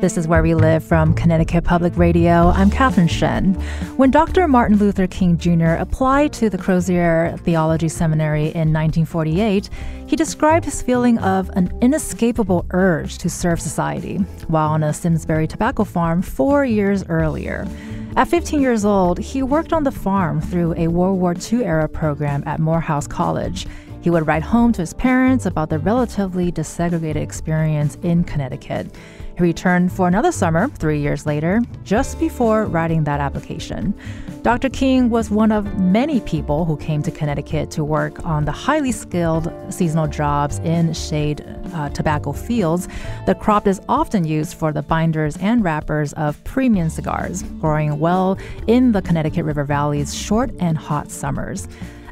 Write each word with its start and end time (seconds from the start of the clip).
This 0.00 0.16
is 0.16 0.28
Where 0.28 0.44
We 0.44 0.54
Live 0.54 0.84
from 0.84 1.12
Connecticut 1.12 1.64
Public 1.64 1.96
Radio. 1.96 2.50
I'm 2.50 2.70
Catherine 2.70 3.08
Shen. 3.08 3.54
When 3.96 4.12
Dr. 4.12 4.46
Martin 4.46 4.76
Luther 4.78 5.08
King 5.08 5.36
Jr. 5.36 5.72
applied 5.72 6.32
to 6.34 6.48
the 6.48 6.56
Crozer 6.56 7.36
Theology 7.40 7.88
Seminary 7.88 8.44
in 8.44 8.72
1948, 8.72 9.68
he 10.06 10.14
described 10.14 10.64
his 10.64 10.82
feeling 10.82 11.18
of 11.18 11.50
an 11.54 11.76
inescapable 11.82 12.64
urge 12.70 13.18
to 13.18 13.28
serve 13.28 13.60
society 13.60 14.18
while 14.46 14.68
on 14.68 14.84
a 14.84 14.92
Simsbury 14.92 15.48
tobacco 15.48 15.82
farm 15.82 16.22
four 16.22 16.64
years 16.64 17.02
earlier. 17.08 17.66
At 18.14 18.28
15 18.28 18.62
years 18.62 18.84
old, 18.84 19.18
he 19.18 19.42
worked 19.42 19.72
on 19.72 19.82
the 19.82 19.90
farm 19.90 20.40
through 20.40 20.74
a 20.76 20.86
World 20.86 21.18
War 21.18 21.34
II 21.34 21.64
era 21.64 21.88
program 21.88 22.44
at 22.46 22.60
Morehouse 22.60 23.08
College. 23.08 23.66
He 24.00 24.10
would 24.10 24.28
write 24.28 24.44
home 24.44 24.72
to 24.74 24.82
his 24.82 24.94
parents 24.94 25.44
about 25.44 25.70
the 25.70 25.80
relatively 25.80 26.52
desegregated 26.52 27.16
experience 27.16 27.96
in 28.04 28.22
Connecticut. 28.22 28.94
He 29.38 29.44
returned 29.44 29.92
for 29.92 30.08
another 30.08 30.32
summer 30.32 30.66
three 30.66 30.98
years 30.98 31.24
later, 31.24 31.60
just 31.84 32.18
before 32.18 32.64
writing 32.64 33.04
that 33.04 33.20
application. 33.20 33.94
Dr. 34.42 34.68
King 34.68 35.10
was 35.10 35.30
one 35.30 35.52
of 35.52 35.78
many 35.78 36.18
people 36.22 36.64
who 36.64 36.76
came 36.76 37.04
to 37.04 37.12
Connecticut 37.12 37.70
to 37.70 37.84
work 37.84 38.24
on 38.26 38.46
the 38.46 38.50
highly 38.50 38.90
skilled 38.90 39.52
seasonal 39.72 40.08
jobs 40.08 40.58
in 40.60 40.92
shade 40.92 41.44
uh, 41.72 41.88
tobacco 41.90 42.32
fields. 42.32 42.88
The 43.26 43.36
crop 43.36 43.68
is 43.68 43.80
often 43.88 44.24
used 44.24 44.54
for 44.54 44.72
the 44.72 44.82
binders 44.82 45.36
and 45.36 45.62
wrappers 45.62 46.12
of 46.14 46.42
premium 46.42 46.88
cigars, 46.88 47.44
growing 47.60 48.00
well 48.00 48.36
in 48.66 48.90
the 48.90 49.02
Connecticut 49.02 49.44
River 49.44 49.62
Valley's 49.62 50.12
short 50.12 50.50
and 50.58 50.76
hot 50.76 51.12
summers. 51.12 51.68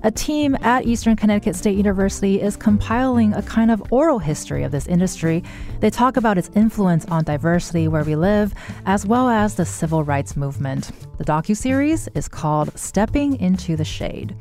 A 0.07 0.11
team 0.13 0.57
at 0.61 0.87
Eastern 0.87 1.17
Connecticut 1.17 1.57
State 1.57 1.77
University 1.77 2.41
is 2.41 2.57
compiling 2.57 3.35
a 3.35 3.43
kind 3.43 3.73
of 3.73 3.93
oral 3.93 4.21
history 4.21 4.63
of 4.63 4.71
this 4.71 4.87
industry. 4.87 5.43
They 5.81 5.91
talk 5.91 6.17
about 6.17 6.39
its 6.39 6.49
influence 6.55 7.05
on 7.07 7.25
diversity 7.25 7.89
where 7.89 8.05
we 8.05 8.15
live, 8.15 8.55
as 8.87 9.05
well 9.05 9.29
as 9.29 9.57
the 9.57 9.67
civil 9.67 10.05
rights 10.05 10.37
movement. 10.37 10.93
The 11.19 11.25
docu-series 11.25 12.07
is 12.15 12.29
called 12.29 12.71
Stepping 12.79 13.41
into 13.41 13.75
the 13.75 13.85
Shade. 13.85 14.37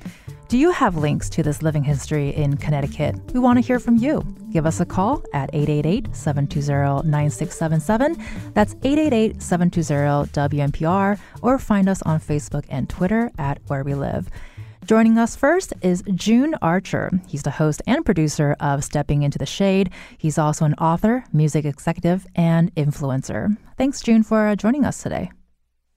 Do 0.50 0.60
you 0.60 0.70
have 0.70 0.98
links 0.98 1.32
to 1.32 1.42
this 1.42 1.64
living 1.64 1.84
history 1.84 2.30
in 2.30 2.58
Connecticut? 2.58 3.16
We 3.34 3.40
want 3.40 3.58
to 3.58 3.66
hear 3.66 3.80
from 3.80 3.96
you. 3.96 4.22
Give 4.52 4.68
us 4.68 4.80
a 4.80 4.86
call 4.86 5.24
at 5.34 5.50
888 5.52 6.16
720 6.16 7.10
9677. 7.10 8.24
That's 8.54 8.76
888 8.84 9.42
720 9.42 10.32
WNPR, 10.32 11.20
or 11.42 11.58
find 11.58 11.90
us 11.90 12.04
on 12.04 12.20
Facebook 12.20 12.66
and 12.70 12.88
Twitter 12.88 13.32
at 13.40 13.60
Where 13.66 13.84
We 13.84 13.96
Live. 13.96 14.30
Joining 14.86 15.18
us 15.18 15.36
first 15.36 15.74
is 15.82 16.04
June 16.14 16.54
Archer. 16.62 17.10
He's 17.28 17.42
the 17.42 17.50
host 17.50 17.82
and 17.88 18.06
producer 18.06 18.56
of 18.60 18.84
Stepping 18.84 19.24
into 19.24 19.40
the 19.40 19.46
Shade. 19.48 19.90
He's 20.16 20.38
also 20.38 20.64
an 20.64 20.76
author, 20.76 21.26
music 21.34 21.66
executive, 21.66 22.28
and 22.36 22.74
influencer. 22.76 23.58
Thanks, 23.80 24.02
June, 24.02 24.22
for 24.22 24.48
uh, 24.48 24.56
joining 24.56 24.86
us 24.86 25.02
today. 25.02 25.32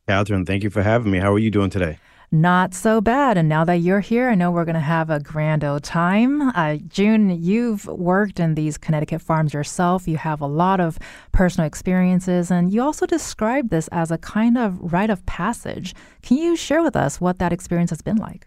Catherine, 0.06 0.46
thank 0.46 0.62
you 0.62 0.70
for 0.70 0.82
having 0.82 1.12
me. 1.12 1.18
How 1.18 1.34
are 1.34 1.38
you 1.38 1.50
doing 1.50 1.68
today? 1.68 1.98
Not 2.32 2.72
so 2.72 3.02
bad. 3.02 3.36
And 3.36 3.46
now 3.46 3.62
that 3.64 3.74
you're 3.74 4.00
here, 4.00 4.30
I 4.30 4.34
know 4.34 4.50
we're 4.50 4.64
going 4.64 4.72
to 4.72 4.80
have 4.80 5.10
a 5.10 5.20
grand 5.20 5.64
old 5.64 5.82
time. 5.82 6.40
Uh, 6.40 6.76
June, 6.76 7.28
you've 7.28 7.84
worked 7.88 8.40
in 8.40 8.54
these 8.54 8.78
Connecticut 8.78 9.20
farms 9.20 9.52
yourself. 9.52 10.08
You 10.08 10.16
have 10.16 10.40
a 10.40 10.46
lot 10.46 10.80
of 10.80 10.98
personal 11.32 11.66
experiences, 11.66 12.50
and 12.50 12.72
you 12.72 12.80
also 12.80 13.04
described 13.04 13.68
this 13.68 13.88
as 13.88 14.10
a 14.10 14.16
kind 14.16 14.56
of 14.56 14.94
rite 14.94 15.10
of 15.10 15.26
passage. 15.26 15.94
Can 16.22 16.38
you 16.38 16.56
share 16.56 16.82
with 16.82 16.96
us 16.96 17.20
what 17.20 17.38
that 17.38 17.52
experience 17.52 17.90
has 17.90 18.00
been 18.00 18.16
like? 18.16 18.46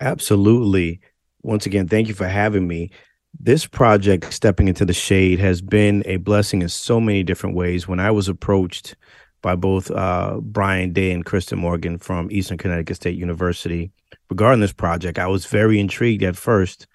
Absolutely. 0.00 1.00
Once 1.42 1.66
again, 1.66 1.88
thank 1.88 2.08
you 2.08 2.14
for 2.14 2.28
having 2.28 2.68
me. 2.68 2.90
This 3.38 3.66
project, 3.66 4.32
Stepping 4.32 4.68
into 4.68 4.84
the 4.84 4.92
Shade, 4.92 5.38
has 5.38 5.60
been 5.60 6.02
a 6.06 6.16
blessing 6.16 6.62
in 6.62 6.68
so 6.68 7.00
many 7.00 7.22
different 7.22 7.56
ways. 7.56 7.86
When 7.86 8.00
I 8.00 8.10
was 8.10 8.28
approached 8.28 8.96
by 9.42 9.54
both 9.54 9.90
uh, 9.90 10.38
Brian 10.40 10.92
Day 10.92 11.12
and 11.12 11.24
Kristen 11.24 11.58
Morgan 11.58 11.98
from 11.98 12.30
Eastern 12.30 12.58
Connecticut 12.58 12.96
State 12.96 13.16
University 13.16 13.90
regarding 14.30 14.60
this 14.60 14.72
project, 14.72 15.18
I 15.18 15.26
was 15.26 15.46
very 15.46 15.78
intrigued 15.78 16.22
at 16.22 16.36
first. 16.36 16.86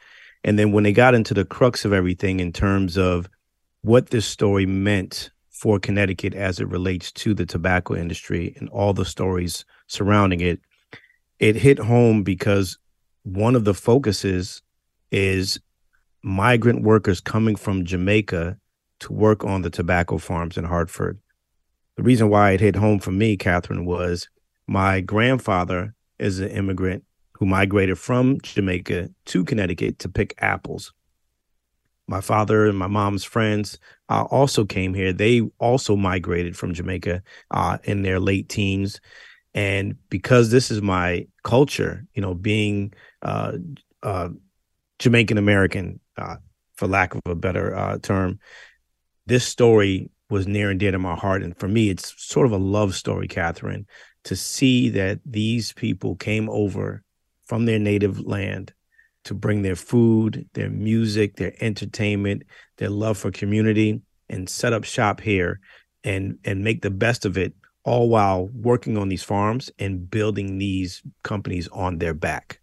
And 0.43 0.59
then 0.59 0.71
when 0.71 0.83
they 0.83 0.91
got 0.91 1.15
into 1.15 1.33
the 1.33 1.45
crux 1.45 1.85
of 1.85 1.93
everything 1.93 2.39
in 2.39 2.51
terms 2.51 2.97
of 2.97 3.29
what 3.81 4.09
this 4.09 4.25
story 4.25 4.65
meant 4.65 5.29
for 5.49 5.79
Connecticut 5.79 6.33
as 6.33 6.59
it 6.59 6.67
relates 6.67 7.11
to 7.13 7.33
the 7.33 7.45
tobacco 7.45 7.95
industry 7.95 8.53
and 8.57 8.67
all 8.69 8.93
the 8.93 9.05
stories 9.05 9.63
surrounding 9.87 10.41
it, 10.41 10.59
it 11.39 11.55
hit 11.55 11.79
home 11.79 12.23
because 12.23 12.77
one 13.23 13.55
of 13.55 13.65
the 13.65 13.73
focuses 13.73 14.61
is 15.11 15.59
migrant 16.21 16.83
workers 16.83 17.19
coming 17.19 17.55
from 17.55 17.85
Jamaica 17.85 18.57
to 18.99 19.13
work 19.13 19.43
on 19.43 19.61
the 19.61 19.69
tobacco 19.69 20.17
farms 20.17 20.57
in 20.57 20.65
Hartford. 20.65 21.19
The 21.97 22.03
reason 22.03 22.29
why 22.29 22.51
it 22.51 22.61
hit 22.61 22.75
home 22.75 22.99
for 22.99 23.11
me, 23.11 23.37
Catherine, 23.37 23.85
was 23.85 24.29
my 24.67 25.01
grandfather 25.01 25.93
is 26.19 26.39
an 26.39 26.49
immigrant 26.49 27.03
who 27.33 27.45
migrated 27.45 27.99
from 27.99 28.39
Jamaica 28.41 29.09
to 29.25 29.43
Connecticut 29.43 29.99
to 29.99 30.09
pick 30.09 30.33
apples. 30.39 30.93
My 32.07 32.21
father 32.21 32.67
and 32.67 32.77
my 32.77 32.87
mom's 32.87 33.23
friends 33.23 33.79
uh, 34.09 34.23
also 34.23 34.65
came 34.65 34.93
here. 34.93 35.13
They 35.13 35.41
also 35.59 35.95
migrated 35.95 36.55
from 36.57 36.73
Jamaica 36.73 37.23
uh, 37.51 37.77
in 37.83 38.01
their 38.01 38.19
late 38.19 38.49
teens. 38.49 38.99
And 39.53 39.95
because 40.09 40.51
this 40.51 40.71
is 40.71 40.81
my 40.81 41.27
culture, 41.43 42.05
you 42.13 42.21
know, 42.21 42.33
being 42.33 42.93
uh, 43.21 43.53
uh, 44.01 44.29
Jamaican 44.99 45.37
American, 45.37 45.99
uh, 46.17 46.37
for 46.75 46.87
lack 46.87 47.13
of 47.13 47.21
a 47.25 47.35
better 47.35 47.75
uh, 47.75 47.99
term, 47.99 48.39
this 49.25 49.45
story 49.45 50.09
was 50.29 50.47
near 50.47 50.71
and 50.71 50.79
dear 50.79 50.91
to 50.91 50.99
my 50.99 51.15
heart. 51.15 51.43
And 51.43 51.55
for 51.57 51.67
me, 51.67 51.89
it's 51.89 52.13
sort 52.17 52.47
of 52.47 52.51
a 52.51 52.57
love 52.57 52.95
story, 52.95 53.27
Catherine, 53.27 53.85
to 54.23 54.35
see 54.35 54.89
that 54.89 55.19
these 55.25 55.73
people 55.73 56.15
came 56.15 56.49
over 56.49 57.03
from 57.45 57.65
their 57.65 57.79
native 57.79 58.19
land 58.21 58.73
to 59.25 59.33
bring 59.33 59.61
their 59.61 59.75
food, 59.75 60.49
their 60.53 60.69
music, 60.69 61.35
their 61.35 61.53
entertainment, 61.61 62.43
their 62.77 62.89
love 62.89 63.17
for 63.17 63.31
community, 63.31 64.01
and 64.29 64.49
set 64.49 64.73
up 64.73 64.83
shop 64.83 65.21
here 65.21 65.59
and 66.03 66.37
and 66.43 66.63
make 66.63 66.81
the 66.81 66.89
best 66.89 67.25
of 67.25 67.37
it 67.37 67.53
all 67.83 68.09
while 68.09 68.47
working 68.53 68.97
on 68.97 69.09
these 69.09 69.23
farms 69.23 69.69
and 69.79 70.09
building 70.09 70.57
these 70.57 71.01
companies 71.23 71.67
on 71.69 71.97
their 71.99 72.13
back. 72.13 72.59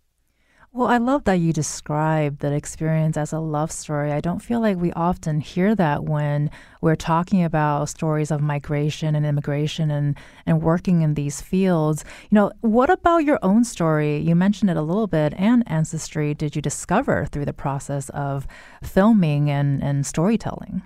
Well, 0.72 0.86
I 0.86 0.98
love 0.98 1.24
that 1.24 1.40
you 1.40 1.52
describe 1.52 2.38
that 2.38 2.52
experience 2.52 3.16
as 3.16 3.32
a 3.32 3.40
love 3.40 3.72
story. 3.72 4.12
I 4.12 4.20
don't 4.20 4.38
feel 4.38 4.60
like 4.60 4.76
we 4.76 4.92
often 4.92 5.40
hear 5.40 5.74
that 5.74 6.04
when 6.04 6.48
we're 6.80 6.94
talking 6.94 7.42
about 7.42 7.88
stories 7.88 8.30
of 8.30 8.40
migration 8.40 9.16
and 9.16 9.26
immigration 9.26 9.90
and, 9.90 10.16
and 10.46 10.62
working 10.62 11.02
in 11.02 11.14
these 11.14 11.40
fields. 11.40 12.04
You 12.30 12.36
know, 12.36 12.52
what 12.60 12.88
about 12.88 13.24
your 13.24 13.40
own 13.42 13.64
story? 13.64 14.18
You 14.18 14.36
mentioned 14.36 14.70
it 14.70 14.76
a 14.76 14.82
little 14.82 15.08
bit, 15.08 15.34
and 15.36 15.64
ancestry 15.66 16.34
did 16.34 16.54
you 16.54 16.62
discover 16.62 17.26
through 17.26 17.46
the 17.46 17.52
process 17.52 18.08
of 18.10 18.46
filming 18.80 19.50
and, 19.50 19.82
and 19.82 20.06
storytelling? 20.06 20.82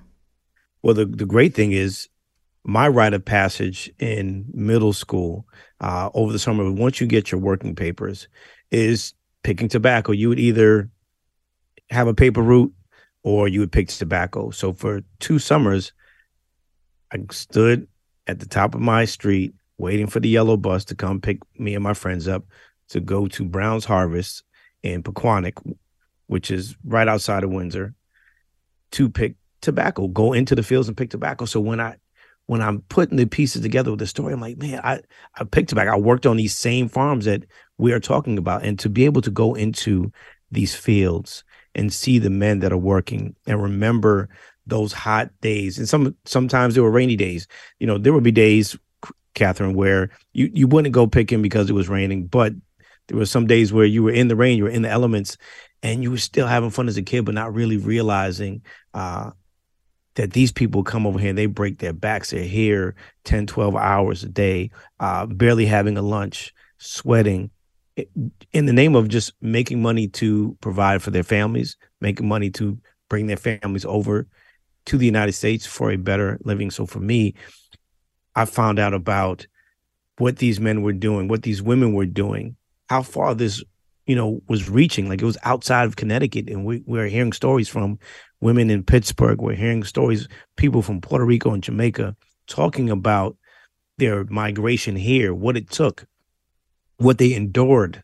Well, 0.83 0.95
the, 0.95 1.05
the 1.05 1.27
great 1.27 1.53
thing 1.53 1.73
is 1.73 2.09
my 2.65 2.89
rite 2.89 3.15
of 3.15 3.25
passage 3.25 3.91
in 3.99 4.47
middle 4.53 4.93
school 4.93 5.47
uh, 5.81 6.11
over 6.15 6.33
the 6.33 6.39
summer, 6.39 6.71
once 6.71 7.01
you 7.01 7.07
get 7.07 7.31
your 7.31 7.41
working 7.41 7.75
papers, 7.75 8.27
is 8.71 9.15
picking 9.43 9.69
tobacco, 9.69 10.13
you 10.13 10.29
would 10.31 10.41
either 10.41 10.89
have 11.91 12.09
a 12.09 12.15
paper 12.15 12.43
route 12.43 12.73
or 13.23 13.49
you 13.49 13.61
would 13.61 13.73
pick 13.73 13.89
tobacco. 13.89 14.51
So 14.51 14.73
for 14.73 15.03
two 15.21 15.39
summers, 15.39 15.93
I 17.13 17.19
stood 17.31 17.87
at 18.27 18.41
the 18.41 18.47
top 18.47 18.75
of 18.75 18.81
my 18.81 19.05
street 19.05 19.55
waiting 19.77 20.07
for 20.07 20.21
the 20.21 20.29
yellow 20.29 20.57
bus 20.57 20.85
to 20.87 20.95
come 20.95 21.21
pick 21.21 21.39
me 21.59 21.75
and 21.75 21.85
my 21.85 21.95
friends 21.95 22.27
up 22.27 22.45
to 22.89 23.01
go 23.01 23.27
to 23.29 23.45
Brown's 23.45 23.85
Harvest 23.85 24.43
in 24.83 25.03
Poquonock, 25.03 25.77
which 26.27 26.51
is 26.51 26.77
right 26.85 27.09
outside 27.09 27.45
of 27.45 27.51
Windsor, 27.51 27.95
to 28.93 29.11
pick 29.11 29.37
tobacco, 29.61 30.09
go 30.09 30.33
into 30.33 30.55
the 30.55 30.63
fields 30.63 30.89
and 30.89 30.97
pick 30.97 31.11
tobacco. 31.11 31.45
So 31.45 31.61
when 31.61 31.81
I 31.81 31.97
when 32.47 32.61
I'm 32.61 32.83
putting 32.83 33.17
the 33.17 33.27
pieces 33.27 33.63
together 33.63 33.91
with 33.91 34.01
the 34.01 34.07
story, 34.07 34.33
I'm 34.33 34.41
like, 34.41 34.59
man, 34.59 34.81
I, 34.85 35.01
I 35.39 35.45
picked 35.45 35.75
back. 35.75 35.89
I 35.89 35.97
worked 35.97 36.27
on 36.27 36.37
these 36.37 36.57
same 36.57 36.89
farms 36.89 37.25
that 37.25 37.45
we 37.79 37.93
are 37.93 38.01
talking 38.01 38.39
about. 38.39 38.65
And 38.65 38.79
to 38.81 38.89
be 38.89 39.05
able 39.05 39.23
to 39.23 39.31
go 39.31 39.55
into 39.55 40.13
these 40.51 40.75
fields 40.75 41.45
and 41.75 41.93
see 41.93 42.19
the 42.19 42.31
men 42.31 42.61
that 42.61 42.73
are 42.73 42.79
working 42.79 43.35
and 43.47 43.63
remember 43.63 44.29
those 44.67 44.93
hot 44.93 45.31
days. 45.41 45.79
And 45.79 45.89
some 45.89 46.15
sometimes 46.25 46.75
there 46.75 46.83
were 46.83 46.91
rainy 46.91 47.17
days. 47.17 47.47
You 47.79 47.87
know, 47.87 47.99
there 47.99 48.13
would 48.13 48.23
be 48.23 48.33
days, 48.33 48.77
Catherine, 49.35 49.75
where 49.75 50.11
you, 50.33 50.51
you 50.53 50.67
wouldn't 50.67 50.95
go 50.95 51.07
picking 51.07 51.43
because 51.43 51.69
it 51.69 51.75
was 51.75 51.89
raining, 51.89 52.27
but 52.27 52.53
there 53.09 53.19
were 53.19 53.27
some 53.27 53.47
days 53.47 53.73
where 53.73 53.85
you 53.85 54.03
were 54.03 54.13
in 54.13 54.29
the 54.29 54.37
rain, 54.37 54.57
you 54.57 54.65
were 54.65 54.71
in 54.71 54.83
the 54.83 54.89
elements, 54.89 55.37
and 55.83 56.03
you 56.03 56.11
were 56.11 56.19
still 56.19 56.47
having 56.47 56.71
fun 56.71 56.89
as 56.89 56.97
a 56.97 57.03
kid, 57.03 57.25
but 57.25 57.35
not 57.35 57.53
really 57.53 57.77
realizing 57.77 58.63
uh, 58.95 59.31
that 60.15 60.33
these 60.33 60.53
people 60.53 60.85
come 60.85 61.07
over 61.07 61.19
here 61.19 61.31
and 61.31 61.39
they 61.39 61.47
break 61.47 61.79
their 61.79 61.93
backs. 61.93 62.31
They're 62.31 62.45
here 62.45 62.95
10, 63.25 63.47
12 63.47 63.75
hours 63.77 64.23
a 64.23 64.29
day, 64.29 64.71
uh, 65.01 65.27
barely 65.27 65.67
having 65.67 65.97
a 65.97 66.03
lunch, 66.03 66.55
sweating 66.79 67.51
in 68.53 68.67
the 68.67 68.73
name 68.73 68.95
of 68.95 69.09
just 69.09 69.33
making 69.41 69.81
money 69.81 70.09
to 70.09 70.57
provide 70.61 71.03
for 71.03 71.11
their 71.11 71.23
families, 71.23 71.77
making 72.01 72.27
money 72.27 72.51
to 72.51 72.79
bring 73.09 73.27
their 73.27 73.37
families 73.37 73.85
over 73.85 74.27
to 74.87 74.99
the 74.99 75.07
United 75.07 75.33
States 75.33 75.65
for 75.65 75.91
a 75.91 75.97
better 75.97 76.39
living. 76.45 76.71
So 76.71 76.87
for 76.87 77.01
me, 77.01 77.35
I 78.35 78.45
found 78.45 78.79
out 78.79 78.95
about 78.95 79.47
what 80.19 80.39
these 80.39 80.61
men 80.61 80.83
were 80.83 80.93
doing, 80.93 81.29
what 81.29 81.43
these 81.43 81.63
women 81.63 81.95
were 81.95 82.07
doing, 82.07 82.57
how 82.89 83.03
far 83.03 83.35
this, 83.35 83.63
you 84.07 84.17
know, 84.17 84.43
was 84.49 84.69
reaching. 84.69 85.09
Like 85.09 85.23
it 85.23 85.27
was 85.27 85.39
outside 85.45 85.87
of 85.87 85.97
Connecticut, 85.97 86.49
and 86.49 86.65
we, 86.65 86.83
we're 86.87 87.07
hearing 87.07 87.33
stories 87.33 87.69
from 87.69 87.99
women 88.45 88.71
in 88.71 88.85
Pittsburgh. 88.85 89.41
We're 89.41 89.55
hearing 89.55 89.83
stories, 89.85 90.29
people 90.57 90.83
from 90.83 91.01
Puerto 91.01 91.25
Rico 91.25 91.53
and 91.53 91.63
Jamaica 91.63 92.15
talking 92.47 92.91
about 92.91 93.37
their 93.99 94.25
migration 94.25 94.97
here, 94.97 95.33
what 95.35 95.57
it 95.57 95.71
took, 95.71 96.07
what 96.99 97.19
they 97.19 97.35
endured. 97.35 98.03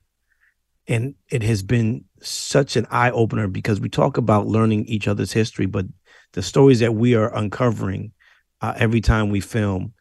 And 0.88 1.14
it 1.30 1.42
has 1.42 1.62
been 1.62 2.04
such 2.22 2.76
an 2.76 2.86
eye 2.90 3.10
opener 3.10 3.46
because 3.46 3.80
we 3.80 3.88
talk 3.88 4.16
about 4.16 4.46
learning 4.46 4.86
each 4.86 5.06
other's 5.06 5.32
history, 5.32 5.66
but 5.66 5.86
the 6.32 6.42
stories 6.42 6.80
that 6.80 6.94
we 6.94 7.14
are 7.14 7.32
uncovering 7.36 8.12
uh, 8.60 8.72
every 8.76 9.00
time 9.00 9.30
we 9.30 9.40
film 9.40 9.92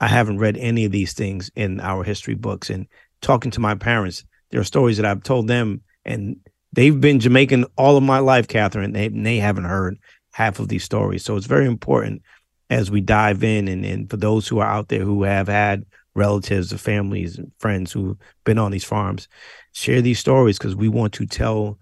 I 0.00 0.08
haven't 0.08 0.38
read 0.38 0.56
any 0.56 0.86
of 0.86 0.92
these 0.92 1.12
things 1.12 1.50
in 1.54 1.78
our 1.80 2.02
history 2.02 2.34
books. 2.34 2.70
And 2.70 2.86
talking 3.20 3.50
to 3.52 3.60
my 3.60 3.74
parents, 3.74 4.24
there 4.50 4.60
are 4.60 4.64
stories 4.64 4.96
that 4.96 5.04
I've 5.04 5.22
told 5.22 5.46
them, 5.46 5.82
and 6.06 6.36
they've 6.72 7.00
been 7.00 7.20
Jamaican 7.20 7.66
all 7.76 7.96
of 7.96 8.02
my 8.02 8.18
life, 8.18 8.48
Catherine. 8.48 8.92
They 8.92 9.08
they 9.08 9.38
haven't 9.38 9.64
heard 9.64 9.98
half 10.32 10.58
of 10.58 10.68
these 10.68 10.84
stories. 10.84 11.24
So 11.24 11.36
it's 11.36 11.46
very 11.46 11.66
important 11.66 12.22
as 12.68 12.90
we 12.90 13.00
dive 13.00 13.42
in, 13.42 13.68
and, 13.68 13.84
and 13.84 14.08
for 14.08 14.16
those 14.16 14.46
who 14.46 14.60
are 14.60 14.68
out 14.68 14.88
there 14.88 15.02
who 15.02 15.24
have 15.24 15.48
had 15.48 15.84
relatives 16.14 16.72
or 16.72 16.78
families 16.78 17.38
and 17.38 17.50
friends 17.58 17.92
who've 17.92 18.16
been 18.44 18.58
on 18.58 18.70
these 18.70 18.84
farms, 18.84 19.28
share 19.72 20.00
these 20.00 20.18
stories 20.18 20.58
because 20.58 20.76
we 20.76 20.88
want 20.88 21.12
to 21.14 21.26
tell 21.26 21.78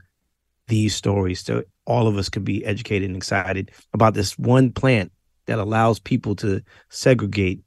these 0.69 0.95
stories 0.95 1.41
so 1.41 1.63
all 1.87 2.07
of 2.07 2.19
us 2.19 2.29
can 2.29 2.45
be 2.45 2.65
educated 2.65 3.09
and 3.09 3.17
excited 3.17 3.71
about 3.95 4.15
this 4.15 4.39
one 4.39 4.71
plant 4.71 5.11
that 5.47 5.59
allows 5.59 5.99
people 5.99 6.37
to 6.37 6.63
segregate 6.91 7.61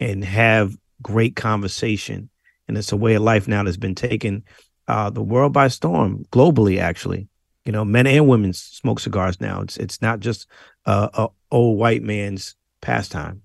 and 0.00 0.24
have 0.24 0.76
great 1.00 1.36
conversation. 1.36 2.28
And 2.66 2.76
it's 2.76 2.92
a 2.92 2.96
way 2.96 3.14
of 3.14 3.22
life 3.22 3.46
now 3.46 3.62
that's 3.62 3.76
been 3.76 3.94
taking 3.94 4.42
uh, 4.90 5.08
the 5.08 5.22
world 5.22 5.52
by 5.52 5.68
storm 5.68 6.24
globally. 6.32 6.80
Actually, 6.80 7.28
you 7.64 7.72
know, 7.72 7.84
men 7.84 8.06
and 8.06 8.26
women 8.26 8.52
smoke 8.52 9.00
cigars 9.00 9.40
now. 9.40 9.60
It's 9.60 9.76
it's 9.76 10.02
not 10.02 10.20
just 10.20 10.46
uh, 10.84 11.08
a 11.14 11.28
old 11.50 11.78
white 11.78 12.02
man's 12.02 12.56
pastime. 12.80 13.42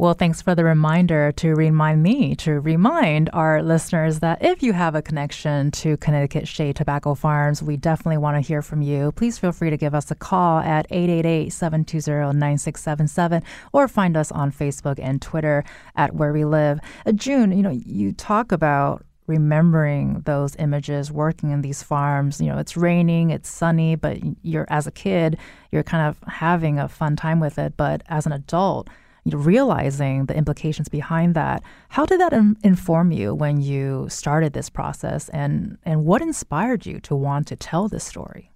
Well, 0.00 0.14
thanks 0.14 0.40
for 0.40 0.54
the 0.54 0.62
reminder 0.62 1.32
to 1.32 1.56
remind 1.56 2.04
me 2.04 2.36
to 2.36 2.60
remind 2.60 3.30
our 3.32 3.64
listeners 3.64 4.20
that 4.20 4.44
if 4.44 4.62
you 4.62 4.72
have 4.72 4.94
a 4.94 5.02
connection 5.02 5.72
to 5.72 5.96
Connecticut 5.96 6.46
Shade 6.46 6.76
Tobacco 6.76 7.16
Farms, 7.16 7.64
we 7.64 7.76
definitely 7.76 8.18
want 8.18 8.36
to 8.36 8.40
hear 8.40 8.62
from 8.62 8.80
you. 8.80 9.10
Please 9.10 9.38
feel 9.38 9.50
free 9.50 9.70
to 9.70 9.76
give 9.76 9.96
us 9.96 10.12
a 10.12 10.14
call 10.14 10.60
at 10.60 10.86
888 10.90 11.52
720 11.52 12.38
9677 12.38 13.42
or 13.72 13.88
find 13.88 14.16
us 14.16 14.30
on 14.30 14.52
Facebook 14.52 15.00
and 15.02 15.20
Twitter 15.20 15.64
at 15.96 16.14
Where 16.14 16.32
We 16.32 16.44
Live. 16.44 16.78
Uh, 17.04 17.10
June, 17.10 17.50
you 17.50 17.64
know, 17.64 17.70
you 17.70 18.12
talk 18.12 18.52
about 18.52 19.04
remembering 19.28 20.22
those 20.24 20.56
images 20.56 21.12
working 21.12 21.50
in 21.50 21.62
these 21.62 21.82
farms 21.82 22.40
you 22.40 22.46
know 22.46 22.58
it's 22.58 22.76
raining 22.76 23.30
it's 23.30 23.48
sunny 23.48 23.94
but 23.94 24.18
you're 24.42 24.66
as 24.68 24.86
a 24.86 24.90
kid 24.90 25.38
you're 25.70 25.82
kind 25.82 26.08
of 26.08 26.18
having 26.28 26.78
a 26.78 26.88
fun 26.88 27.14
time 27.14 27.38
with 27.38 27.58
it 27.58 27.76
but 27.76 28.02
as 28.08 28.26
an 28.26 28.32
adult 28.32 28.88
you're 29.30 29.40
realizing 29.40 30.26
the 30.26 30.36
implications 30.36 30.88
behind 30.88 31.34
that. 31.34 31.62
How 31.90 32.06
did 32.06 32.20
that 32.20 32.32
in- 32.32 32.56
inform 32.64 33.12
you 33.12 33.34
when 33.34 33.60
you 33.60 34.06
started 34.08 34.52
this 34.52 34.70
process, 34.70 35.28
and 35.30 35.78
and 35.82 36.04
what 36.04 36.22
inspired 36.22 36.86
you 36.86 37.00
to 37.00 37.14
want 37.14 37.46
to 37.48 37.56
tell 37.56 37.88
this 37.88 38.04
story? 38.04 38.52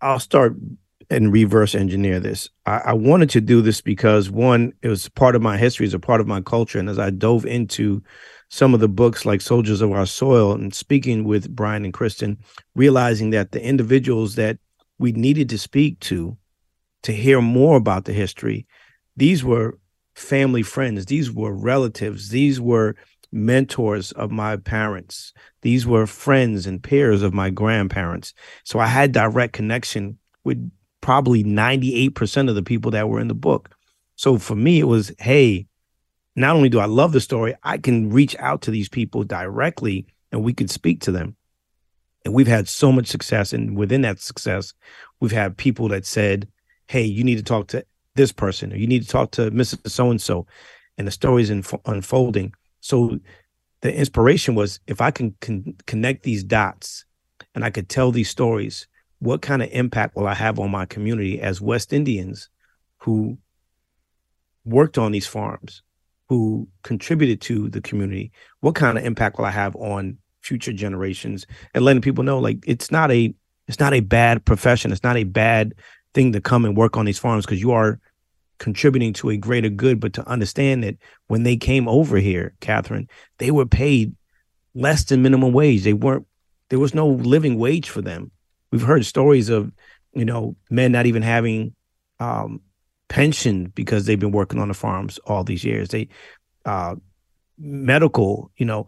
I'll 0.00 0.20
start 0.20 0.56
and 1.10 1.32
reverse 1.32 1.74
engineer 1.74 2.20
this. 2.20 2.50
I, 2.66 2.78
I 2.86 2.92
wanted 2.92 3.30
to 3.30 3.40
do 3.40 3.62
this 3.62 3.80
because 3.80 4.30
one, 4.30 4.74
it 4.82 4.88
was 4.88 5.08
part 5.08 5.34
of 5.34 5.42
my 5.42 5.56
history, 5.56 5.86
it's 5.86 5.94
a 5.94 5.98
part 5.98 6.20
of 6.20 6.26
my 6.26 6.42
culture, 6.42 6.78
and 6.78 6.90
as 6.90 6.98
I 6.98 7.10
dove 7.10 7.46
into 7.46 8.02
some 8.48 8.74
of 8.74 8.80
the 8.80 8.88
books 8.88 9.26
like 9.26 9.40
Soldiers 9.40 9.80
of 9.80 9.92
Our 9.92 10.06
Soil 10.06 10.52
and 10.52 10.74
speaking 10.74 11.24
with 11.24 11.54
Brian 11.54 11.84
and 11.84 11.92
Kristen, 11.92 12.38
realizing 12.74 13.30
that 13.30 13.52
the 13.52 13.62
individuals 13.62 14.36
that 14.36 14.58
we 14.98 15.12
needed 15.12 15.48
to 15.50 15.58
speak 15.58 16.00
to 16.00 16.36
to 17.02 17.12
hear 17.12 17.40
more 17.40 17.76
about 17.76 18.04
the 18.04 18.12
history 18.12 18.66
these 19.16 19.44
were 19.44 19.78
family 20.14 20.62
friends 20.62 21.06
these 21.06 21.30
were 21.30 21.52
relatives 21.52 22.30
these 22.30 22.60
were 22.60 22.96
mentors 23.30 24.10
of 24.12 24.32
my 24.32 24.56
parents 24.56 25.32
these 25.62 25.86
were 25.86 26.06
friends 26.06 26.66
and 26.66 26.82
peers 26.82 27.22
of 27.22 27.34
my 27.34 27.50
grandparents. 27.50 28.32
So 28.64 28.78
i 28.78 28.86
had 28.86 29.12
direct 29.12 29.52
connection 29.52 30.18
with 30.44 30.70
probably 31.00 31.44
98% 31.44 32.48
of 32.48 32.54
the 32.54 32.62
people 32.62 32.90
that 32.90 33.08
were 33.08 33.20
in 33.20 33.28
the 33.28 33.34
book. 33.34 33.70
So 34.16 34.38
for 34.38 34.56
me 34.56 34.80
it 34.80 34.86
was 34.86 35.12
hey 35.18 35.66
not 36.40 36.56
only 36.56 36.68
do 36.68 36.80
i 36.80 36.86
love 36.86 37.12
the 37.12 37.20
story 37.20 37.54
i 37.62 37.78
can 37.78 38.10
reach 38.10 38.36
out 38.38 38.62
to 38.62 38.70
these 38.70 38.88
people 38.88 39.24
directly 39.24 40.06
and 40.32 40.42
we 40.42 40.52
could 40.52 40.70
speak 40.70 41.00
to 41.00 41.12
them 41.12 41.36
and 42.24 42.34
we've 42.34 42.46
had 42.46 42.68
so 42.68 42.90
much 42.92 43.06
success 43.06 43.52
and 43.52 43.76
within 43.76 44.02
that 44.02 44.20
success 44.20 44.74
we've 45.20 45.32
had 45.32 45.56
people 45.56 45.88
that 45.88 46.04
said 46.06 46.48
hey 46.88 47.02
you 47.04 47.24
need 47.24 47.36
to 47.36 47.42
talk 47.42 47.66
to 47.68 47.84
this 48.18 48.32
person, 48.32 48.72
or 48.72 48.76
you 48.76 48.86
need 48.86 49.02
to 49.02 49.08
talk 49.08 49.30
to 49.30 49.50
Mrs. 49.50 49.88
So 49.90 50.10
and 50.10 50.20
so, 50.20 50.46
and 50.98 51.06
the 51.06 51.12
story 51.12 51.40
is 51.42 51.50
inf- 51.50 51.72
unfolding. 51.86 52.52
So 52.80 53.18
the 53.80 53.94
inspiration 53.94 54.54
was 54.54 54.80
if 54.86 55.00
I 55.00 55.10
can 55.10 55.34
con- 55.40 55.76
connect 55.86 56.24
these 56.24 56.44
dots 56.44 57.06
and 57.54 57.64
I 57.64 57.70
could 57.70 57.88
tell 57.88 58.10
these 58.10 58.28
stories, 58.28 58.88
what 59.20 59.40
kind 59.40 59.62
of 59.62 59.70
impact 59.72 60.16
will 60.16 60.26
I 60.26 60.34
have 60.34 60.58
on 60.58 60.70
my 60.70 60.84
community 60.84 61.40
as 61.40 61.60
West 61.60 61.92
Indians 61.92 62.50
who 62.98 63.38
worked 64.64 64.98
on 64.98 65.12
these 65.12 65.26
farms, 65.26 65.82
who 66.28 66.68
contributed 66.82 67.40
to 67.42 67.68
the 67.70 67.80
community? 67.80 68.32
What 68.60 68.74
kind 68.74 68.98
of 68.98 69.04
impact 69.04 69.38
will 69.38 69.46
I 69.46 69.50
have 69.50 69.74
on 69.76 70.18
future 70.40 70.72
generations 70.72 71.46
and 71.74 71.84
letting 71.84 72.02
people 72.02 72.24
know 72.24 72.38
like 72.38 72.58
it's 72.66 72.90
not 72.90 73.10
a 73.10 73.34
it's 73.66 73.80
not 73.80 73.92
a 73.92 74.00
bad 74.00 74.44
profession, 74.44 74.92
it's 74.92 75.02
not 75.02 75.16
a 75.16 75.24
bad 75.24 75.74
thing 76.14 76.32
to 76.32 76.40
come 76.40 76.64
and 76.64 76.76
work 76.76 76.96
on 76.96 77.04
these 77.04 77.18
farms 77.18 77.44
because 77.44 77.60
you 77.60 77.72
are 77.72 78.00
contributing 78.58 79.12
to 79.14 79.30
a 79.30 79.36
greater 79.36 79.68
good, 79.68 80.00
but 80.00 80.12
to 80.14 80.28
understand 80.28 80.82
that 80.82 80.96
when 81.28 81.42
they 81.42 81.56
came 81.56 81.88
over 81.88 82.18
here, 82.18 82.54
Catherine, 82.60 83.08
they 83.38 83.50
were 83.50 83.66
paid 83.66 84.14
less 84.74 85.04
than 85.04 85.22
minimum 85.22 85.52
wage. 85.52 85.82
They 85.82 85.92
weren't, 85.92 86.26
there 86.68 86.78
was 86.78 86.94
no 86.94 87.08
living 87.08 87.58
wage 87.58 87.88
for 87.88 88.02
them. 88.02 88.30
We've 88.70 88.82
heard 88.82 89.04
stories 89.06 89.48
of, 89.48 89.72
you 90.12 90.24
know, 90.24 90.56
men 90.70 90.92
not 90.92 91.06
even 91.06 91.22
having 91.22 91.74
um, 92.20 92.60
pension 93.08 93.72
because 93.74 94.06
they've 94.06 94.20
been 94.20 94.32
working 94.32 94.60
on 94.60 94.68
the 94.68 94.74
farms 94.74 95.18
all 95.26 95.44
these 95.44 95.64
years. 95.64 95.88
They, 95.88 96.08
uh, 96.64 96.96
medical, 97.58 98.50
you 98.56 98.66
know, 98.66 98.86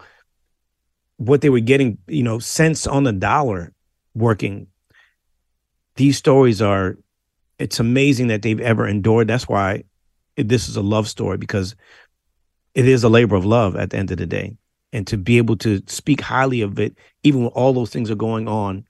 what 1.16 1.40
they 1.40 1.50
were 1.50 1.60
getting, 1.60 1.98
you 2.06 2.22
know, 2.22 2.38
cents 2.38 2.86
on 2.86 3.04
the 3.04 3.12
dollar 3.12 3.72
working. 4.14 4.66
These 5.96 6.16
stories 6.16 6.62
are 6.62 6.96
it's 7.58 7.78
amazing 7.78 8.28
that 8.28 8.42
they've 8.42 8.60
ever 8.60 8.86
endured. 8.86 9.28
That's 9.28 9.48
why 9.48 9.84
this 10.36 10.68
is 10.68 10.76
a 10.76 10.82
love 10.82 11.08
story 11.08 11.36
because 11.36 11.76
it 12.74 12.88
is 12.88 13.04
a 13.04 13.08
labor 13.08 13.36
of 13.36 13.44
love 13.44 13.76
at 13.76 13.90
the 13.90 13.98
end 13.98 14.10
of 14.10 14.18
the 14.18 14.26
day. 14.26 14.56
And 14.92 15.06
to 15.08 15.18
be 15.18 15.38
able 15.38 15.56
to 15.58 15.82
speak 15.86 16.20
highly 16.20 16.62
of 16.62 16.80
it, 16.80 16.96
even 17.22 17.42
when 17.42 17.50
all 17.50 17.72
those 17.72 17.90
things 17.90 18.10
are 18.10 18.16
going 18.16 18.48
on, 18.48 18.86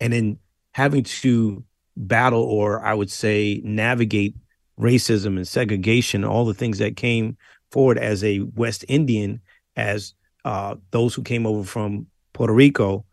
and 0.00 0.12
then 0.12 0.38
having 0.72 1.04
to 1.04 1.64
battle 1.96 2.42
or 2.42 2.84
I 2.84 2.94
would 2.94 3.10
say 3.10 3.60
navigate 3.64 4.34
racism 4.78 5.36
and 5.36 5.48
segregation, 5.48 6.24
all 6.24 6.44
the 6.44 6.54
things 6.54 6.78
that 6.78 6.96
came 6.96 7.36
forward 7.70 7.98
as 7.98 8.22
a 8.22 8.40
West 8.54 8.84
Indian, 8.88 9.40
as 9.76 10.14
uh, 10.44 10.76
those 10.90 11.14
who 11.14 11.22
came 11.22 11.46
over 11.46 11.64
from 11.64 12.06
Puerto 12.32 12.52
Rico, 12.52 13.04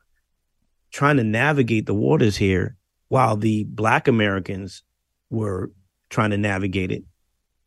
trying 0.91 1.17
to 1.17 1.23
navigate 1.23 1.85
the 1.85 1.93
waters 1.93 2.37
here 2.37 2.77
while 3.07 3.35
the 3.35 3.63
black 3.65 4.07
Americans 4.07 4.83
were 5.29 5.71
trying 6.09 6.31
to 6.31 6.37
navigate 6.37 6.91
it, 6.91 7.03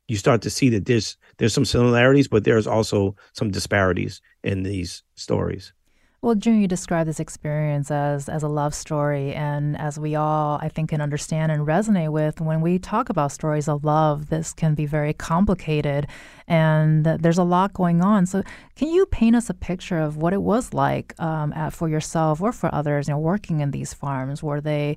you 0.09 0.17
start 0.17 0.43
to 0.43 0.51
see 0.51 0.69
that 0.71 0.87
there's 0.87 1.17
there's 1.39 1.55
some 1.55 1.65
similarities, 1.65 2.29
but 2.29 2.45
there's 2.45 2.67
also 2.67 3.17
some 3.33 3.51
disparities 3.51 4.21
in 4.45 4.63
these 4.63 5.03
stories. 5.15 5.73
Well, 6.27 6.35
June, 6.35 6.61
you 6.61 6.67
describe 6.67 7.07
this 7.07 7.21
experience 7.21 7.89
as 7.89 8.29
as 8.29 8.43
a 8.43 8.49
love 8.49 8.75
story, 8.75 9.33
and 9.33 9.79
as 9.79 9.97
we 9.97 10.17
all, 10.17 10.59
I 10.61 10.69
think, 10.69 10.91
can 10.91 11.01
understand 11.01 11.53
and 11.53 11.65
resonate 11.65 12.11
with, 12.11 12.41
when 12.41 12.61
we 12.61 12.81
talk 12.81 13.09
about 13.09 13.31
stories 13.31 13.69
of 13.69 13.85
love, 13.85 14.29
this 14.29 14.53
can 14.53 14.75
be 14.75 14.87
very 14.87 15.13
complicated, 15.13 16.09
and 16.49 17.07
there's 17.07 17.39
a 17.39 17.45
lot 17.45 17.75
going 17.75 18.03
on. 18.03 18.27
So, 18.27 18.43
can 18.75 18.89
you 18.89 19.07
paint 19.07 19.37
us 19.37 19.49
a 19.49 19.55
picture 19.55 20.01
of 20.01 20.17
what 20.17 20.33
it 20.33 20.43
was 20.43 20.75
like 20.75 21.15
um, 21.21 21.53
at, 21.53 21.73
for 21.73 21.89
yourself 21.89 22.43
or 22.43 22.51
for 22.51 22.75
others, 22.75 23.07
you 23.07 23.15
know, 23.15 23.21
working 23.21 23.61
in 23.61 23.71
these 23.71 23.95
farms? 23.95 24.43
Were 24.43 24.61
they 24.61 24.97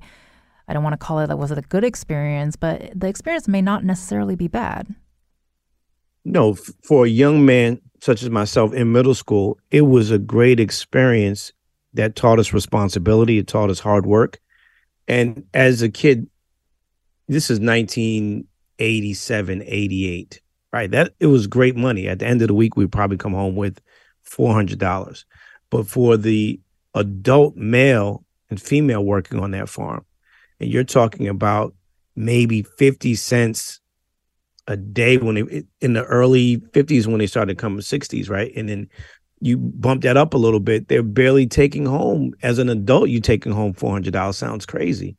I 0.66 0.72
don't 0.72 0.82
want 0.82 0.94
to 0.94 1.06
call 1.06 1.20
it 1.20 1.32
was 1.38 1.52
it 1.52 1.58
a 1.58 1.62
good 1.62 1.84
experience, 1.84 2.56
but 2.56 2.90
the 2.92 3.06
experience 3.06 3.46
may 3.46 3.62
not 3.62 3.84
necessarily 3.84 4.34
be 4.34 4.48
bad. 4.48 4.96
No, 6.24 6.54
for 6.54 7.06
a 7.06 7.08
young 7.08 7.46
man 7.46 7.80
such 8.00 8.22
as 8.22 8.30
myself 8.30 8.72
in 8.72 8.92
middle 8.92 9.14
school, 9.14 9.58
it 9.70 9.82
was 9.82 10.10
a 10.10 10.18
great 10.18 10.58
experience 10.58 11.52
that 11.94 12.16
taught 12.16 12.38
us 12.38 12.52
responsibility. 12.52 13.38
It 13.38 13.46
taught 13.46 13.70
us 13.70 13.80
hard 13.80 14.06
work. 14.06 14.38
And 15.08 15.44
as 15.54 15.82
a 15.82 15.88
kid, 15.88 16.28
this 17.28 17.50
is 17.50 17.60
1987, 17.60 19.62
88, 19.64 20.40
right? 20.72 20.90
That 20.90 21.14
it 21.20 21.26
was 21.26 21.46
great 21.46 21.76
money. 21.76 22.08
At 22.08 22.20
the 22.20 22.26
end 22.26 22.42
of 22.42 22.48
the 22.48 22.54
week, 22.54 22.76
we'd 22.76 22.92
probably 22.92 23.16
come 23.16 23.34
home 23.34 23.56
with 23.56 23.80
$400. 24.28 25.24
But 25.70 25.86
for 25.86 26.16
the 26.16 26.60
adult 26.94 27.56
male 27.56 28.24
and 28.48 28.60
female 28.60 29.04
working 29.04 29.40
on 29.40 29.52
that 29.52 29.68
farm, 29.68 30.04
and 30.58 30.70
you're 30.70 30.84
talking 30.84 31.28
about 31.28 31.74
maybe 32.16 32.62
50 32.62 33.14
cents 33.14 33.79
a 34.66 34.76
day 34.76 35.16
when 35.16 35.36
it, 35.36 35.66
in 35.80 35.94
the 35.94 36.04
early 36.04 36.58
50s 36.58 37.06
when 37.06 37.18
they 37.18 37.26
started 37.26 37.58
coming 37.58 37.80
60s, 37.80 38.30
right? 38.30 38.52
And 38.54 38.68
then 38.68 38.88
you 39.40 39.56
bump 39.56 40.02
that 40.02 40.16
up 40.16 40.34
a 40.34 40.38
little 40.38 40.60
bit, 40.60 40.88
they're 40.88 41.02
barely 41.02 41.46
taking 41.46 41.86
home 41.86 42.34
as 42.42 42.58
an 42.58 42.68
adult, 42.68 43.08
you 43.08 43.20
taking 43.20 43.52
home 43.52 43.72
$400 43.72 44.34
sounds 44.34 44.66
crazy, 44.66 45.16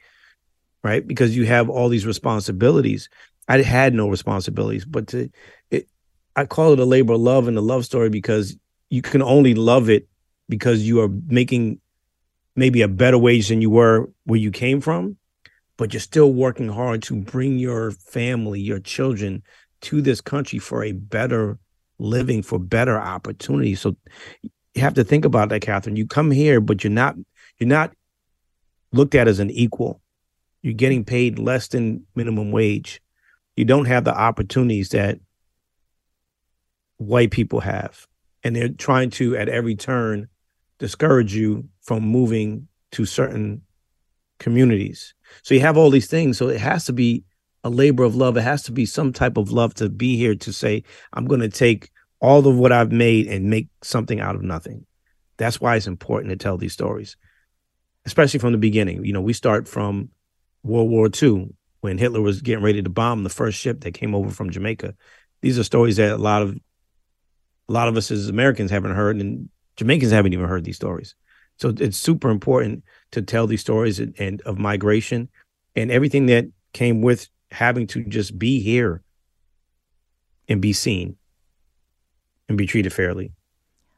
right? 0.84 1.06
Because 1.06 1.36
you 1.36 1.46
have 1.46 1.70
all 1.70 1.90
these 1.90 2.06
responsibilities. 2.06 3.10
I 3.48 3.62
had 3.62 3.94
no 3.94 4.08
responsibilities, 4.08 4.86
but 4.86 5.08
to, 5.08 5.30
it, 5.72 5.88
I 6.36 6.46
call 6.46 6.74
it 6.74 6.80
a 6.80 6.86
labor 6.86 7.14
of 7.14 7.22
love 7.22 7.48
and 7.48 7.58
a 7.58 7.62
love 7.62 7.86
story 7.86 8.10
because 8.10 8.56
you 8.90 9.02
can 9.02 9.22
only 9.22 9.56
love 9.56 9.90
it 9.90 10.08
because 10.48 10.88
you 10.88 11.02
are 11.02 11.10
making 11.28 11.80
maybe 12.56 12.82
a 12.82 12.88
better 12.88 13.18
wage 13.18 13.50
than 13.50 13.62
you 13.62 13.70
were 13.70 14.10
where 14.26 14.40
you 14.40 14.52
came 14.52 14.82
from, 14.82 15.18
but 15.78 15.94
you're 15.94 16.00
still 16.00 16.34
working 16.34 16.70
hard 16.70 17.02
to 17.04 17.16
bring 17.16 17.58
your 17.58 17.92
family, 17.92 18.60
your 18.60 18.80
children 18.80 19.44
to 19.82 20.02
this 20.02 20.22
country 20.22 20.60
for 20.60 20.84
a 20.84 20.92
better 20.92 21.58
living, 22.00 22.42
for 22.42 22.60
better 22.60 23.00
opportunities. 23.00 23.82
So 23.82 23.96
you 24.74 24.82
have 24.82 24.94
to 24.96 25.04
think 25.04 25.26
about 25.26 25.50
that, 25.50 25.62
Catherine. 25.62 25.96
You 25.96 26.08
come 26.08 26.32
here, 26.32 26.62
but 26.62 26.84
you're 26.84 26.92
not 26.92 27.16
you're 27.58 27.68
not 27.68 27.94
looked 28.92 29.16
at 29.16 29.28
as 29.28 29.40
an 29.40 29.52
equal. 29.52 30.02
You're 30.62 30.74
getting 30.74 31.04
paid 31.04 31.40
less 31.40 31.68
than 31.68 32.06
minimum 32.16 32.52
wage. 32.52 33.02
You 33.56 33.66
don't 33.66 33.86
have 33.86 34.04
the 34.04 34.16
opportunities 34.16 34.90
that 34.90 35.20
white 36.98 37.32
people 37.32 37.60
have 37.62 38.08
and 38.44 38.56
they're 38.56 38.70
trying 38.70 39.10
to 39.12 39.36
at 39.36 39.50
every 39.50 39.76
turn 39.76 40.28
discourage 40.80 41.34
you 41.34 41.68
from 41.82 42.04
moving 42.04 42.68
to 42.92 43.06
certain 43.06 43.62
communities. 44.40 45.14
So 45.44 45.54
you 45.54 45.62
have 45.62 45.78
all 45.78 45.90
these 45.90 46.08
things. 46.08 46.38
So 46.38 46.50
it 46.50 46.60
has 46.60 46.86
to 46.86 46.94
be 46.94 47.24
a 47.64 47.70
labor 47.70 48.04
of 48.04 48.16
love. 48.16 48.38
It 48.38 48.42
has 48.42 48.64
to 48.64 48.72
be 48.72 48.86
some 48.86 49.14
type 49.14 49.38
of 49.38 49.52
love 49.52 49.74
to 49.76 49.90
be 49.90 50.18
here 50.18 50.36
to 50.36 50.54
say, 50.54 50.84
I'm 51.14 51.26
going 51.26 51.42
to 51.42 51.50
take 51.50 51.90
all 52.20 52.48
of 52.48 52.58
what 52.58 52.72
I've 52.72 52.92
made 52.92 53.28
and 53.28 53.50
make 53.50 53.68
something 53.84 54.20
out 54.20 54.36
of 54.36 54.44
nothing. 54.44 54.86
That's 55.38 55.60
why 55.60 55.76
it's 55.76 55.88
important 55.88 56.30
to 56.32 56.38
tell 56.38 56.58
these 56.58 56.74
stories, 56.74 57.18
especially 58.06 58.40
from 58.40 58.52
the 58.52 58.58
beginning. 58.58 59.04
You 59.04 59.14
know, 59.14 59.22
we 59.22 59.34
start 59.34 59.68
from 59.68 60.10
World 60.64 60.90
War 60.90 61.10
II 61.22 61.50
when 61.82 61.98
Hitler 61.98 62.22
was 62.22 62.42
getting 62.42 62.64
ready 62.64 62.82
to 62.82 62.90
bomb 62.90 63.24
the 63.24 63.30
first 63.30 63.58
ship 63.58 63.82
that 63.82 63.96
came 63.96 64.14
over 64.14 64.30
from 64.30 64.52
Jamaica. 64.52 64.94
These 65.42 65.58
are 65.58 65.64
stories 65.64 65.98
that 65.98 66.12
a 66.12 66.18
lot 66.18 66.44
of 66.44 66.56
a 67.70 67.74
lot 67.74 67.88
of 67.88 67.98
us 67.98 68.12
as 68.12 68.28
Americans 68.28 68.70
haven't 68.70 68.96
heard, 68.96 69.16
and 69.18 69.50
Jamaicans 69.78 70.12
haven't 70.12 70.34
even 70.34 70.48
heard 70.48 70.64
these 70.64 70.76
stories. 70.76 71.16
So 71.58 71.74
it's 71.80 71.98
super 71.98 72.30
important 72.30 72.84
to 73.12 73.22
tell 73.22 73.48
these 73.48 73.62
stories 73.62 74.00
and, 74.00 74.16
and 74.18 74.42
of 74.42 74.58
migration 74.58 75.30
and 75.76 75.92
everything 75.92 76.26
that 76.28 76.46
came 76.74 77.02
with 77.02 77.28
having 77.52 77.88
to 77.88 78.04
just 78.06 78.40
be 78.40 78.60
here 78.62 79.04
and 80.48 80.62
be 80.62 80.74
seen 80.74 81.18
and 82.48 82.58
be 82.58 82.66
treated 82.66 82.94
fairly. 82.94 83.32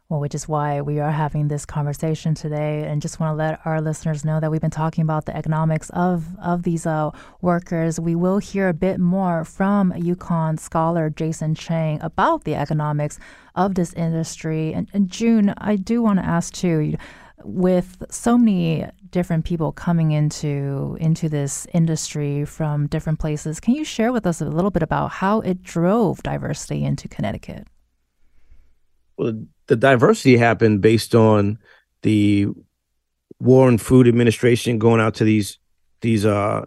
Well, 0.09 0.19
which 0.19 0.35
is 0.35 0.47
why 0.47 0.81
we 0.81 0.99
are 0.99 1.11
having 1.11 1.47
this 1.47 1.65
conversation 1.65 2.35
today, 2.35 2.83
and 2.83 3.01
just 3.01 3.19
want 3.19 3.31
to 3.31 3.35
let 3.35 3.59
our 3.65 3.81
listeners 3.81 4.23
know 4.23 4.39
that 4.39 4.51
we've 4.51 4.61
been 4.61 4.69
talking 4.69 5.01
about 5.01 5.25
the 5.25 5.35
economics 5.35 5.89
of 5.91 6.27
of 6.39 6.61
these 6.61 6.85
uh, 6.85 7.09
workers. 7.41 7.99
We 7.99 8.13
will 8.13 8.37
hear 8.37 8.67
a 8.67 8.73
bit 8.73 8.99
more 8.99 9.43
from 9.43 9.91
UConn 9.93 10.59
scholar 10.59 11.09
Jason 11.09 11.55
Chang 11.55 11.99
about 12.01 12.43
the 12.43 12.53
economics 12.53 13.17
of 13.55 13.73
this 13.73 13.93
industry. 13.93 14.71
And, 14.71 14.87
and 14.93 15.09
June, 15.09 15.53
I 15.57 15.77
do 15.77 16.03
want 16.03 16.19
to 16.19 16.25
ask 16.25 16.53
too, 16.53 16.95
with 17.43 18.03
so 18.09 18.37
many 18.37 18.87
different 19.09 19.45
people 19.45 19.71
coming 19.71 20.11
into 20.11 20.97
into 20.99 21.29
this 21.29 21.67
industry 21.73 22.45
from 22.45 22.87
different 22.87 23.19
places, 23.19 23.59
can 23.59 23.75
you 23.75 23.83
share 23.83 24.11
with 24.11 24.25
us 24.25 24.41
a 24.41 24.45
little 24.45 24.71
bit 24.71 24.83
about 24.83 25.11
how 25.11 25.41
it 25.41 25.61
drove 25.61 26.23
diversity 26.23 26.83
into 26.83 27.07
Connecticut? 27.07 27.67
Well, 29.17 29.45
the 29.67 29.75
diversity 29.75 30.37
happened 30.37 30.81
based 30.81 31.13
on 31.15 31.59
the 32.01 32.47
War 33.39 33.67
and 33.67 33.81
Food 33.81 34.07
Administration 34.07 34.79
going 34.79 35.01
out 35.01 35.15
to 35.15 35.23
these 35.23 35.59
these 36.01 36.25
uh 36.25 36.65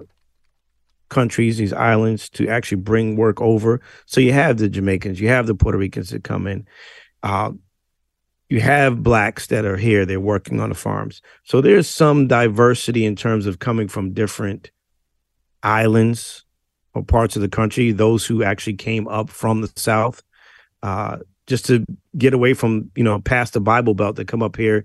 countries, 1.08 1.56
these 1.56 1.72
islands 1.72 2.28
to 2.30 2.48
actually 2.48 2.80
bring 2.80 3.16
work 3.16 3.40
over. 3.40 3.80
So 4.06 4.20
you 4.20 4.32
have 4.32 4.58
the 4.58 4.68
Jamaicans, 4.68 5.20
you 5.20 5.28
have 5.28 5.46
the 5.46 5.54
Puerto 5.54 5.78
Ricans 5.78 6.10
that 6.10 6.24
come 6.24 6.46
in. 6.46 6.66
Uh, 7.22 7.52
you 8.48 8.60
have 8.60 9.02
blacks 9.02 9.48
that 9.48 9.64
are 9.64 9.76
here, 9.76 10.06
they're 10.06 10.20
working 10.20 10.60
on 10.60 10.68
the 10.68 10.74
farms. 10.74 11.20
So 11.44 11.60
there's 11.60 11.88
some 11.88 12.28
diversity 12.28 13.04
in 13.04 13.16
terms 13.16 13.46
of 13.46 13.58
coming 13.58 13.88
from 13.88 14.12
different 14.12 14.70
islands 15.62 16.44
or 16.94 17.02
parts 17.02 17.36
of 17.36 17.42
the 17.42 17.48
country, 17.48 17.92
those 17.92 18.24
who 18.24 18.42
actually 18.42 18.74
came 18.74 19.08
up 19.08 19.30
from 19.30 19.62
the 19.62 19.72
South. 19.76 20.22
Uh, 20.82 21.18
just 21.46 21.64
to 21.66 21.84
get 22.18 22.34
away 22.34 22.54
from 22.54 22.90
you 22.96 23.04
know 23.04 23.20
past 23.20 23.52
the 23.52 23.60
Bible 23.60 23.94
Belt 23.94 24.16
to 24.16 24.24
come 24.24 24.42
up 24.42 24.56
here 24.56 24.84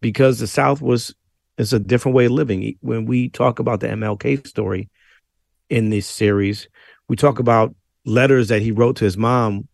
because 0.00 0.38
the 0.38 0.46
South 0.46 0.80
was 0.80 1.14
is 1.56 1.72
a 1.72 1.78
different 1.78 2.14
way 2.14 2.26
of 2.26 2.32
living. 2.32 2.76
When 2.80 3.06
we 3.06 3.28
talk 3.28 3.58
about 3.58 3.80
the 3.80 3.88
MLK 3.88 4.46
story 4.46 4.90
in 5.70 5.90
this 5.90 6.06
series, 6.06 6.68
we 7.08 7.16
talk 7.16 7.38
about 7.38 7.74
letters 8.04 8.48
that 8.48 8.62
he 8.62 8.70
wrote 8.70 8.96
to 8.96 9.04
his 9.04 9.16
mom 9.16 9.68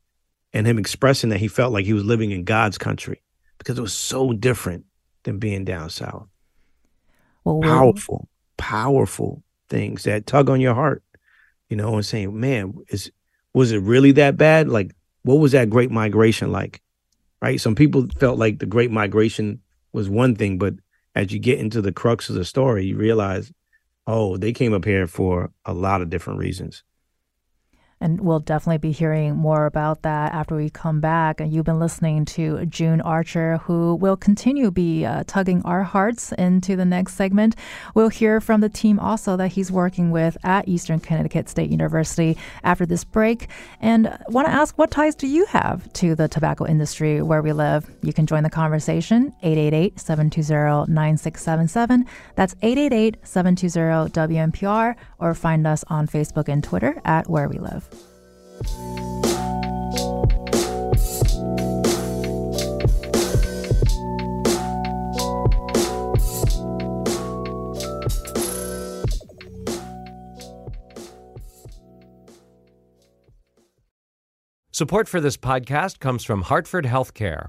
and 0.52 0.66
him 0.66 0.78
expressing 0.78 1.30
that 1.30 1.40
he 1.40 1.48
felt 1.48 1.72
like 1.72 1.84
he 1.84 1.92
was 1.92 2.04
living 2.04 2.30
in 2.30 2.44
God's 2.44 2.78
country 2.78 3.22
because 3.58 3.78
it 3.78 3.82
was 3.82 3.92
so 3.92 4.32
different 4.32 4.84
than 5.24 5.38
being 5.38 5.64
down 5.64 5.90
south. 5.90 6.28
Well, 7.44 7.60
powerful, 7.60 8.28
powerful 8.56 9.42
things 9.68 10.04
that 10.04 10.26
tug 10.26 10.50
on 10.50 10.60
your 10.60 10.74
heart, 10.74 11.02
you 11.68 11.76
know, 11.76 11.94
and 11.94 12.04
saying, 12.04 12.38
"Man, 12.38 12.74
is 12.88 13.10
was 13.54 13.72
it 13.72 13.82
really 13.82 14.12
that 14.12 14.36
bad? 14.36 14.68
Like 14.68 14.92
what 15.22 15.36
was 15.36 15.52
that 15.52 15.70
great 15.70 15.90
migration 15.90 16.52
like? 16.52 16.80
Right? 17.42 17.60
Some 17.60 17.74
people 17.74 18.06
felt 18.18 18.38
like 18.38 18.58
the 18.58 18.66
great 18.66 18.90
migration 18.90 19.60
was 19.92 20.08
one 20.08 20.34
thing, 20.34 20.58
but 20.58 20.74
as 21.14 21.32
you 21.32 21.38
get 21.38 21.58
into 21.58 21.80
the 21.80 21.92
crux 21.92 22.28
of 22.28 22.36
the 22.36 22.44
story, 22.44 22.86
you 22.86 22.96
realize, 22.96 23.52
oh, 24.06 24.36
they 24.36 24.52
came 24.52 24.74
up 24.74 24.84
here 24.84 25.06
for 25.06 25.50
a 25.64 25.72
lot 25.72 26.02
of 26.02 26.10
different 26.10 26.38
reasons. 26.38 26.82
And 28.00 28.22
we'll 28.22 28.40
definitely 28.40 28.78
be 28.78 28.92
hearing 28.92 29.36
more 29.36 29.66
about 29.66 30.00
that 30.02 30.32
after 30.32 30.56
we 30.56 30.70
come 30.70 31.00
back. 31.00 31.38
And 31.38 31.52
you've 31.52 31.66
been 31.66 31.78
listening 31.78 32.24
to 32.26 32.64
June 32.64 33.02
Archer, 33.02 33.58
who 33.58 33.94
will 33.96 34.16
continue 34.16 34.70
be 34.70 35.04
uh, 35.04 35.24
tugging 35.26 35.60
our 35.64 35.82
hearts 35.82 36.32
into 36.32 36.76
the 36.76 36.86
next 36.86 37.14
segment. 37.14 37.56
We'll 37.94 38.08
hear 38.08 38.40
from 38.40 38.62
the 38.62 38.70
team 38.70 38.98
also 38.98 39.36
that 39.36 39.48
he's 39.48 39.70
working 39.70 40.10
with 40.10 40.38
at 40.42 40.66
Eastern 40.66 40.98
Connecticut 40.98 41.50
State 41.50 41.70
University 41.70 42.38
after 42.64 42.86
this 42.86 43.04
break. 43.04 43.48
And 43.82 44.16
want 44.28 44.46
to 44.46 44.52
ask, 44.52 44.78
what 44.78 44.90
ties 44.90 45.14
do 45.14 45.26
you 45.26 45.44
have 45.46 45.92
to 45.94 46.14
the 46.14 46.28
tobacco 46.28 46.66
industry 46.66 47.20
where 47.20 47.42
we 47.42 47.52
live? 47.52 47.90
You 48.02 48.14
can 48.14 48.26
join 48.26 48.44
the 48.44 48.50
conversation 48.50 49.34
888-720-9677. 49.42 52.06
That's 52.34 52.54
888-720-WNPR 52.54 54.94
or 55.18 55.34
find 55.34 55.66
us 55.66 55.84
on 55.88 56.06
Facebook 56.06 56.48
and 56.48 56.64
Twitter 56.64 57.02
at 57.04 57.28
Where 57.28 57.48
We 57.48 57.58
Live. 57.58 57.89
Support 74.80 75.08
for 75.10 75.20
this 75.20 75.36
podcast 75.36 75.98
comes 75.98 76.24
from 76.24 76.40
Hartford 76.40 76.86
Healthcare. 76.86 77.48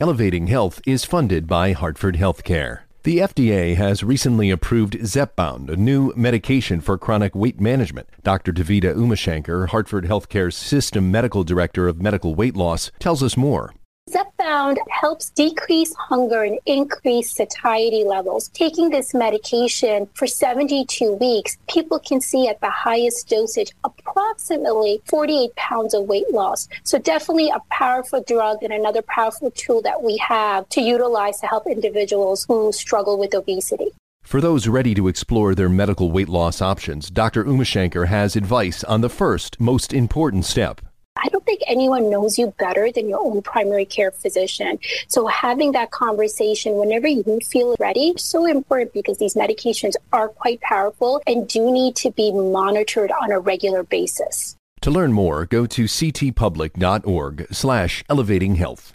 Elevating 0.00 0.48
Health 0.48 0.80
is 0.84 1.04
funded 1.04 1.46
by 1.46 1.70
Hartford 1.70 2.16
Healthcare. 2.16 2.80
The 3.04 3.18
FDA 3.18 3.74
has 3.74 4.04
recently 4.04 4.50
approved 4.50 4.92
Zepbound, 5.00 5.68
a 5.68 5.74
new 5.74 6.12
medication 6.14 6.80
for 6.80 6.96
chronic 6.96 7.34
weight 7.34 7.60
management. 7.60 8.08
Dr. 8.22 8.52
Davida 8.52 8.94
Umashankar, 8.94 9.70
Hartford 9.70 10.04
Healthcare's 10.04 10.54
System 10.54 11.10
Medical 11.10 11.42
Director 11.42 11.88
of 11.88 12.00
Medical 12.00 12.36
Weight 12.36 12.54
Loss, 12.54 12.92
tells 13.00 13.20
us 13.20 13.36
more. 13.36 13.74
Zepbound 14.12 14.76
helps 14.90 15.30
decrease 15.30 15.94
hunger 15.94 16.42
and 16.42 16.58
increase 16.66 17.30
satiety 17.32 18.04
levels. 18.04 18.48
Taking 18.48 18.90
this 18.90 19.14
medication 19.14 20.06
for 20.12 20.26
72 20.26 21.14
weeks, 21.14 21.56
people 21.66 21.98
can 21.98 22.20
see 22.20 22.46
at 22.46 22.60
the 22.60 22.68
highest 22.68 23.30
dosage 23.30 23.72
approximately 23.84 25.00
48 25.06 25.56
pounds 25.56 25.94
of 25.94 26.04
weight 26.04 26.30
loss. 26.30 26.68
So, 26.84 26.98
definitely 26.98 27.48
a 27.48 27.60
powerful 27.70 28.22
drug 28.22 28.62
and 28.62 28.72
another 28.72 29.00
powerful 29.00 29.50
tool 29.52 29.80
that 29.80 30.02
we 30.02 30.18
have 30.18 30.68
to 30.70 30.82
utilize 30.82 31.40
to 31.40 31.46
help 31.46 31.66
individuals 31.66 32.44
who 32.44 32.70
struggle 32.72 33.18
with 33.18 33.34
obesity. 33.34 33.92
For 34.22 34.42
those 34.42 34.68
ready 34.68 34.94
to 34.94 35.08
explore 35.08 35.54
their 35.54 35.70
medical 35.70 36.10
weight 36.10 36.28
loss 36.28 36.60
options, 36.60 37.08
Dr. 37.08 37.44
Umashankar 37.44 38.08
has 38.08 38.36
advice 38.36 38.84
on 38.84 39.00
the 39.00 39.08
first, 39.08 39.58
most 39.58 39.94
important 39.94 40.44
step. 40.44 40.82
I 41.16 41.28
don't 41.28 41.44
think 41.44 41.60
anyone 41.66 42.10
knows 42.10 42.38
you 42.38 42.52
better 42.58 42.90
than 42.90 43.08
your 43.08 43.20
own 43.20 43.42
primary 43.42 43.84
care 43.84 44.10
physician. 44.10 44.78
So 45.08 45.26
having 45.26 45.72
that 45.72 45.90
conversation 45.90 46.76
whenever 46.76 47.06
you 47.06 47.38
feel 47.44 47.76
ready 47.78 48.08
is 48.16 48.24
so 48.24 48.46
important 48.46 48.92
because 48.92 49.18
these 49.18 49.34
medications 49.34 49.94
are 50.12 50.28
quite 50.28 50.60
powerful 50.62 51.22
and 51.26 51.46
do 51.46 51.70
need 51.70 51.96
to 51.96 52.10
be 52.10 52.32
monitored 52.32 53.12
on 53.12 53.30
a 53.30 53.38
regular 53.38 53.82
basis. 53.82 54.56
To 54.80 54.90
learn 54.90 55.12
more, 55.12 55.46
go 55.46 55.66
to 55.66 55.84
ctpublic.org 55.84 57.46
slash 57.52 58.04
elevating 58.08 58.56
health. 58.56 58.92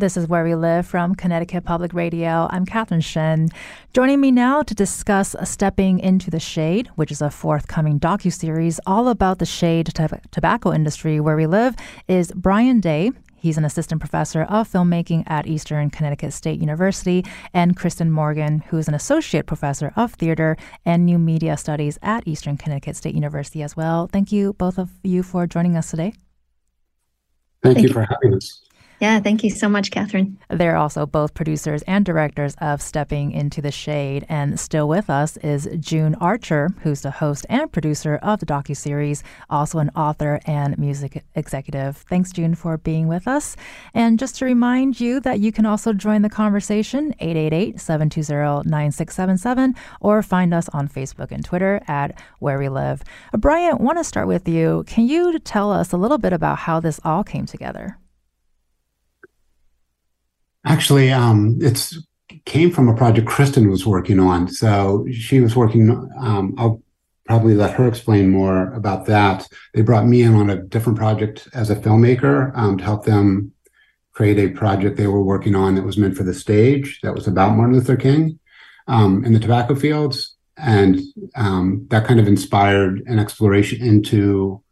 This 0.00 0.16
is 0.16 0.26
Where 0.26 0.44
We 0.44 0.54
Live 0.54 0.86
from 0.86 1.14
Connecticut 1.14 1.64
Public 1.66 1.92
Radio. 1.92 2.48
I'm 2.50 2.64
Catherine 2.64 3.02
Shen. 3.02 3.50
Joining 3.92 4.18
me 4.18 4.30
now 4.30 4.62
to 4.62 4.74
discuss 4.74 5.36
Stepping 5.44 5.98
into 5.98 6.30
the 6.30 6.40
Shade, 6.40 6.88
which 6.94 7.12
is 7.12 7.20
a 7.20 7.28
forthcoming 7.28 8.00
docu-series 8.00 8.80
all 8.86 9.08
about 9.08 9.40
the 9.40 9.44
shade 9.44 9.92
tobacco 10.30 10.72
industry 10.72 11.20
where 11.20 11.36
we 11.36 11.46
live, 11.46 11.76
is 12.08 12.32
Brian 12.34 12.80
Day. 12.80 13.10
He's 13.36 13.58
an 13.58 13.66
assistant 13.66 14.00
professor 14.00 14.44
of 14.44 14.72
filmmaking 14.72 15.24
at 15.26 15.46
Eastern 15.46 15.90
Connecticut 15.90 16.32
State 16.32 16.60
University, 16.60 17.22
and 17.52 17.76
Kristen 17.76 18.10
Morgan, 18.10 18.60
who 18.68 18.78
is 18.78 18.88
an 18.88 18.94
associate 18.94 19.44
professor 19.44 19.92
of 19.96 20.14
theater 20.14 20.56
and 20.86 21.04
new 21.04 21.18
media 21.18 21.58
studies 21.58 21.98
at 22.00 22.26
Eastern 22.26 22.56
Connecticut 22.56 22.96
State 22.96 23.14
University 23.14 23.62
as 23.62 23.76
well. 23.76 24.08
Thank 24.10 24.32
you, 24.32 24.54
both 24.54 24.78
of 24.78 24.88
you, 25.02 25.22
for 25.22 25.46
joining 25.46 25.76
us 25.76 25.90
today. 25.90 26.14
Thank, 27.62 27.76
Thank 27.76 27.88
you 27.88 27.92
for 27.92 28.06
having 28.08 28.34
us. 28.34 28.62
Yeah, 29.00 29.18
thank 29.18 29.42
you 29.42 29.48
so 29.48 29.66
much, 29.66 29.90
Catherine. 29.90 30.38
They're 30.50 30.76
also 30.76 31.06
both 31.06 31.32
producers 31.32 31.80
and 31.86 32.04
directors 32.04 32.54
of 32.60 32.82
Stepping 32.82 33.32
into 33.32 33.62
the 33.62 33.70
Shade. 33.70 34.26
And 34.28 34.60
still 34.60 34.88
with 34.88 35.08
us 35.08 35.38
is 35.38 35.66
June 35.78 36.14
Archer, 36.16 36.68
who's 36.82 37.00
the 37.00 37.10
host 37.10 37.46
and 37.48 37.72
producer 37.72 38.16
of 38.16 38.40
the 38.40 38.46
docu-series, 38.46 39.22
also 39.48 39.78
an 39.78 39.88
author 39.96 40.38
and 40.44 40.76
music 40.76 41.24
executive. 41.34 41.96
Thanks, 42.10 42.30
June, 42.30 42.54
for 42.54 42.76
being 42.76 43.08
with 43.08 43.26
us. 43.26 43.56
And 43.94 44.18
just 44.18 44.36
to 44.36 44.44
remind 44.44 45.00
you 45.00 45.18
that 45.20 45.40
you 45.40 45.50
can 45.50 45.64
also 45.64 45.94
join 45.94 46.20
the 46.20 46.28
conversation, 46.28 47.14
888-720-9677, 47.22 49.76
or 50.02 50.22
find 50.22 50.52
us 50.52 50.68
on 50.74 50.88
Facebook 50.88 51.30
and 51.30 51.42
Twitter 51.42 51.80
at 51.88 52.20
Where 52.38 52.58
We 52.58 52.68
Live. 52.68 53.02
Brian, 53.32 53.78
want 53.78 53.96
to 53.96 54.04
start 54.04 54.28
with 54.28 54.46
you. 54.46 54.84
Can 54.86 55.08
you 55.08 55.38
tell 55.38 55.72
us 55.72 55.94
a 55.94 55.96
little 55.96 56.18
bit 56.18 56.34
about 56.34 56.58
how 56.58 56.80
this 56.80 57.00
all 57.02 57.24
came 57.24 57.46
together? 57.46 57.96
Actually, 60.64 61.10
um, 61.10 61.58
came 62.44 62.70
from 62.70 62.88
a 62.88 62.96
project 62.96 63.26
Kristen 63.26 63.70
was 63.70 63.86
working 63.86 64.20
on. 64.20 64.48
So 64.48 65.06
she 65.12 65.40
was 65.40 65.56
working. 65.56 65.90
Um, 66.18 66.54
I'll 66.58 66.82
probably 67.26 67.54
let 67.54 67.74
her 67.74 67.86
explain 67.86 68.28
more 68.28 68.72
about 68.74 69.06
that. 69.06 69.46
They 69.74 69.82
brought 69.82 70.06
me 70.06 70.22
in 70.22 70.34
on 70.34 70.50
a 70.50 70.56
different 70.56 70.98
project 70.98 71.48
as 71.54 71.70
a 71.70 71.76
filmmaker 71.76 72.56
um, 72.56 72.78
to 72.78 72.84
help 72.84 73.04
them 73.04 73.52
create 74.12 74.38
a 74.38 74.48
project 74.48 74.96
they 74.96 75.06
were 75.06 75.22
working 75.22 75.54
on 75.54 75.76
that 75.76 75.84
was 75.84 75.96
meant 75.96 76.16
for 76.16 76.24
the 76.24 76.34
stage 76.34 77.00
that 77.02 77.14
was 77.14 77.26
about 77.26 77.56
Martin 77.56 77.74
Luther 77.74 77.96
King 77.96 78.38
um, 78.88 79.24
in 79.24 79.32
the 79.32 79.38
tobacco 79.38 79.74
fields. 79.74 80.36
And 80.56 81.00
um, 81.36 81.86
that 81.90 82.06
kind 82.06 82.20
of 82.20 82.28
inspired 82.28 83.02
an 83.06 83.18
exploration 83.18 83.80
into 83.80 84.62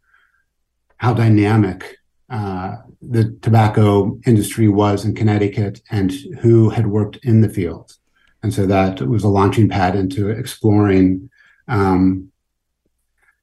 how 0.97 1.13
dynamic 1.13 1.95
uh, 2.29 2.75
the 3.01 3.37
tobacco 3.41 4.19
industry 4.25 4.67
was 4.67 5.05
in 5.05 5.15
Connecticut 5.15 5.81
and 5.89 6.11
who 6.41 6.69
had 6.69 6.87
worked 6.87 7.17
in 7.23 7.41
the 7.41 7.49
field. 7.49 7.93
And 8.43 8.53
so 8.53 8.65
that 8.65 9.01
was 9.01 9.23
a 9.23 9.29
launching 9.29 9.69
pad 9.69 9.95
into 9.95 10.29
exploring 10.29 11.29
um, 11.67 12.31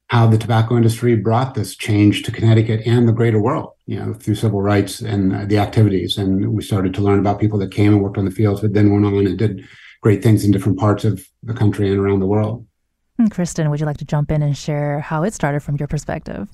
how 0.09 0.27
the 0.27 0.38
tobacco 0.38 0.77
industry 0.77 1.16
brought 1.16 1.55
this 1.55 1.75
change 1.77 2.23
to 2.23 2.33
Connecticut 2.33 2.87
and 2.87 3.09
the 3.09 3.12
greater 3.12 3.40
world, 3.40 3.73
you 3.87 3.99
know, 3.99 4.14
through 4.14 4.37
civil 4.37 4.62
rights 4.62 5.01
and 5.01 5.35
uh, 5.35 5.45
the 5.47 5.59
activities. 5.59 6.16
And 6.16 6.53
we 6.55 6.62
started 6.62 6.95
to 6.95 7.01
learn 7.01 7.19
about 7.19 7.40
people 7.40 7.59
that 7.59 7.73
came 7.73 7.92
and 7.92 8.03
worked 8.03 8.19
on 8.19 8.25
the 8.25 8.31
fields, 8.31 8.61
but 8.61 8.73
then 8.73 8.92
went 8.92 9.05
on 9.05 9.27
and 9.27 9.38
did 9.38 9.64
great 10.03 10.23
things 10.23 10.45
in 10.45 10.53
different 10.53 10.79
parts 10.79 11.05
of 11.05 11.27
the 11.42 11.55
country 11.55 11.90
and 11.90 11.99
around 11.99 12.21
the 12.21 12.27
world. 12.27 12.66
And 13.19 13.31
Kristen, 13.31 13.71
would 13.71 13.81
you 13.81 13.87
like 13.87 13.97
to 13.99 14.05
jump 14.05 14.31
in 14.31 14.42
and 14.42 14.57
share 14.57 15.01
how 15.01 15.25
it 15.25 15.35
started 15.35 15.61
from 15.61 15.77
your 15.77 15.88
perspective? 15.88 16.49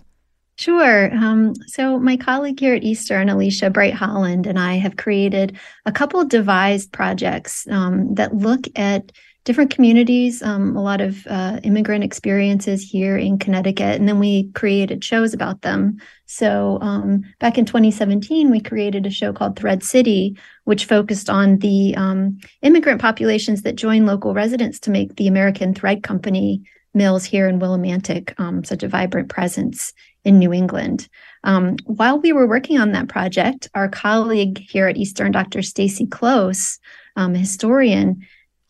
Sure. 0.63 1.13
Um, 1.13 1.57
so, 1.67 1.99
my 1.99 2.17
colleague 2.17 2.61
here 2.61 2.77
at 2.77 2.85
Eastern, 2.85 3.29
Alicia 3.29 3.69
Bright 3.69 3.95
Holland, 3.95 4.47
and 4.47 4.61
I 4.61 4.75
have 4.75 4.97
created 4.97 5.59
a 5.87 5.91
couple 5.91 6.25
devised 6.25 6.93
projects 6.93 7.67
um, 7.69 8.15
that 8.15 8.37
look 8.37 8.69
at 8.77 9.11
different 9.43 9.73
communities, 9.73 10.41
um, 10.41 10.77
a 10.77 10.81
lot 10.81 11.01
of 11.01 11.27
uh, 11.27 11.59
immigrant 11.65 12.05
experiences 12.05 12.89
here 12.89 13.17
in 13.17 13.41
Connecticut, 13.41 13.99
and 13.99 14.09
then 14.09 14.21
we 14.21 14.53
created 14.53 15.03
shows 15.03 15.35
about 15.35 15.63
them. 15.63 15.97
So, 16.27 16.79
um, 16.81 17.25
back 17.41 17.59
in 17.59 17.65
2017, 17.65 18.49
we 18.49 18.61
created 18.61 19.05
a 19.05 19.11
show 19.11 19.33
called 19.33 19.59
Thread 19.59 19.83
City, 19.83 20.39
which 20.63 20.85
focused 20.85 21.29
on 21.29 21.59
the 21.59 21.93
um, 21.97 22.39
immigrant 22.63 23.01
populations 23.01 23.63
that 23.63 23.75
join 23.75 24.07
local 24.07 24.33
residents 24.33 24.79
to 24.79 24.93
make 24.93 25.17
the 25.17 25.27
American 25.27 25.75
Thread 25.75 26.05
Company 26.05 26.63
mills 26.95 27.25
here 27.25 27.49
in 27.49 27.59
Willimantic 27.59 28.39
um, 28.39 28.63
such 28.63 28.83
a 28.83 28.89
vibrant 28.89 29.29
presence 29.29 29.93
in 30.25 30.39
New 30.39 30.53
England. 30.53 31.09
Um, 31.45 31.77
while 31.85 32.21
we 32.21 32.33
were 32.33 32.47
working 32.47 32.79
on 32.79 32.93
that 32.93 33.09
project, 33.09 33.69
our 33.75 33.89
colleague 33.89 34.59
here 34.59 34.87
at 34.87 34.97
Eastern, 34.97 35.33
Dr. 35.33 35.63
Stacy 35.63 36.07
Close, 36.07 36.79
um, 37.17 37.35
historian, 37.35 38.27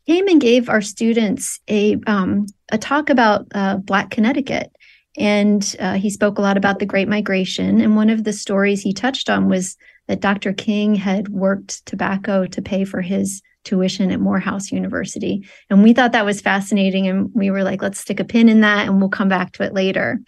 came 0.07 0.27
and 0.29 0.41
gave 0.41 0.69
our 0.69 0.81
students 0.81 1.61
a 1.69 1.97
um, 2.07 2.47
a 2.71 2.79
talk 2.79 3.11
about 3.11 3.47
uh, 3.55 3.77
Black 3.77 4.11
Connecticut, 4.11 4.73
and 5.17 5.77
uh, 5.79 5.95
he 5.95 6.11
spoke 6.11 6.39
a 6.39 6.43
lot 6.43 6.57
about 6.57 6.79
the 6.79 6.87
Great 6.87 7.09
Migration. 7.09 7.81
And 7.81 7.97
one 7.97 8.11
of 8.11 8.25
the 8.25 8.33
stories 8.33 8.83
he 8.83 8.93
touched 8.93 9.29
on 9.29 9.49
was 9.49 9.77
that 10.09 10.21
Dr. 10.21 10.53
King 10.53 10.95
had 10.95 11.29
worked 11.29 11.85
tobacco 11.87 12.47
to 12.47 12.63
pay 12.63 12.85
for 12.85 13.01
his 13.01 13.43
tuition 13.65 14.11
at 14.11 14.21
Morehouse 14.21 14.73
University. 14.73 15.47
And 15.71 15.83
we 15.83 15.93
thought 15.93 16.13
that 16.13 16.25
was 16.25 16.41
fascinating. 16.41 17.07
And 17.07 17.31
we 17.35 17.51
were 17.51 17.63
like, 17.63 17.83
let's 17.83 18.01
stick 18.01 18.19
a 18.19 18.25
pin 18.25 18.49
in 18.49 18.63
that 18.63 18.89
and 18.89 18.99
we'll 18.99 19.11
come 19.11 19.29
back 19.29 19.53
to 19.53 19.63
it 19.63 19.73
later. 19.73 20.21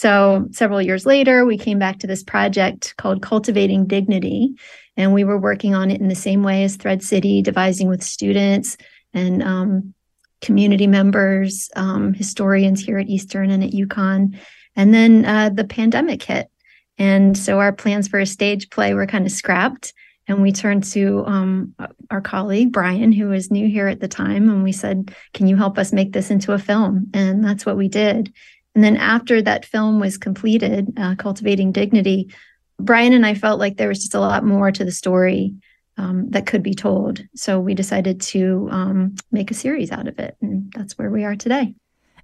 So 0.00 0.48
several 0.52 0.80
years 0.80 1.04
later, 1.04 1.44
we 1.44 1.58
came 1.58 1.78
back 1.78 1.98
to 1.98 2.06
this 2.06 2.22
project 2.22 2.94
called 2.96 3.20
Cultivating 3.20 3.86
Dignity. 3.86 4.54
And 4.96 5.12
we 5.12 5.24
were 5.24 5.38
working 5.38 5.74
on 5.74 5.90
it 5.90 6.00
in 6.00 6.08
the 6.08 6.14
same 6.14 6.42
way 6.42 6.64
as 6.64 6.76
Thread 6.76 7.02
City, 7.02 7.42
devising 7.42 7.86
with 7.86 8.02
students 8.02 8.78
and 9.12 9.42
um, 9.42 9.92
community 10.40 10.86
members, 10.86 11.68
um, 11.76 12.14
historians 12.14 12.82
here 12.82 12.96
at 12.96 13.08
Eastern 13.08 13.50
and 13.50 13.62
at 13.62 13.72
UConn. 13.72 14.38
And 14.74 14.94
then 14.94 15.26
uh, 15.26 15.50
the 15.50 15.64
pandemic 15.64 16.22
hit. 16.22 16.48
And 16.96 17.36
so 17.36 17.58
our 17.58 17.70
plans 17.70 18.08
for 18.08 18.20
a 18.20 18.24
stage 18.24 18.70
play 18.70 18.94
were 18.94 19.06
kind 19.06 19.26
of 19.26 19.32
scrapped. 19.32 19.92
And 20.26 20.40
we 20.40 20.50
turned 20.50 20.84
to 20.92 21.24
um, 21.26 21.74
our 22.10 22.22
colleague, 22.22 22.72
Brian, 22.72 23.12
who 23.12 23.28
was 23.28 23.50
new 23.50 23.68
here 23.68 23.88
at 23.88 24.00
the 24.00 24.08
time. 24.08 24.48
And 24.48 24.64
we 24.64 24.72
said, 24.72 25.14
Can 25.34 25.46
you 25.46 25.56
help 25.56 25.76
us 25.76 25.92
make 25.92 26.14
this 26.14 26.30
into 26.30 26.52
a 26.52 26.58
film? 26.58 27.10
And 27.12 27.44
that's 27.44 27.66
what 27.66 27.76
we 27.76 27.88
did. 27.88 28.32
And 28.74 28.84
then 28.84 28.96
after 28.96 29.42
that 29.42 29.64
film 29.64 30.00
was 30.00 30.16
completed, 30.16 30.92
uh, 30.96 31.16
Cultivating 31.16 31.72
Dignity, 31.72 32.32
Brian 32.78 33.12
and 33.12 33.26
I 33.26 33.34
felt 33.34 33.58
like 33.58 33.76
there 33.76 33.88
was 33.88 33.98
just 33.98 34.14
a 34.14 34.20
lot 34.20 34.44
more 34.44 34.70
to 34.70 34.84
the 34.84 34.92
story 34.92 35.54
um, 35.96 36.30
that 36.30 36.46
could 36.46 36.62
be 36.62 36.74
told. 36.74 37.22
So 37.34 37.60
we 37.60 37.74
decided 37.74 38.20
to 38.22 38.68
um, 38.70 39.16
make 39.32 39.50
a 39.50 39.54
series 39.54 39.90
out 39.90 40.08
of 40.08 40.18
it. 40.18 40.36
And 40.40 40.72
that's 40.74 40.96
where 40.96 41.10
we 41.10 41.24
are 41.24 41.36
today. 41.36 41.74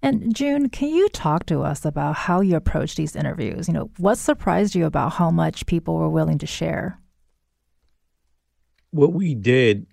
And 0.03 0.35
June, 0.35 0.69
can 0.69 0.91
you 0.91 1.09
talk 1.09 1.47
to 1.47 1.63
us 1.63 1.85
about 1.85 2.17
how 2.17 2.41
you 2.41 2.57
approach 2.57 2.95
these 2.95 3.17
interviews? 3.17 3.67
You 3.67 3.75
know, 3.75 3.91
what 3.99 4.17
surprised 4.17 4.75
you 4.75 4.87
about 4.87 5.15
how 5.15 5.31
much 5.31 5.67
people 5.67 5.97
were 5.97 6.09
willing 6.09 6.39
to 6.39 6.47
share? 6.47 7.01
What 8.91 9.13
we 9.13 9.35
did 9.35 9.87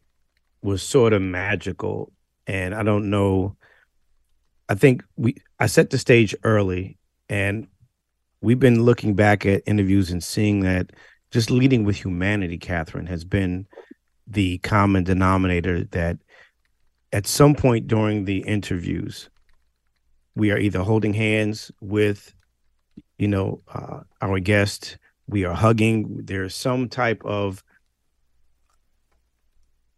was 0.62 0.84
sort 0.84 1.14
of 1.14 1.22
magical. 1.22 2.14
And 2.48 2.76
I 2.76 2.84
don't 2.84 3.10
know 3.10 3.56
I 4.70 4.76
think 4.76 5.04
we 5.18 5.36
I 5.64 5.68
set 5.68 5.92
the 5.92 5.98
stage 5.98 6.36
early 6.44 6.98
and 7.30 7.70
we've 8.42 8.60
been 8.60 8.84
looking 8.84 9.14
back 9.16 9.46
at 9.46 9.64
interviews 9.66 10.12
and 10.12 10.22
seeing 10.22 10.60
that 10.60 10.92
just 11.32 11.50
leading 11.50 11.86
with 11.86 11.96
humanity, 11.96 12.58
Catherine, 12.58 13.06
has 13.06 13.24
been 13.24 13.66
the 14.28 14.58
common 14.58 15.06
denominator 15.06 15.86
that 15.86 16.18
at 17.14 17.26
some 17.28 17.56
point 17.56 17.88
during 17.88 18.26
the 18.26 18.40
interviews, 18.40 19.30
we 20.36 20.52
are 20.52 20.58
either 20.58 20.80
holding 20.80 21.14
hands 21.14 21.72
with, 21.80 22.34
you 23.18 23.30
know, 23.30 23.62
uh, 23.74 24.02
our 24.22 24.40
guest, 24.40 24.98
we 25.28 25.46
are 25.46 25.56
hugging, 25.56 26.26
there's 26.26 26.54
some 26.54 26.90
type 26.90 27.22
of 27.24 27.64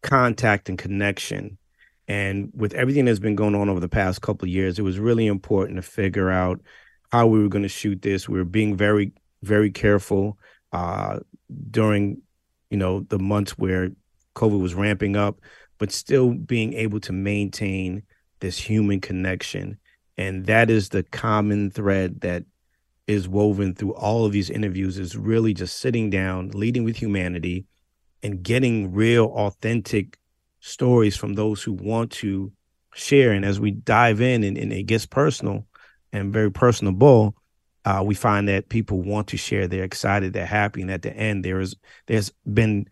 contact 0.03 0.69
and 0.69 0.77
connection 0.77 1.57
and 2.07 2.51
with 2.53 2.73
everything 2.73 3.05
that's 3.05 3.19
been 3.19 3.35
going 3.35 3.55
on 3.55 3.69
over 3.69 3.79
the 3.79 3.89
past 3.89 4.21
couple 4.21 4.45
of 4.45 4.53
years, 4.53 4.77
it 4.77 4.83
was 4.83 4.99
really 4.99 5.27
important 5.27 5.77
to 5.77 5.81
figure 5.81 6.29
out 6.29 6.61
how 7.11 7.27
we 7.27 7.41
were 7.41 7.49
going 7.49 7.63
to 7.63 7.69
shoot 7.69 8.01
this. 8.01 8.29
We 8.29 8.37
were 8.37 8.45
being 8.45 8.77
very, 8.77 9.11
very 9.41 9.71
careful 9.71 10.37
uh, 10.71 11.19
during, 11.71 12.21
you 12.69 12.77
know, 12.77 13.01
the 13.01 13.19
months 13.19 13.57
where 13.57 13.89
COVID 14.35 14.59
was 14.59 14.75
ramping 14.75 15.15
up. 15.15 15.39
but 15.77 15.91
still 15.91 16.33
being 16.33 16.73
able 16.73 16.99
to 17.01 17.11
maintain 17.11 18.03
this 18.39 18.57
human 18.57 19.01
connection. 19.01 19.77
And 20.17 20.45
that 20.45 20.69
is 20.69 20.89
the 20.89 21.03
common 21.03 21.71
thread 21.71 22.21
that 22.21 22.43
is 23.07 23.27
woven 23.27 23.75
through 23.75 23.93
all 23.93 24.25
of 24.25 24.31
these 24.31 24.49
interviews 24.49 24.97
is 24.97 25.15
really 25.15 25.53
just 25.53 25.77
sitting 25.77 26.09
down, 26.09 26.49
leading 26.49 26.83
with 26.83 26.95
humanity, 26.95 27.65
and 28.23 28.41
getting 28.41 28.93
real, 28.93 29.25
authentic 29.25 30.17
stories 30.65 31.15
from 31.15 31.33
those 31.33 31.61
who 31.61 31.71
want 31.71 32.11
to 32.11 32.51
share. 32.95 33.31
And 33.31 33.45
as 33.45 33.59
we 33.59 33.71
dive 33.71 34.19
in 34.19 34.43
and, 34.43 34.57
and 34.57 34.73
it 34.73 34.83
gets 34.83 35.05
personal 35.05 35.65
and 36.11 36.33
very 36.33 36.51
personable, 36.51 37.35
uh, 37.85 38.01
we 38.03 38.15
find 38.15 38.47
that 38.49 38.67
people 38.67 39.01
want 39.01 39.27
to 39.27 39.37
share. 39.37 39.67
They're 39.67 39.83
excited, 39.83 40.33
they're 40.33 40.45
happy, 40.45 40.81
and 40.81 40.89
at 40.89 41.03
the 41.03 41.15
end, 41.15 41.45
there 41.45 41.59
is 41.59 41.75
there's 42.07 42.31
been 42.51 42.87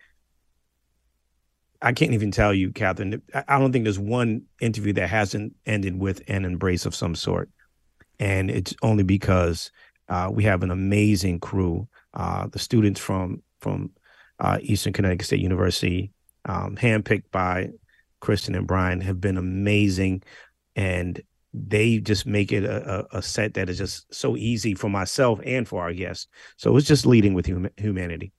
I 1.82 1.92
can't 1.94 2.14
even 2.14 2.32
tell 2.32 2.54
you, 2.54 2.72
Catherine. 2.72 3.22
I 3.34 3.60
don't 3.60 3.74
think 3.74 3.86
there's 3.86 4.00
one 4.00 4.44
interview 4.62 4.94
that 4.94 5.10
hasn't 5.10 5.56
ended 5.66 6.00
with 6.00 6.22
an 6.28 6.46
embrace 6.46 6.86
of 6.86 6.94
some 6.94 7.16
sort, 7.16 7.50
and 8.20 8.52
it's 8.52 8.76
only 8.84 9.04
because 9.04 9.72
uh, 10.10 10.30
we 10.32 10.44
have 10.44 10.62
an 10.62 10.70
amazing 10.70 11.40
crew. 11.40 11.88
Uh, 12.14 12.46
the 12.48 12.60
students 12.60 13.00
from 13.00 13.42
from 13.62 13.90
uh, 14.40 14.60
Eastern 14.62 14.94
Connecticut 14.94 15.26
State 15.26 15.40
University, 15.40 16.13
um, 16.46 16.76
handpicked 16.76 17.32
by 17.32 17.70
Kristen 18.20 18.56
and 18.56 18.68
Brian, 18.68 19.02
have 19.02 19.20
been 19.20 19.38
amazing, 19.38 20.24
and 20.76 21.22
they 21.54 22.00
just 22.00 22.26
make 22.26 22.52
it 22.52 22.64
a, 22.64 23.06
a, 23.12 23.22
set 23.22 23.54
that 23.54 23.70
is 23.70 23.78
just 23.78 24.12
so 24.14 24.36
easy 24.36 24.74
for 24.74 24.90
myself 24.90 25.40
and 25.46 25.68
for 25.68 25.82
our 25.82 25.94
guests. 25.94 26.28
So 26.58 26.76
it's 26.78 26.88
just 26.88 27.06
leading 27.06 27.34
with 27.34 27.48
hum- 27.48 27.70
humanity. 27.78 28.32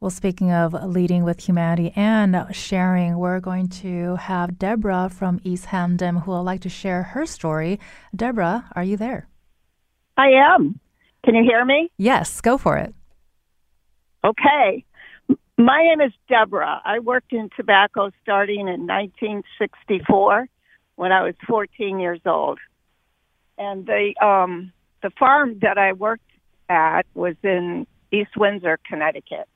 Well, 0.00 0.10
speaking 0.10 0.50
of 0.50 0.72
leading 0.72 1.24
with 1.24 1.46
humanity 1.46 1.92
and 1.94 2.46
sharing, 2.52 3.18
we're 3.18 3.40
going 3.40 3.68
to 3.84 4.16
have 4.16 4.58
Deborah 4.58 5.10
from 5.12 5.40
East 5.44 5.66
Hamden 5.66 6.16
who 6.16 6.30
would 6.30 6.40
like 6.40 6.62
to 6.62 6.70
share 6.70 7.02
her 7.02 7.26
story. 7.26 7.78
Deborah, 8.16 8.70
are 8.74 8.84
you 8.84 8.96
there? 8.96 9.28
I 10.16 10.28
am. 10.28 10.80
Can 11.22 11.34
you 11.34 11.42
hear 11.42 11.64
me? 11.66 11.90
Yes, 11.98 12.40
go 12.40 12.56
for 12.56 12.78
it. 12.78 12.94
Okay. 14.24 14.86
My 15.60 15.82
name 15.82 16.00
is 16.00 16.12
Deborah. 16.26 16.80
I 16.86 17.00
worked 17.00 17.34
in 17.34 17.50
tobacco 17.54 18.10
starting 18.22 18.60
in 18.60 18.86
1964 18.86 20.48
when 20.96 21.12
I 21.12 21.22
was 21.22 21.34
14 21.46 21.98
years 21.98 22.20
old. 22.24 22.58
And 23.58 23.84
the 23.84 24.14
um, 24.24 24.72
the 25.02 25.10
farm 25.18 25.58
that 25.60 25.76
I 25.76 25.92
worked 25.92 26.30
at 26.70 27.02
was 27.12 27.34
in 27.42 27.86
East 28.10 28.38
Windsor, 28.38 28.78
Connecticut. 28.88 29.48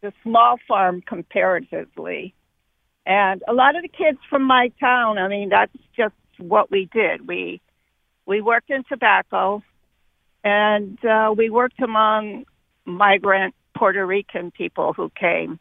It's 0.00 0.14
a 0.14 0.22
small 0.22 0.58
farm 0.68 1.02
comparatively. 1.04 2.34
And 3.04 3.42
a 3.48 3.52
lot 3.52 3.74
of 3.74 3.82
the 3.82 3.88
kids 3.88 4.18
from 4.30 4.44
my 4.44 4.70
town, 4.78 5.18
I 5.18 5.26
mean, 5.26 5.48
that's 5.48 5.72
just 5.96 6.14
what 6.38 6.70
we 6.70 6.88
did. 6.92 7.26
We 7.26 7.60
we 8.26 8.40
worked 8.42 8.70
in 8.70 8.84
tobacco 8.84 9.64
and 10.44 11.04
uh, 11.04 11.34
we 11.36 11.50
worked 11.50 11.82
among 11.82 12.44
migrant 12.84 13.56
Puerto 13.76 14.04
Rican 14.04 14.50
people 14.50 14.92
who 14.92 15.10
came. 15.18 15.58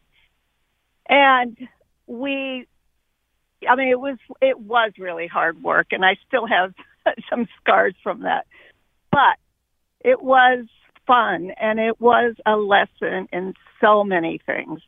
And 1.08 1.58
we 2.08 2.68
I 3.70 3.76
mean, 3.76 3.90
it 3.90 4.00
was 4.00 4.18
it 4.42 4.60
was 4.60 4.92
really 4.98 5.28
hard 5.28 5.62
work, 5.62 5.88
and 5.92 6.04
I 6.04 6.18
still 6.28 6.48
have 6.48 6.74
some 7.30 7.48
scars 7.60 7.96
from 8.04 8.22
that. 8.22 8.46
But 9.12 9.38
it 10.00 10.22
was 10.22 10.66
fun, 11.06 11.52
and 11.60 11.80
it 11.80 12.00
was 12.00 12.36
a 12.46 12.56
lesson 12.56 13.28
in 13.32 13.54
so 13.80 14.04
many 14.04 14.40
things. 14.46 14.82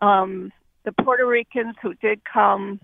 Um, 0.00 0.52
the 0.84 0.92
Puerto 0.92 1.26
Ricans 1.26 1.76
who 1.80 1.94
did 1.94 2.22
come 2.24 2.80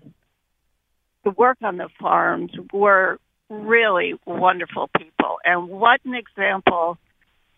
to 1.25 1.31
work 1.31 1.57
on 1.61 1.77
the 1.77 1.89
farms 1.99 2.51
were 2.71 3.19
really 3.49 4.13
wonderful 4.25 4.89
people, 4.97 5.37
and 5.43 5.67
what 5.67 5.99
an 6.05 6.15
example 6.15 6.97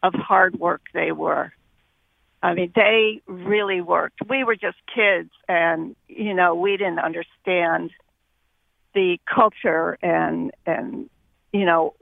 of 0.03 0.13
hard 0.13 0.59
work 0.59 0.81
they 0.93 1.11
were. 1.11 1.53
I 2.43 2.53
mean, 2.53 2.71
they 2.75 3.21
really 3.27 3.81
worked. 3.81 4.19
We 4.27 4.43
were 4.43 4.55
just 4.55 4.77
kids, 4.93 5.29
and 5.47 5.95
you 6.07 6.33
know, 6.33 6.55
we 6.55 6.75
didn't 6.77 6.99
understand 6.99 7.91
the 8.93 9.19
culture 9.31 9.97
and 10.01 10.51
and 10.65 11.09
you 11.53 11.65
know 11.65 11.93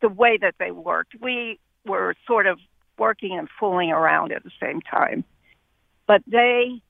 the 0.00 0.08
way 0.08 0.38
that 0.38 0.54
they 0.58 0.70
worked. 0.70 1.14
We 1.20 1.58
were 1.86 2.14
sort 2.26 2.46
of 2.46 2.58
working 2.98 3.38
and 3.38 3.48
fooling 3.60 3.90
around 3.90 4.32
at 4.32 4.42
the 4.42 4.50
same 4.60 4.80
time, 4.80 5.24
but 6.06 6.22
they 6.26 6.82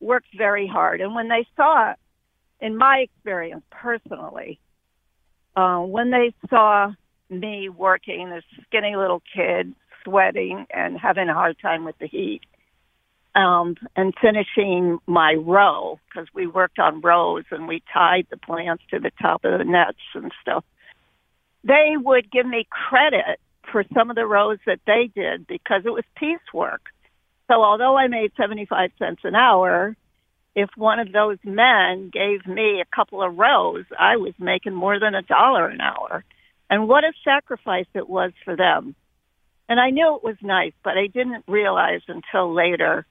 worked 0.00 0.28
very 0.36 0.66
hard. 0.66 1.00
And 1.00 1.14
when 1.14 1.28
they 1.28 1.46
saw, 1.56 1.94
in 2.60 2.76
my 2.76 2.98
experience 2.98 3.62
personally, 3.70 4.60
uh, 5.56 5.80
when 5.80 6.10
they 6.10 6.34
saw 6.48 6.92
me 7.28 7.68
working, 7.68 8.30
this 8.30 8.44
skinny 8.66 8.96
little 8.96 9.22
kid 9.34 9.74
sweating 10.04 10.66
and 10.72 10.98
having 10.98 11.28
a 11.28 11.34
hard 11.34 11.56
time 11.60 11.84
with 11.84 11.98
the 11.98 12.06
heat. 12.06 12.42
Um, 13.32 13.76
and 13.94 14.12
finishing 14.20 14.98
my 15.06 15.34
row 15.34 16.00
because 16.08 16.26
we 16.34 16.48
worked 16.48 16.80
on 16.80 17.00
rows 17.00 17.44
and 17.52 17.68
we 17.68 17.80
tied 17.92 18.26
the 18.28 18.36
plants 18.36 18.82
to 18.90 18.98
the 18.98 19.12
top 19.22 19.44
of 19.44 19.56
the 19.56 19.64
nets 19.64 19.98
and 20.14 20.32
stuff. 20.42 20.64
They 21.62 21.92
would 21.96 22.28
give 22.32 22.44
me 22.44 22.66
credit 22.68 23.38
for 23.70 23.84
some 23.94 24.10
of 24.10 24.16
the 24.16 24.26
rows 24.26 24.58
that 24.66 24.80
they 24.84 25.10
did 25.14 25.46
because 25.46 25.82
it 25.84 25.90
was 25.90 26.02
piecework. 26.16 26.82
So 27.48 27.62
although 27.62 27.96
I 27.96 28.08
made 28.08 28.32
75 28.36 28.90
cents 28.98 29.20
an 29.24 29.34
hour, 29.36 29.96
if 30.54 30.70
one 30.76 30.98
of 30.98 31.12
those 31.12 31.38
men 31.44 32.10
gave 32.12 32.46
me 32.46 32.80
a 32.80 32.96
couple 32.96 33.22
of 33.22 33.36
rows, 33.36 33.84
I 33.98 34.16
was 34.16 34.34
making 34.38 34.74
more 34.74 34.98
than 34.98 35.14
a 35.14 35.22
dollar 35.22 35.68
an 35.68 35.80
hour. 35.80 36.24
And 36.68 36.88
what 36.88 37.04
a 37.04 37.12
sacrifice 37.24 37.86
it 37.94 38.08
was 38.08 38.32
for 38.44 38.56
them. 38.56 38.94
And 39.70 39.78
I 39.78 39.90
knew 39.90 40.16
it 40.16 40.24
was 40.24 40.34
nice, 40.42 40.72
but 40.82 40.98
I 40.98 41.06
didn't 41.06 41.44
realize 41.46 42.00
until 42.08 42.52
later, 42.52 43.06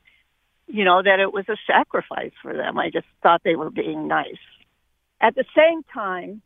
you 0.68 0.84
know, 0.84 1.02
that 1.02 1.22
it 1.22 1.32
was 1.32 1.46
a 1.48 1.56
sacrifice 1.66 2.34
for 2.42 2.54
them. 2.54 2.78
I 2.78 2.90
just 2.90 3.08
thought 3.24 3.42
they 3.46 3.56
were 3.56 3.70
being 3.72 4.10
nice. 4.10 4.44
At 5.22 5.36
the 5.36 5.46
same 5.56 5.84
time, 5.94 6.42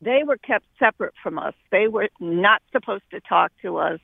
they 0.00 0.22
were 0.24 0.36
kept 0.36 0.66
separate 0.78 1.14
from 1.20 1.40
us. 1.40 1.54
They 1.72 1.88
were 1.88 2.08
not 2.20 2.62
supposed 2.70 3.02
to 3.10 3.20
talk 3.20 3.50
to 3.62 3.78
us. 3.78 3.98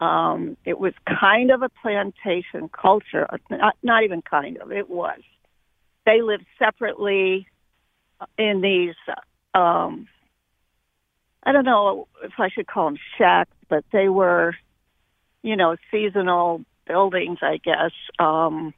Um, 0.00 0.56
it 0.64 0.78
was 0.78 0.94
kind 1.06 1.50
of 1.50 1.60
a 1.60 1.68
plantation 1.82 2.70
culture, 2.70 3.28
not, 3.50 3.76
not 3.82 4.02
even 4.02 4.22
kind 4.22 4.56
of, 4.62 4.72
it 4.72 4.88
was. 4.88 5.20
They 6.06 6.22
lived 6.22 6.46
separately 6.58 7.46
in 8.38 8.62
these 8.62 8.94
um, 9.52 10.08
I 11.42 11.52
don't 11.52 11.64
know 11.64 12.08
if 12.22 12.32
I 12.38 12.48
should 12.48 12.66
call 12.66 12.86
them 12.86 12.98
shacks, 13.18 13.56
but 13.68 13.84
they 13.92 14.08
were, 14.08 14.54
you 15.42 15.56
know, 15.56 15.76
seasonal 15.90 16.64
buildings, 16.86 17.38
I 17.42 17.58
guess. 17.62 17.92
Um, 18.18 18.74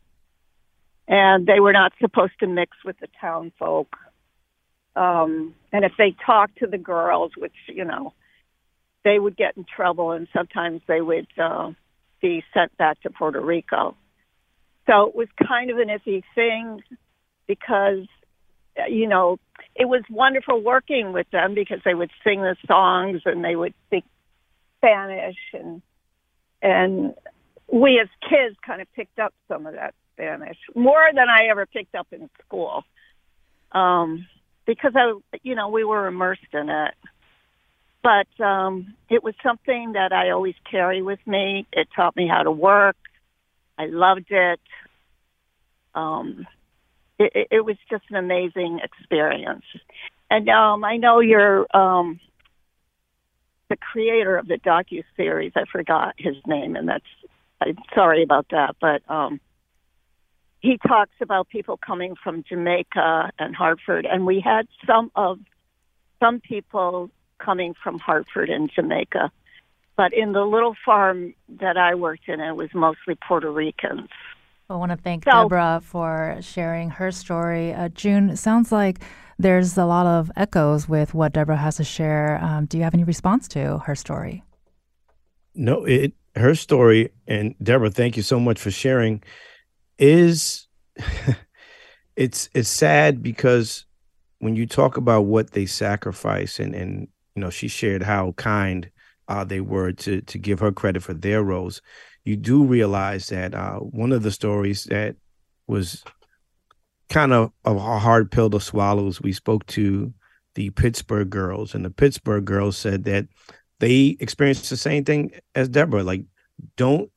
and 1.07 1.47
they 1.47 1.61
were 1.61 1.73
not 1.73 1.93
supposed 2.01 2.33
to 2.41 2.47
mix 2.47 2.77
with 2.85 2.99
the 3.01 3.09
town 3.21 3.53
folk. 3.59 3.95
Um, 4.97 5.55
and 5.73 5.85
if 5.85 5.93
they 5.99 6.15
talked 6.25 6.59
to 6.59 6.67
the 6.67 6.79
girls, 6.79 7.33
which, 7.37 7.55
you 7.69 7.85
know, 7.85 8.15
they 9.05 9.19
would 9.19 9.37
get 9.37 9.57
in 9.57 9.65
trouble 9.65 10.13
and 10.13 10.29
sometimes 10.35 10.81
they 10.87 11.01
would 11.01 11.27
uh, 11.37 11.73
be 12.23 12.43
sent 12.55 12.75
back 12.79 13.01
to 13.03 13.11
Puerto 13.11 13.41
Rico. 13.41 13.97
So 14.87 15.09
it 15.09 15.15
was 15.15 15.29
kind 15.47 15.71
of 15.71 15.79
an 15.79 15.89
iffy 15.89 16.23
thing 16.35 16.83
because 17.47 18.07
you 18.89 19.09
know, 19.09 19.39
it 19.75 19.87
was 19.87 20.03
wonderful 20.11 20.61
working 20.61 21.13
with 21.13 21.31
them 21.31 21.55
because 21.55 21.81
they 21.85 21.95
would 21.95 22.11
sing 22.23 22.41
the 22.41 22.57
songs 22.67 23.23
and 23.25 23.45
they 23.45 23.57
would 23.57 23.75
speak 23.87 24.05
Spanish 24.79 25.37
and 25.53 25.83
and 26.63 27.15
we 27.71 28.01
as 28.01 28.09
kids 28.29 28.57
kind 28.65 28.81
of 28.81 28.93
picked 28.95 29.19
up 29.19 29.35
some 29.49 29.67
of 29.67 29.75
that 29.75 29.95
Spanish 30.15 30.59
more 30.75 31.09
than 31.15 31.27
I 31.29 31.47
ever 31.51 31.67
picked 31.67 31.95
up 31.95 32.09
in 32.13 32.29
school. 32.47 32.85
Um 33.73 34.27
because 34.67 34.93
I 34.95 35.15
you 35.43 35.55
know, 35.55 35.69
we 35.69 35.85
were 35.85 36.07
immersed 36.07 36.53
in 36.53 36.69
it. 36.69 36.95
But 38.03 38.45
um 38.45 38.95
it 39.09 39.23
was 39.23 39.35
something 39.43 39.93
that 39.93 40.13
I 40.13 40.31
always 40.31 40.57
carry 40.71 41.03
with 41.03 41.21
me. 41.27 41.67
It 41.73 41.89
taught 41.95 42.17
me 42.17 42.29
how 42.29 42.43
to 42.43 42.53
work. 42.53 42.97
I 43.79 43.87
loved 43.87 44.31
it. 44.31 44.61
Um 45.95 46.47
it, 47.19 47.49
it 47.51 47.65
was 47.65 47.77
just 47.91 48.05
an 48.11 48.17
amazing 48.17 48.81
experience. 48.83 49.65
And 50.31 50.49
um, 50.49 50.85
I 50.85 50.97
know 50.97 51.21
you're 51.21 51.67
um, 51.77 52.21
the 53.69 53.77
creator 53.77 54.37
of 54.37 54.49
the 54.49 54.59
docu 54.59 55.05
series. 55.17 55.53
I 55.55 55.65
forgot 55.71 56.15
his 56.19 56.37
name, 56.47 56.77
and 56.77 56.89
that's 56.89 57.05
I'm 57.61 57.77
sorry 57.95 58.23
about 58.23 58.47
that. 58.51 58.77
But 58.81 59.03
um, 59.09 59.41
he 60.61 60.79
talks 60.79 61.15
about 61.21 61.49
people 61.49 61.77
coming 61.77 62.15
from 62.23 62.45
Jamaica 62.49 63.33
and 63.39 63.55
Hartford, 63.55 64.07
and 64.07 64.27
we 64.27 64.41
had 64.41 64.67
some 64.87 65.11
of 65.15 65.39
some 66.21 66.41
people 66.41 67.11
coming 67.39 67.75
from 67.83 67.99
Hartford 67.99 68.49
and 68.51 68.71
Jamaica. 68.75 69.31
But 69.97 70.13
in 70.13 70.33
the 70.33 70.45
little 70.45 70.75
farm 70.85 71.35
that 71.61 71.77
I 71.77 71.95
worked 71.95 72.29
in, 72.29 72.41
it 72.41 72.57
was 72.57 72.71
mostly 72.75 73.15
Puerto 73.15 73.51
Ricans. 73.51 74.09
I 74.71 74.77
want 74.77 74.93
to 74.93 74.97
thank 74.97 75.25
so, 75.25 75.31
Deborah 75.31 75.81
for 75.85 76.39
sharing 76.41 76.91
her 76.91 77.13
story. 77.13 77.75
Uh, 77.75 77.89
June, 77.91 78.37
sounds 78.37 78.73
like 78.73 79.01
there's 79.39 79.77
a 79.77 79.85
lot 79.85 80.07
of 80.07 80.31
echoes 80.37 80.89
with 80.89 81.13
what 81.13 81.33
Deborah 81.33 81.57
has 81.57 81.77
to 81.77 81.85
share. 81.85 82.39
Um, 82.43 82.67
do 82.67 82.79
you 82.79 82.85
have 82.85 82.95
any 82.95 83.05
response 83.05 83.47
to 83.49 83.79
her 83.79 83.95
story? 83.95 84.43
No, 85.55 85.85
it 85.85 86.15
her 86.37 86.55
story, 86.55 87.11
and 87.27 87.55
Deborah, 87.63 87.91
thank 87.91 88.17
you 88.17 88.23
so 88.23 88.41
much 88.41 88.59
for 88.59 88.71
sharing. 88.71 89.23
Is 89.99 90.67
it's 92.17 92.49
it's 92.55 92.69
sad 92.69 93.23
because 93.23 93.85
when 94.39 94.57
you 94.57 94.67
talk 94.67 94.97
about 94.97 95.23
what 95.23 95.53
they 95.53 95.67
sacrifice, 95.67 96.59
and 96.59 96.75
and 96.75 97.09
you 97.35 97.41
know, 97.41 97.51
she 97.51 97.69
shared 97.69 98.03
how 98.03 98.33
kind 98.33 98.91
uh, 99.29 99.45
they 99.45 99.61
were 99.61 99.93
to 99.93 100.23
to 100.23 100.39
give 100.39 100.61
her 100.61 100.73
credit 100.73 101.03
for 101.03 101.15
their 101.15 101.43
roles. 101.43 101.83
You 102.25 102.37
do 102.37 102.65
realize 102.65 103.29
that 103.29 103.55
uh, 103.55 103.79
one 103.79 104.13
of 104.13 104.23
the 104.23 104.31
stories 104.31 104.85
that 104.85 105.17
was 105.67 106.03
kind 107.09 107.33
of 107.33 107.53
a 107.65 107.79
hard 107.79 108.31
pill 108.31 108.51
to 108.51 108.61
swallow 108.61 109.07
is 109.09 109.21
we 109.21 109.33
spoke 109.33 109.67
to 109.67 110.13
the 110.55 110.71
Pittsburgh 110.71 111.31
girls, 111.31 111.75
and 111.75 111.85
the 111.85 111.91
Pittsburgh 111.91 112.45
girls 112.45 112.77
said 112.77 113.05
that 113.05 113.27
they 113.81 114.17
experienced 114.21 114.71
the 114.71 114.77
same 114.77 115.05
thing 115.05 115.33
as 115.55 115.69
Deborah. 115.69 116.05
Like, 116.05 116.25
don't 116.77 117.11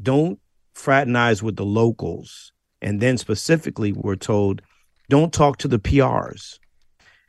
don't 0.00 0.38
fraternize 0.74 1.42
with 1.42 1.56
the 1.56 1.64
locals. 1.64 2.52
And 2.82 3.00
then 3.00 3.16
specifically, 3.16 3.92
we're 3.92 4.16
told, 4.16 4.60
don't 5.08 5.32
talk 5.32 5.58
to 5.58 5.68
the 5.68 5.78
PRs. 5.78 6.58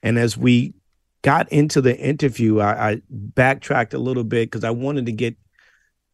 And 0.04 0.20
as 0.20 0.38
we 0.38 0.74
got 1.22 1.52
into 1.52 1.82
the 1.82 1.98
interview, 1.98 2.60
I, 2.60 2.92
I 2.92 3.02
backtracked 3.10 3.94
a 3.94 4.00
little 4.00 4.24
bit 4.24 4.52
because 4.52 4.64
I 4.64 4.72
wanted 4.72 5.06
to 5.06 5.12
get 5.12 5.38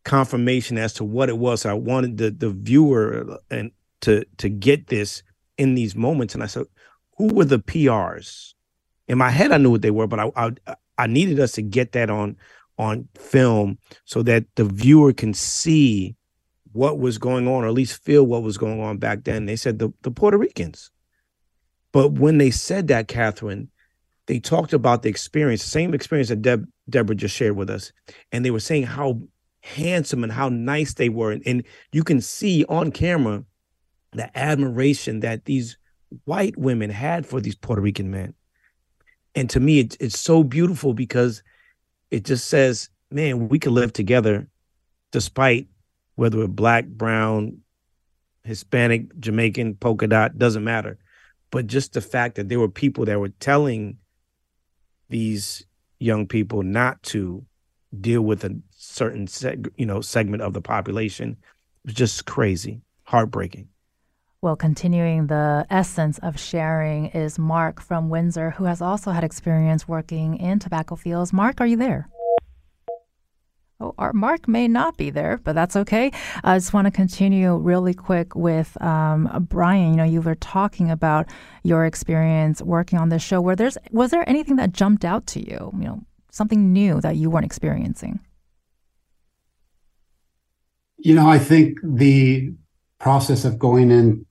confirmation 0.03 0.77
as 0.77 0.93
to 0.93 1.03
what 1.03 1.29
it 1.29 1.37
was. 1.37 1.65
I 1.65 1.73
wanted 1.73 2.17
the 2.17 2.31
the 2.31 2.49
viewer 2.49 3.39
and 3.49 3.71
to 4.01 4.25
to 4.37 4.49
get 4.49 4.87
this 4.87 5.23
in 5.57 5.75
these 5.75 5.95
moments. 5.95 6.33
And 6.33 6.43
I 6.43 6.47
said, 6.47 6.65
who 7.17 7.27
were 7.33 7.45
the 7.45 7.59
PRs? 7.59 8.53
In 9.07 9.17
my 9.17 9.29
head, 9.29 9.51
I 9.51 9.57
knew 9.57 9.71
what 9.71 9.81
they 9.81 9.91
were, 9.91 10.07
but 10.07 10.19
I 10.19 10.31
I, 10.35 10.75
I 10.97 11.07
needed 11.07 11.39
us 11.39 11.53
to 11.53 11.61
get 11.61 11.91
that 11.93 12.09
on 12.09 12.37
on 12.77 13.07
film 13.15 13.77
so 14.05 14.23
that 14.23 14.45
the 14.55 14.65
viewer 14.65 15.13
can 15.13 15.33
see 15.33 16.15
what 16.73 16.99
was 16.99 17.17
going 17.17 17.47
on 17.47 17.63
or 17.63 17.67
at 17.67 17.73
least 17.73 18.03
feel 18.03 18.25
what 18.25 18.43
was 18.43 18.57
going 18.57 18.81
on 18.81 18.97
back 18.97 19.23
then. 19.23 19.45
They 19.45 19.55
said 19.55 19.79
the, 19.79 19.93
the 20.01 20.11
Puerto 20.11 20.37
Ricans. 20.37 20.89
But 21.91 22.13
when 22.13 22.37
they 22.37 22.51
said 22.51 22.87
that, 22.87 23.07
Catherine, 23.07 23.69
they 24.27 24.39
talked 24.39 24.73
about 24.73 25.03
the 25.03 25.09
experience, 25.09 25.63
same 25.63 25.93
experience 25.93 26.29
that 26.29 26.41
Deb, 26.41 26.65
Deborah 26.89 27.15
just 27.15 27.35
shared 27.35 27.57
with 27.57 27.69
us. 27.69 27.91
And 28.31 28.45
they 28.45 28.51
were 28.51 28.61
saying 28.61 28.83
how 28.83 29.21
handsome 29.61 30.23
and 30.23 30.33
how 30.33 30.49
nice 30.49 30.93
they 30.93 31.09
were. 31.09 31.31
And, 31.31 31.43
and 31.45 31.63
you 31.91 32.03
can 32.03 32.21
see 32.21 32.65
on 32.65 32.91
camera 32.91 33.43
the 34.11 34.35
admiration 34.37 35.21
that 35.21 35.45
these 35.45 35.77
white 36.25 36.57
women 36.57 36.89
had 36.89 37.25
for 37.25 37.39
these 37.39 37.55
Puerto 37.55 37.81
Rican 37.81 38.11
men. 38.11 38.33
And 39.35 39.49
to 39.51 39.59
me, 39.59 39.79
it, 39.79 39.95
it's 39.99 40.19
so 40.19 40.43
beautiful 40.43 40.93
because 40.93 41.41
it 42.09 42.25
just 42.25 42.47
says, 42.47 42.89
man, 43.09 43.47
we 43.47 43.59
can 43.59 43.73
live 43.73 43.93
together 43.93 44.47
despite 45.11 45.67
whether 46.15 46.37
we're 46.37 46.47
black, 46.47 46.85
brown, 46.87 47.59
Hispanic, 48.43 49.17
Jamaican, 49.19 49.75
polka 49.75 50.07
dot, 50.07 50.37
doesn't 50.37 50.63
matter. 50.63 50.97
But 51.51 51.67
just 51.67 51.93
the 51.93 52.01
fact 52.01 52.35
that 52.35 52.49
there 52.49 52.59
were 52.59 52.69
people 52.69 53.05
that 53.05 53.19
were 53.19 53.29
telling 53.29 53.97
these 55.09 55.65
young 55.99 56.27
people 56.27 56.63
not 56.63 57.01
to 57.03 57.45
deal 57.99 58.21
with 58.21 58.43
a 58.43 58.57
certain 58.75 59.27
seg- 59.27 59.71
you 59.77 59.85
know 59.85 60.01
segment 60.01 60.41
of 60.41 60.53
the 60.53 60.61
population 60.61 61.37
It 61.83 61.87
was 61.87 61.95
just 61.95 62.25
crazy, 62.25 62.81
heartbreaking. 63.03 63.67
Well, 64.41 64.55
continuing 64.55 65.27
the 65.27 65.67
essence 65.69 66.17
of 66.19 66.39
sharing 66.39 67.07
is 67.07 67.37
Mark 67.37 67.79
from 67.79 68.09
Windsor, 68.09 68.51
who 68.51 68.63
has 68.63 68.81
also 68.81 69.11
had 69.11 69.23
experience 69.23 69.87
working 69.87 70.35
in 70.37 70.57
tobacco 70.57 70.95
fields. 70.95 71.31
Mark, 71.31 71.61
are 71.61 71.67
you 71.67 71.77
there? 71.77 72.09
Oh, 73.79 73.93
our 73.97 74.13
Mark 74.13 74.47
may 74.47 74.67
not 74.67 74.97
be 74.97 75.09
there, 75.09 75.39
but 75.43 75.53
that's 75.53 75.75
okay. 75.75 76.11
I 76.43 76.57
just 76.57 76.73
want 76.73 76.85
to 76.85 76.91
continue 76.91 77.55
really 77.55 77.93
quick 77.93 78.35
with 78.35 78.79
um, 78.81 79.47
Brian. 79.49 79.91
You 79.91 79.97
know, 79.97 80.03
you 80.03 80.21
were 80.21 80.35
talking 80.35 80.91
about 80.91 81.27
your 81.63 81.85
experience 81.85 82.61
working 82.61 82.99
on 82.99 83.09
this 83.09 83.23
show. 83.23 83.41
Where 83.41 83.55
there's 83.55 83.77
was 83.91 84.11
there 84.11 84.27
anything 84.29 84.55
that 84.57 84.71
jumped 84.71 85.03
out 85.03 85.25
to 85.27 85.39
you? 85.39 85.71
You 85.73 85.85
know, 85.85 86.03
something 86.31 86.73
new 86.73 86.99
that 87.01 87.17
you 87.17 87.29
weren't 87.29 87.45
experiencing. 87.45 88.19
You 90.97 91.15
know, 91.15 91.29
I 91.29 91.39
think 91.39 91.77
the 91.83 92.53
process 92.99 93.45
of 93.45 93.59
going 93.59 93.91
in 93.91 94.25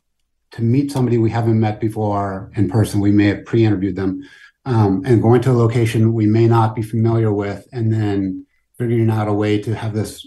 to 0.52 0.62
meet 0.62 0.90
somebody 0.90 1.18
we 1.18 1.30
haven't 1.30 1.60
met 1.60 1.80
before 1.80 2.50
in 2.56 2.68
person. 2.68 3.00
We 3.00 3.12
may 3.12 3.26
have 3.26 3.44
pre-interviewed 3.44 3.96
them, 3.96 4.22
um, 4.64 5.02
and 5.04 5.22
going 5.22 5.42
to 5.42 5.52
a 5.52 5.52
location 5.52 6.12
we 6.12 6.26
may 6.26 6.46
not 6.46 6.74
be 6.74 6.82
familiar 6.82 7.32
with, 7.32 7.66
and 7.72 7.92
then 7.92 8.46
figuring 8.78 9.10
out 9.10 9.28
a 9.28 9.32
way 9.32 9.60
to 9.60 9.74
have 9.74 9.94
this 9.94 10.26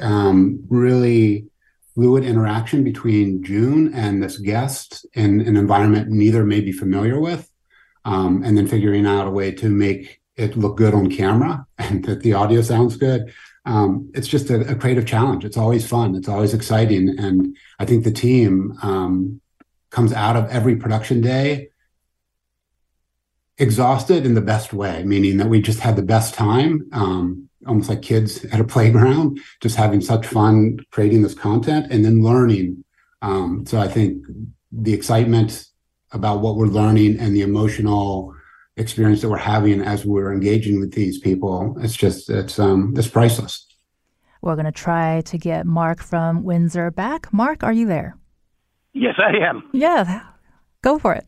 um, 0.00 0.64
really 0.68 1.46
fluid 1.94 2.24
interaction 2.24 2.84
between 2.84 3.42
June 3.42 3.92
and 3.92 4.22
this 4.22 4.38
guest 4.38 5.04
in 5.14 5.40
an 5.40 5.56
environment 5.56 6.08
neither 6.08 6.44
may 6.44 6.60
be 6.60 6.72
familiar 6.72 7.20
with, 7.20 7.50
um, 8.04 8.42
and 8.44 8.56
then 8.56 8.68
figuring 8.68 9.06
out 9.06 9.26
a 9.26 9.30
way 9.30 9.50
to 9.52 9.68
make 9.68 10.17
it 10.38 10.56
look 10.56 10.76
good 10.76 10.94
on 10.94 11.10
camera 11.10 11.66
and 11.78 12.04
that 12.04 12.22
the 12.22 12.32
audio 12.32 12.62
sounds 12.62 12.96
good. 12.96 13.32
Um, 13.66 14.10
it's 14.14 14.28
just 14.28 14.48
a, 14.48 14.60
a, 14.70 14.74
creative 14.74 15.04
challenge. 15.04 15.44
It's 15.44 15.58
always 15.58 15.86
fun. 15.86 16.14
It's 16.14 16.28
always 16.28 16.54
exciting, 16.54 17.18
and 17.18 17.54
I 17.78 17.84
think 17.84 18.04
the 18.04 18.10
team 18.10 18.72
um, 18.82 19.42
comes 19.90 20.12
out 20.14 20.36
of 20.36 20.48
every 20.48 20.76
production 20.76 21.20
day 21.20 21.68
exhausted 23.58 24.24
in 24.24 24.34
the 24.34 24.40
best 24.40 24.72
way, 24.72 25.04
meaning 25.04 25.36
that 25.38 25.48
we 25.48 25.60
just 25.60 25.80
had 25.80 25.96
the 25.96 26.02
best 26.02 26.32
time, 26.32 26.88
um, 26.92 27.48
almost 27.66 27.90
like 27.90 28.00
kids 28.00 28.44
at 28.52 28.60
a 28.60 28.64
playground, 28.64 29.40
just 29.60 29.76
having 29.76 30.00
such 30.00 30.26
fun 30.26 30.78
creating 30.90 31.22
this 31.22 31.34
content 31.34 31.92
and 31.92 32.04
then 32.04 32.22
learning. 32.22 32.84
Um, 33.20 33.66
so 33.66 33.78
I 33.78 33.88
think 33.88 34.24
the 34.72 34.94
excitement 34.94 35.66
about 36.12 36.40
what 36.40 36.56
we're 36.56 36.66
learning 36.66 37.18
and 37.18 37.34
the 37.34 37.42
emotional 37.42 38.34
experience 38.78 39.20
that 39.22 39.28
we're 39.28 39.36
having 39.38 39.80
as 39.80 40.04
we're 40.04 40.32
engaging 40.32 40.80
with 40.80 40.92
these 40.92 41.18
people, 41.18 41.76
it's 41.80 41.96
just 41.96 42.30
it's 42.30 42.58
um 42.58 42.94
it's 42.96 43.08
priceless. 43.08 43.66
We're 44.40 44.54
going 44.54 44.66
to 44.66 44.72
try 44.72 45.22
to 45.22 45.38
get 45.38 45.66
Mark 45.66 46.00
from 46.00 46.44
Windsor 46.44 46.92
back. 46.92 47.32
Mark, 47.32 47.64
are 47.64 47.72
you 47.72 47.86
there? 47.86 48.16
Yes, 48.92 49.14
I 49.18 49.36
am. 49.44 49.68
Yeah, 49.72 50.22
go 50.82 50.98
for 50.98 51.14
it. 51.14 51.26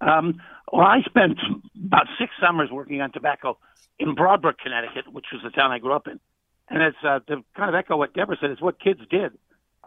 Um, 0.00 0.40
well, 0.70 0.86
I 0.86 1.00
spent 1.02 1.38
about 1.84 2.06
six 2.18 2.32
summers 2.40 2.70
working 2.70 3.00
on 3.00 3.12
tobacco 3.12 3.58
in 3.98 4.14
Broad 4.14 4.42
Brook, 4.42 4.56
Connecticut, 4.62 5.12
which 5.12 5.26
was 5.32 5.42
the 5.42 5.50
town 5.50 5.70
I 5.70 5.78
grew 5.78 5.92
up 5.92 6.06
in. 6.06 6.18
And 6.68 6.82
it's 6.82 6.96
uh, 7.06 7.20
to 7.28 7.44
kind 7.56 7.68
of 7.68 7.74
echo 7.74 7.96
what 7.96 8.14
Deborah 8.14 8.36
said, 8.40 8.50
it's 8.50 8.62
what 8.62 8.80
kids 8.80 9.00
did. 9.10 9.32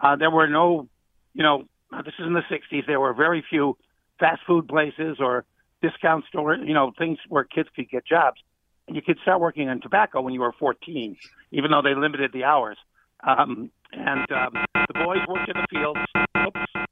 Uh, 0.02 0.16
there 0.16 0.30
were 0.32 0.48
no, 0.48 0.88
you 1.34 1.44
know, 1.44 1.64
this 2.04 2.14
is 2.20 2.26
in 2.26 2.34
the 2.34 2.44
60s, 2.52 2.86
there 2.88 3.00
were 3.00 3.14
very 3.14 3.44
few 3.50 3.78
fast 4.20 4.42
food 4.46 4.68
places 4.68 5.18
or 5.20 5.46
discount 5.82 6.26
stores, 6.28 6.60
you 6.66 6.74
know, 6.74 6.92
things 6.98 7.18
where 7.30 7.44
kids 7.44 7.70
could 7.76 7.90
get 7.90 8.06
jobs. 8.06 8.42
And 8.88 8.96
you 8.96 9.02
could 9.02 9.18
start 9.24 9.42
working 9.42 9.68
on 9.68 9.82
tobacco 9.82 10.22
when 10.22 10.34
you 10.34 10.42
were 10.42 10.54
14, 10.60 11.18
even 11.52 11.72
though 11.72 11.82
they 11.82 11.96
limited 11.96 12.32
the 12.34 12.44
hours. 12.44 12.78
Um, 13.26 13.72
and 13.92 14.32
um, 14.32 14.66
the 14.76 14.94
boys 14.94 15.20
worked 15.28 15.50
in 15.50 15.56
the 15.56 15.68
fields. 15.72 16.00
Oops. 16.46 16.86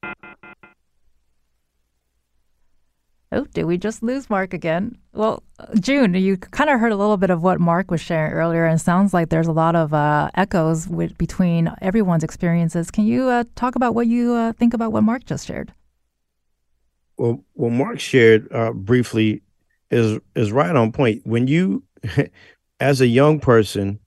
Oh, 3.35 3.45
did 3.45 3.65
we 3.65 3.79
just 3.79 4.03
lose 4.03 4.29
Mark 4.29 4.53
again? 4.53 4.95
Well, 5.11 5.41
June, 5.79 6.13
you 6.13 6.37
kind 6.37 6.69
of 6.69 6.79
heard 6.79 6.91
a 6.91 6.95
little 6.95 7.17
bit 7.17 7.31
of 7.31 7.41
what 7.41 7.59
Mark 7.59 7.89
was 7.89 7.99
sharing 7.99 8.31
earlier, 8.31 8.65
and 8.65 8.79
it 8.79 8.83
sounds 8.83 9.11
like 9.11 9.29
there's 9.29 9.47
a 9.47 9.51
lot 9.51 9.75
of 9.75 9.91
uh, 9.91 10.29
echoes 10.35 10.87
with, 10.87 11.17
between 11.17 11.71
everyone's 11.81 12.23
experiences. 12.23 12.91
Can 12.91 13.05
you 13.05 13.29
uh, 13.29 13.45
talk 13.55 13.75
about 13.75 13.95
what 13.95 14.05
you 14.05 14.33
uh, 14.33 14.53
think 14.53 14.75
about 14.75 14.91
what 14.91 15.03
Mark 15.03 15.25
just 15.25 15.47
shared? 15.47 15.73
Well, 17.23 17.41
what 17.53 17.71
Mark 17.71 18.01
shared 18.01 18.51
uh, 18.51 18.73
briefly 18.73 19.43
is 19.89 20.19
is 20.35 20.51
right 20.51 20.75
on 20.75 20.91
point. 20.91 21.21
When 21.23 21.47
you, 21.47 21.85
as 22.81 22.99
a 22.99 23.07
young 23.07 23.39
person, 23.39 23.99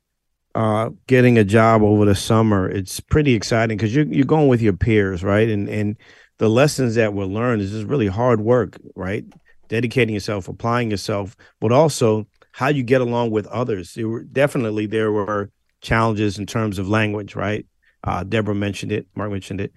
uh, 0.55 0.91
getting 1.07 1.39
a 1.39 1.45
job 1.45 1.83
over 1.83 2.05
the 2.05 2.15
summer, 2.15 2.69
it's 2.69 3.01
pretty 3.01 3.33
exciting 3.33 3.79
because 3.79 3.95
you're 3.95 4.05
you're 4.05 4.27
going 4.27 4.49
with 4.49 4.61
your 4.61 4.75
peers, 4.75 5.25
right? 5.25 5.49
And 5.49 5.67
and 5.67 5.97
the 6.37 6.51
lessons 6.51 6.97
that 6.97 7.15
were 7.15 7.25
learned 7.25 7.63
is 7.63 7.71
just 7.71 7.87
really 7.87 8.07
hard 8.07 8.43
work, 8.43 8.77
right? 8.95 9.25
Dedicating 9.69 10.13
yourself, 10.13 10.47
applying 10.47 10.91
yourself, 10.91 11.39
but 11.59 11.73
also 11.73 12.27
how 12.53 12.69
you 12.69 12.83
get 12.83 13.01
along 13.01 13.31
with 13.31 13.47
others. 13.47 13.95
There 13.95 14.07
were 14.07 14.25
definitely 14.25 14.85
there 14.85 15.11
were 15.11 15.51
challenges 15.81 16.39
in 16.39 16.45
terms 16.45 16.79
of 16.79 16.87
language, 16.87 17.35
right? 17.35 17.65
Uh, 18.05 18.25
Deborah 18.25 18.55
mentioned 18.55 18.93
it, 18.93 19.07
Mark 19.15 19.33
mentioned 19.33 19.63
it. 19.63 19.73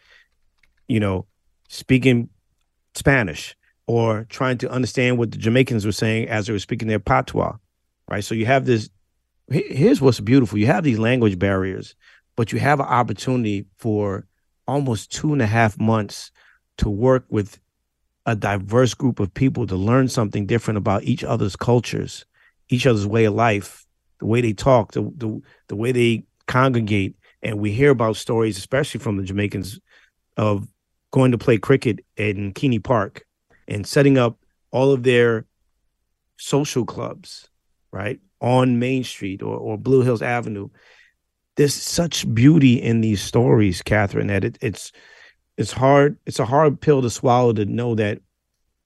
You 0.89 0.99
know, 0.99 1.25
speaking 1.69 2.27
Spanish 2.99 3.55
or 3.87 4.25
trying 4.29 4.57
to 4.59 4.69
understand 4.69 5.17
what 5.17 5.31
the 5.31 5.37
Jamaicans 5.37 5.85
were 5.85 5.91
saying 5.91 6.29
as 6.29 6.45
they 6.45 6.53
were 6.53 6.59
speaking 6.59 6.87
their 6.87 6.99
patois, 6.99 7.55
right? 8.07 8.23
So 8.23 8.35
you 8.35 8.45
have 8.45 8.65
this 8.65 8.89
here's 9.51 9.99
what's 9.99 10.19
beautiful 10.19 10.59
you 10.59 10.67
have 10.67 10.83
these 10.83 10.99
language 10.99 11.39
barriers 11.39 11.95
but 12.35 12.51
you 12.51 12.59
have 12.59 12.79
an 12.79 12.85
opportunity 12.85 13.65
for 13.79 14.27
almost 14.67 15.11
two 15.11 15.33
and 15.33 15.41
a 15.41 15.47
half 15.47 15.79
months 15.79 16.31
to 16.77 16.89
work 16.89 17.25
with 17.29 17.59
a 18.25 18.35
diverse 18.35 18.93
group 18.93 19.19
of 19.19 19.33
people 19.33 19.65
to 19.67 19.75
learn 19.75 20.07
something 20.07 20.45
different 20.45 20.77
about 20.77 21.03
each 21.03 21.23
other's 21.23 21.55
cultures, 21.55 22.25
each 22.69 22.85
other's 22.85 23.07
way 23.07 23.25
of 23.25 23.33
life, 23.33 23.85
the 24.19 24.25
way 24.25 24.39
they 24.39 24.53
talk, 24.53 24.93
the 24.93 25.01
the, 25.17 25.41
the 25.67 25.75
way 25.75 25.91
they 25.91 26.23
congregate. 26.47 27.15
And 27.41 27.59
we 27.59 27.71
hear 27.71 27.89
about 27.89 28.15
stories, 28.15 28.57
especially 28.57 28.99
from 28.99 29.17
the 29.17 29.23
Jamaicans, 29.23 29.79
of 30.37 30.67
going 31.11 31.31
to 31.31 31.37
play 31.37 31.57
cricket 31.57 31.99
in 32.17 32.53
Keney 32.53 32.79
Park 32.79 33.25
and 33.67 33.85
setting 33.85 34.17
up 34.17 34.37
all 34.71 34.91
of 34.91 35.03
their 35.03 35.45
social 36.37 36.85
clubs, 36.85 37.49
right, 37.91 38.19
on 38.41 38.79
Main 38.79 39.03
Street 39.03 39.41
or, 39.41 39.57
or 39.57 39.77
Blue 39.77 40.01
Hills 40.01 40.21
Avenue. 40.21 40.69
There's 41.55 41.73
such 41.73 42.31
beauty 42.33 42.81
in 42.81 43.01
these 43.01 43.21
stories, 43.21 43.81
Catherine, 43.81 44.27
that 44.27 44.43
it, 44.43 44.57
it's 44.61 44.91
it's 45.57 45.73
hard. 45.73 46.17
It's 46.25 46.39
a 46.39 46.45
hard 46.45 46.79
pill 46.79 47.01
to 47.01 47.09
swallow 47.09 47.51
to 47.53 47.65
know 47.65 47.95
that 47.95 48.19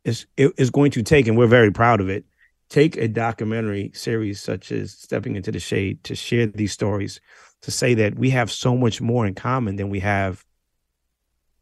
it's 0.04 0.26
it 0.38 0.54
is 0.58 0.72
going 0.72 0.92
to 0.92 1.04
take, 1.04 1.28
and 1.28 1.38
we're 1.38 1.48
very 1.48 1.72
proud 1.72 2.02
of 2.02 2.10
it. 2.10 2.26
Take 2.70 2.98
a 2.98 3.08
documentary 3.08 3.92
series 3.94 4.42
such 4.42 4.72
as 4.72 4.94
Stepping 4.94 5.36
into 5.36 5.52
the 5.52 5.60
Shade 5.60 6.04
to 6.06 6.16
share 6.16 6.48
these 6.48 6.72
stories, 6.72 7.22
to 7.62 7.70
say 7.70 7.94
that 7.94 8.16
we 8.18 8.32
have 8.32 8.52
so 8.52 8.76
much 8.76 9.02
more 9.02 9.28
in 9.28 9.36
common 9.36 9.76
than 9.76 9.90
we 9.90 10.00
have 10.00 10.44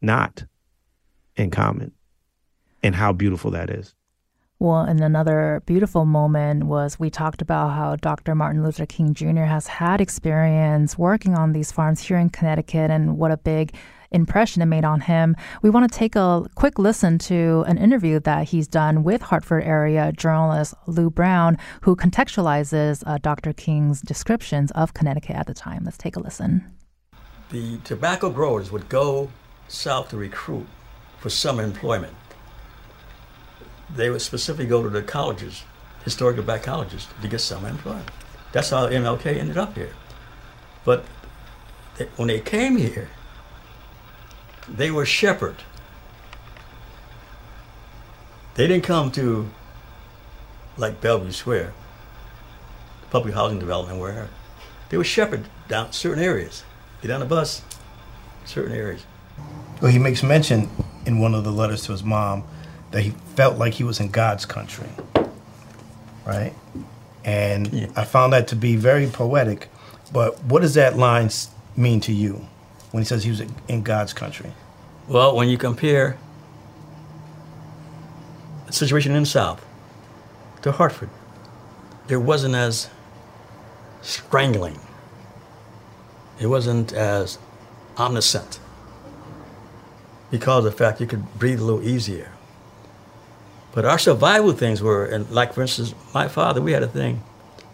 not 0.00 0.44
in 1.36 1.50
common, 1.50 1.92
and 2.82 2.94
how 2.94 3.12
beautiful 3.12 3.50
that 3.52 3.70
is. 3.70 3.94
Well, 4.58 4.82
and 4.82 5.00
another 5.00 5.60
beautiful 5.66 6.04
moment 6.04 6.64
was 6.66 6.96
we 6.96 7.10
talked 7.10 7.42
about 7.42 7.70
how 7.70 7.96
Dr. 7.96 8.36
Martin 8.36 8.62
Luther 8.62 8.86
King 8.86 9.12
Jr. 9.12 9.42
has 9.42 9.66
had 9.66 10.00
experience 10.00 10.96
working 10.96 11.34
on 11.34 11.52
these 11.52 11.72
farms 11.72 12.00
here 12.00 12.16
in 12.16 12.30
Connecticut 12.30 12.88
and 12.88 13.18
what 13.18 13.32
a 13.32 13.36
big 13.36 13.74
impression 14.12 14.62
it 14.62 14.66
made 14.66 14.84
on 14.84 15.00
him. 15.00 15.34
We 15.62 15.70
want 15.70 15.90
to 15.90 15.98
take 15.98 16.14
a 16.14 16.44
quick 16.54 16.78
listen 16.78 17.18
to 17.20 17.64
an 17.66 17.76
interview 17.76 18.20
that 18.20 18.50
he's 18.50 18.68
done 18.68 19.02
with 19.02 19.22
Hartford 19.22 19.64
area 19.64 20.12
journalist 20.12 20.74
Lou 20.86 21.10
Brown, 21.10 21.58
who 21.80 21.96
contextualizes 21.96 23.02
uh, 23.04 23.18
Dr. 23.18 23.52
King's 23.52 24.00
descriptions 24.00 24.70
of 24.72 24.94
Connecticut 24.94 25.34
at 25.34 25.48
the 25.48 25.54
time. 25.54 25.82
Let's 25.84 25.98
take 25.98 26.14
a 26.14 26.20
listen. 26.20 26.72
The 27.50 27.78
tobacco 27.78 28.30
growers 28.30 28.70
would 28.70 28.88
go 28.88 29.30
south 29.66 30.10
to 30.10 30.16
recruit 30.16 30.66
for 31.22 31.30
some 31.30 31.60
employment. 31.60 32.14
They 33.94 34.10
would 34.10 34.20
specifically 34.20 34.66
go 34.66 34.82
to 34.82 34.90
the 34.90 35.02
colleges, 35.02 35.62
historical 36.04 36.42
black 36.42 36.64
colleges, 36.64 37.06
to 37.22 37.28
get 37.28 37.40
some 37.40 37.64
employment. 37.64 38.10
That's 38.50 38.70
how 38.70 38.88
MLK 38.88 39.38
ended 39.38 39.56
up 39.56 39.76
here. 39.76 39.94
But 40.84 41.04
they, 41.96 42.06
when 42.16 42.26
they 42.26 42.40
came 42.40 42.76
here, 42.76 43.08
they 44.68 44.90
were 44.90 45.06
shepherd. 45.06 45.56
They 48.54 48.66
didn't 48.66 48.84
come 48.84 49.12
to 49.12 49.48
like 50.76 51.00
Bellevue 51.00 51.30
Square, 51.30 51.72
public 53.10 53.34
housing 53.34 53.60
development 53.60 54.00
where 54.00 54.28
they 54.88 54.96
were 54.96 55.04
shepherd 55.04 55.44
down 55.68 55.92
certain 55.92 56.22
areas. 56.22 56.64
Get 57.00 57.12
on 57.12 57.22
a 57.22 57.26
bus, 57.26 57.62
certain 58.44 58.72
areas. 58.72 59.04
Well, 59.80 59.92
he 59.92 59.98
makes 59.98 60.22
mention 60.22 60.68
in 61.06 61.18
one 61.18 61.34
of 61.34 61.44
the 61.44 61.52
letters 61.52 61.84
to 61.84 61.92
his 61.92 62.02
mom 62.02 62.44
that 62.90 63.02
he 63.02 63.10
felt 63.36 63.58
like 63.58 63.74
he 63.74 63.84
was 63.84 64.00
in 64.00 64.10
God's 64.10 64.44
country, 64.44 64.88
right? 66.26 66.52
And 67.24 67.72
yeah. 67.72 67.86
I 67.96 68.04
found 68.04 68.32
that 68.32 68.48
to 68.48 68.56
be 68.56 68.76
very 68.76 69.06
poetic. 69.06 69.68
But 70.12 70.42
what 70.44 70.62
does 70.62 70.74
that 70.74 70.96
line 70.96 71.30
mean 71.76 72.00
to 72.00 72.12
you? 72.12 72.46
when 72.92 73.02
he 73.02 73.06
says 73.06 73.24
he 73.24 73.30
was 73.30 73.42
in 73.68 73.82
God's 73.82 74.12
country? 74.12 74.52
Well, 75.08 75.34
when 75.34 75.48
you 75.48 75.58
compare 75.58 76.16
the 78.66 78.72
situation 78.72 79.12
in 79.14 79.24
the 79.24 79.28
South 79.28 79.64
to 80.62 80.72
Hartford, 80.72 81.10
there 82.06 82.20
wasn't 82.20 82.54
as 82.54 82.88
strangling. 84.02 84.78
It 86.38 86.46
wasn't 86.46 86.92
as 86.92 87.38
omniscient 87.98 88.60
because 90.32 90.64
of 90.64 90.72
the 90.72 90.76
fact 90.76 90.98
you 90.98 91.06
could 91.06 91.22
breathe 91.38 91.60
a 91.60 91.64
little 91.64 91.86
easier. 91.86 92.32
But 93.72 93.84
our 93.84 93.98
survival 93.98 94.52
things 94.52 94.82
were, 94.82 95.04
and 95.04 95.30
like 95.30 95.52
for 95.52 95.60
instance, 95.60 95.94
my 96.14 96.26
father, 96.26 96.60
we 96.60 96.72
had 96.72 96.82
a 96.82 96.88
thing. 96.88 97.22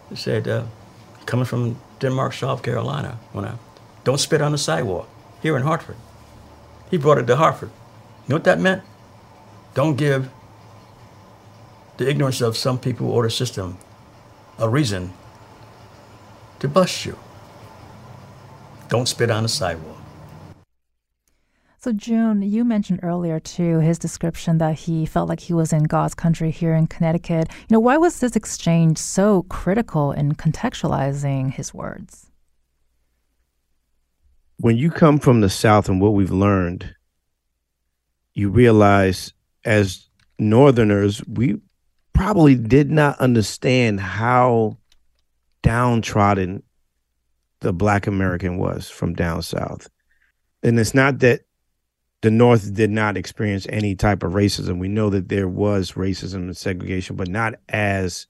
He 0.09 0.17
said, 0.17 0.47
uh, 0.47 0.65
coming 1.25 1.45
from 1.45 1.79
Denmark, 1.99 2.33
South 2.33 2.61
Carolina, 2.61 3.17
when 3.31 3.45
I 3.45 3.55
don't 4.03 4.19
spit 4.19 4.41
on 4.41 4.51
the 4.51 4.57
sidewalk 4.57 5.07
here 5.41 5.55
in 5.55 5.63
Hartford. 5.63 5.95
He 6.91 6.97
brought 6.97 7.17
it 7.17 7.27
to 7.27 7.37
Hartford. 7.37 7.69
You 7.69 8.29
know 8.29 8.35
what 8.35 8.43
that 8.43 8.59
meant? 8.59 8.83
Don't 9.73 9.95
give 9.95 10.29
the 11.97 12.09
ignorance 12.09 12.41
of 12.41 12.57
some 12.57 12.77
people 12.77 13.09
or 13.09 13.23
the 13.23 13.29
system 13.29 13.77
a 14.57 14.67
reason 14.67 15.13
to 16.59 16.67
bust 16.67 17.05
you. 17.05 17.17
Don't 18.89 19.07
spit 19.07 19.31
on 19.31 19.43
the 19.43 19.49
sidewalk. 19.49 19.98
So, 21.81 21.93
June, 21.93 22.41
you 22.41 22.65
mentioned 22.65 22.99
earlier 23.03 23.39
too 23.39 23.79
his 23.79 23.97
description 23.97 24.57
that 24.57 24.75
he 24.75 25.05
felt 25.05 25.29
like 25.29 25.39
he 25.39 25.53
was 25.53 25.71
in 25.71 25.83
God's 25.83 26.13
country 26.13 26.51
here 26.51 26.75
in 26.75 26.87
Connecticut. 26.87 27.47
You 27.49 27.75
know, 27.75 27.79
why 27.79 27.97
was 27.97 28.19
this 28.19 28.35
exchange 28.35 28.97
so 28.97 29.43
critical 29.43 30.11
in 30.11 30.33
contextualizing 30.35 31.53
his 31.53 31.73
words? 31.73 32.29
when 34.59 34.77
you 34.77 34.91
come 34.91 35.19
from 35.19 35.39
the 35.39 35.49
South 35.49 35.87
and 35.87 36.01
what 36.01 36.13
we've 36.13 36.31
learned, 36.31 36.93
you 38.33 38.49
realize 38.49 39.33
as 39.63 40.07
Northerners, 40.37 41.23
we 41.27 41.55
probably 42.13 42.55
did 42.55 42.91
not 42.91 43.17
understand 43.19 44.01
how 44.01 44.77
downtrodden 45.61 46.61
the 47.61 47.71
Black 47.71 48.05
American 48.05 48.57
was 48.57 48.89
from 48.89 49.13
down 49.13 49.41
South. 49.41 49.89
And 50.61 50.77
it's 50.77 50.93
not 50.93 51.19
that 51.19 51.41
the 52.21 52.31
North 52.31 52.73
did 52.73 52.89
not 52.89 53.17
experience 53.17 53.65
any 53.69 53.95
type 53.95 54.23
of 54.23 54.33
racism. 54.33 54.79
We 54.79 54.89
know 54.89 55.09
that 55.09 55.29
there 55.29 55.47
was 55.47 55.93
racism 55.93 56.35
and 56.35 56.57
segregation, 56.57 57.15
but 57.15 57.29
not 57.29 57.55
as 57.69 58.27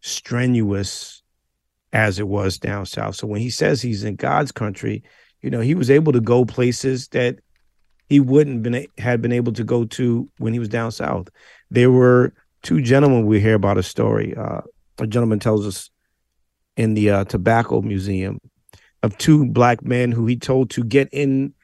strenuous 0.00 1.22
as 1.92 2.20
it 2.20 2.28
was 2.28 2.58
down 2.58 2.86
South. 2.86 3.16
So 3.16 3.26
when 3.26 3.40
he 3.40 3.50
says 3.50 3.82
he's 3.82 4.04
in 4.04 4.16
God's 4.16 4.52
country, 4.52 5.02
you 5.42 5.50
know, 5.50 5.60
he 5.60 5.74
was 5.74 5.90
able 5.90 6.12
to 6.12 6.20
go 6.20 6.44
places 6.44 7.08
that 7.08 7.38
he 8.10 8.18
wouldn't 8.18 8.62
been 8.62 8.86
had 8.98 9.22
been 9.22 9.32
able 9.32 9.52
to 9.52 9.64
go 9.64 9.84
to 9.84 10.28
when 10.38 10.52
he 10.52 10.58
was 10.58 10.68
down 10.68 10.90
south. 10.90 11.28
There 11.70 11.90
were 11.90 12.34
two 12.62 12.82
gentlemen 12.82 13.24
we 13.24 13.40
hear 13.40 13.54
about 13.54 13.78
a 13.78 13.82
story. 13.84 14.34
Uh, 14.36 14.60
a 14.98 15.06
gentleman 15.06 15.38
tells 15.38 15.66
us 15.66 15.90
in 16.76 16.94
the 16.94 17.10
uh, 17.10 17.24
tobacco 17.24 17.80
museum 17.80 18.40
of 19.02 19.16
two 19.16 19.46
black 19.46 19.82
men 19.82 20.12
who 20.12 20.26
he 20.26 20.36
told 20.36 20.70
to 20.70 20.84
get 20.84 21.08
in 21.12 21.54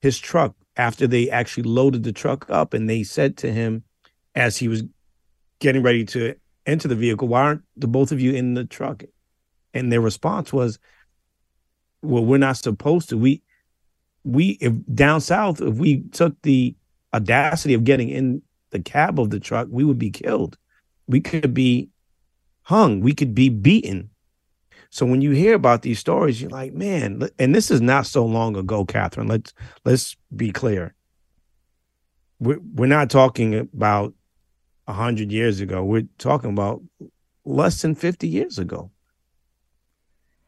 his 0.00 0.18
truck 0.18 0.54
after 0.76 1.06
they 1.06 1.30
actually 1.30 1.64
loaded 1.64 2.02
the 2.02 2.12
truck 2.12 2.48
up, 2.50 2.74
and 2.74 2.88
they 2.88 3.02
said 3.02 3.36
to 3.38 3.52
him 3.52 3.82
as 4.34 4.56
he 4.56 4.68
was 4.68 4.84
getting 5.58 5.82
ready 5.82 6.04
to 6.06 6.34
enter 6.66 6.88
the 6.88 6.94
vehicle, 6.94 7.28
"Why 7.28 7.42
aren't 7.42 7.62
the 7.76 7.88
both 7.88 8.12
of 8.12 8.20
you 8.20 8.32
in 8.32 8.54
the 8.54 8.64
truck?" 8.64 9.04
And 9.74 9.92
their 9.92 10.00
response 10.00 10.52
was, 10.52 10.78
well, 12.02 12.24
we're 12.24 12.38
not 12.38 12.56
supposed 12.56 13.08
to. 13.10 13.18
We 13.18 13.42
we 14.24 14.58
if 14.60 14.72
down 14.94 15.20
south, 15.20 15.60
if 15.60 15.76
we 15.76 16.02
took 16.12 16.40
the 16.42 16.74
audacity 17.14 17.74
of 17.74 17.84
getting 17.84 18.08
in 18.08 18.42
the 18.70 18.80
cab 18.80 19.18
of 19.18 19.30
the 19.30 19.40
truck, 19.40 19.68
we 19.70 19.84
would 19.84 19.98
be 19.98 20.10
killed. 20.10 20.56
We 21.06 21.20
could 21.20 21.54
be 21.54 21.88
hung. 22.62 23.00
We 23.00 23.14
could 23.14 23.34
be 23.34 23.48
beaten. 23.48 24.10
So 24.90 25.06
when 25.06 25.22
you 25.22 25.30
hear 25.30 25.54
about 25.54 25.82
these 25.82 26.00
stories, 26.00 26.40
you're 26.42 26.50
like, 26.50 26.74
man, 26.74 27.28
and 27.38 27.54
this 27.54 27.70
is 27.70 27.80
not 27.80 28.06
so 28.06 28.26
long 28.26 28.56
ago, 28.56 28.84
Catherine. 28.84 29.28
Let's 29.28 29.54
let's 29.84 30.16
be 30.34 30.50
clear. 30.50 30.94
We're 32.40 32.58
we're 32.74 32.86
not 32.86 33.08
talking 33.08 33.54
about 33.54 34.14
a 34.88 34.92
hundred 34.92 35.30
years 35.30 35.60
ago. 35.60 35.84
We're 35.84 36.08
talking 36.18 36.50
about 36.50 36.82
less 37.44 37.80
than 37.82 37.94
50 37.94 38.26
years 38.26 38.58
ago. 38.58 38.90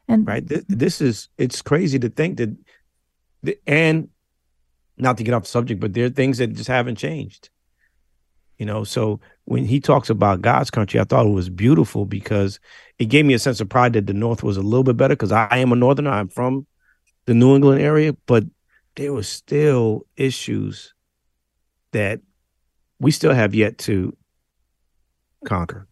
And 0.09 0.27
right, 0.27 0.47
this, 0.47 0.65
this 0.69 1.01
is 1.01 1.29
it's 1.39 1.63
crazy 1.63 1.99
to 2.01 2.09
think 2.09 2.39
that, 2.39 3.59
and 3.67 4.09
not 4.99 5.17
to 5.19 5.25
get 5.25 5.35
off 5.35 5.45
the 5.45 5.49
subject, 5.49 5.81
but 5.81 5.95
there 5.95 6.07
are 6.07 6.11
things 6.11 6.39
that 6.39 6.49
just 6.49 6.69
haven't 6.69 6.97
changed. 6.97 7.51
You 8.63 8.67
know, 8.67 8.85
so 8.85 9.19
when 9.47 9.65
he 9.65 9.81
talks 9.81 10.09
about 10.09 10.41
God's 10.41 10.71
country, 10.71 11.01
I 11.01 11.03
thought 11.03 11.27
it 11.27 11.31
was 11.31 11.51
beautiful 11.51 12.07
because 12.07 12.61
it 13.01 13.07
gave 13.07 13.25
me 13.27 13.35
a 13.35 13.39
sense 13.41 13.61
of 13.61 13.69
pride 13.69 13.95
that 13.95 14.07
the 14.07 14.13
North 14.13 14.45
was 14.45 14.57
a 14.57 14.63
little 14.63 14.85
bit 14.85 14.97
better 14.97 15.17
because 15.17 15.33
I 15.33 15.49
am 15.57 15.73
a 15.73 15.75
Northerner. 15.75 16.11
I'm 16.11 16.29
from 16.29 16.69
the 17.25 17.35
New 17.35 17.57
England 17.57 17.83
area, 17.83 18.13
but 18.27 18.45
there 18.95 19.13
were 19.13 19.25
still 19.25 20.07
issues 20.17 20.95
that 21.91 22.21
we 23.01 23.11
still 23.11 23.35
have 23.35 23.53
yet 23.53 23.79
to 23.79 24.17
conquer. 25.45 25.89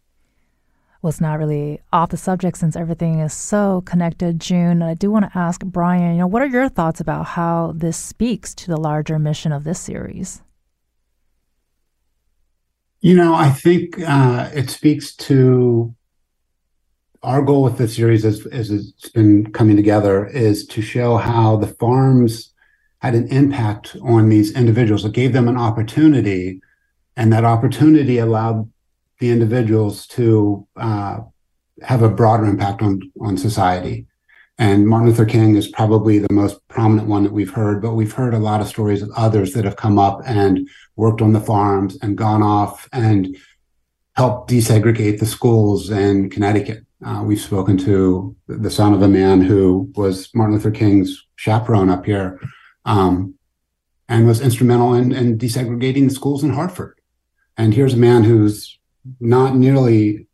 Well, 1.01 1.09
it's 1.09 1.19
not 1.19 1.39
really 1.39 1.81
off 1.91 2.11
the 2.11 2.15
subject 2.15 2.57
since 2.57 2.77
everything 2.77 3.19
is 3.19 3.33
so 3.33 3.81
connected, 3.81 4.39
June. 4.39 4.81
I 4.81 4.93
do 4.93 5.11
want 5.11 5.29
to 5.29 5.37
ask 5.37 5.59
Brian, 5.65 6.13
you 6.13 6.19
know, 6.19 6.27
what 6.27 6.41
are 6.41 6.45
your 6.45 6.69
thoughts 6.69 7.01
about 7.01 7.25
how 7.25 7.73
this 7.75 7.97
speaks 7.97 8.55
to 8.55 8.67
the 8.67 8.77
larger 8.77 9.19
mission 9.19 9.51
of 9.51 9.65
this 9.65 9.81
series? 9.81 10.41
You 13.01 13.15
know, 13.15 13.33
I 13.33 13.49
think 13.49 13.99
uh, 13.99 14.51
it 14.53 14.69
speaks 14.69 15.15
to 15.15 15.95
our 17.23 17.41
goal 17.41 17.63
with 17.63 17.79
this 17.79 17.95
series, 17.95 18.23
as, 18.25 18.45
as 18.47 18.69
it's 18.69 19.09
been 19.09 19.51
coming 19.51 19.75
together, 19.75 20.27
is 20.27 20.67
to 20.67 20.83
show 20.83 21.17
how 21.17 21.57
the 21.57 21.67
farms 21.67 22.53
had 22.99 23.15
an 23.15 23.27
impact 23.29 23.97
on 24.03 24.29
these 24.29 24.53
individuals. 24.55 25.03
It 25.03 25.13
gave 25.13 25.33
them 25.33 25.47
an 25.47 25.57
opportunity, 25.57 26.61
and 27.17 27.33
that 27.33 27.43
opportunity 27.43 28.19
allowed 28.19 28.71
the 29.19 29.31
individuals 29.31 30.05
to 30.07 30.67
uh, 30.75 31.21
have 31.81 32.03
a 32.03 32.09
broader 32.09 32.45
impact 32.45 32.83
on 32.83 33.01
on 33.19 33.35
society. 33.35 34.05
And 34.61 34.87
Martin 34.87 35.09
Luther 35.09 35.25
King 35.25 35.55
is 35.55 35.67
probably 35.67 36.19
the 36.19 36.31
most 36.31 36.59
prominent 36.67 37.07
one 37.07 37.23
that 37.23 37.33
we've 37.33 37.49
heard, 37.49 37.81
but 37.81 37.95
we've 37.95 38.13
heard 38.13 38.35
a 38.35 38.39
lot 38.39 38.61
of 38.61 38.67
stories 38.67 39.01
of 39.01 39.09
others 39.17 39.53
that 39.53 39.65
have 39.65 39.75
come 39.75 39.97
up 39.97 40.21
and 40.23 40.69
worked 40.95 41.19
on 41.19 41.33
the 41.33 41.39
farms 41.39 41.97
and 42.03 42.15
gone 42.15 42.43
off 42.43 42.87
and 42.93 43.35
helped 44.15 44.51
desegregate 44.51 45.17
the 45.17 45.25
schools 45.25 45.89
in 45.89 46.29
Connecticut. 46.29 46.85
Uh, 47.03 47.23
we've 47.25 47.41
spoken 47.41 47.75
to 47.75 48.35
the 48.47 48.69
son 48.69 48.93
of 48.93 49.01
a 49.01 49.07
man 49.07 49.41
who 49.41 49.91
was 49.95 50.29
Martin 50.35 50.53
Luther 50.53 50.69
King's 50.69 51.25
chaperone 51.37 51.89
up 51.89 52.05
here 52.05 52.39
um, 52.85 53.33
and 54.09 54.27
was 54.27 54.41
instrumental 54.41 54.93
in, 54.93 55.11
in 55.11 55.39
desegregating 55.39 56.07
the 56.07 56.13
schools 56.13 56.43
in 56.43 56.53
Hartford. 56.53 57.01
And 57.57 57.73
here's 57.73 57.95
a 57.95 57.97
man 57.97 58.23
who's 58.23 58.77
not 59.19 59.55
nearly 59.55 60.27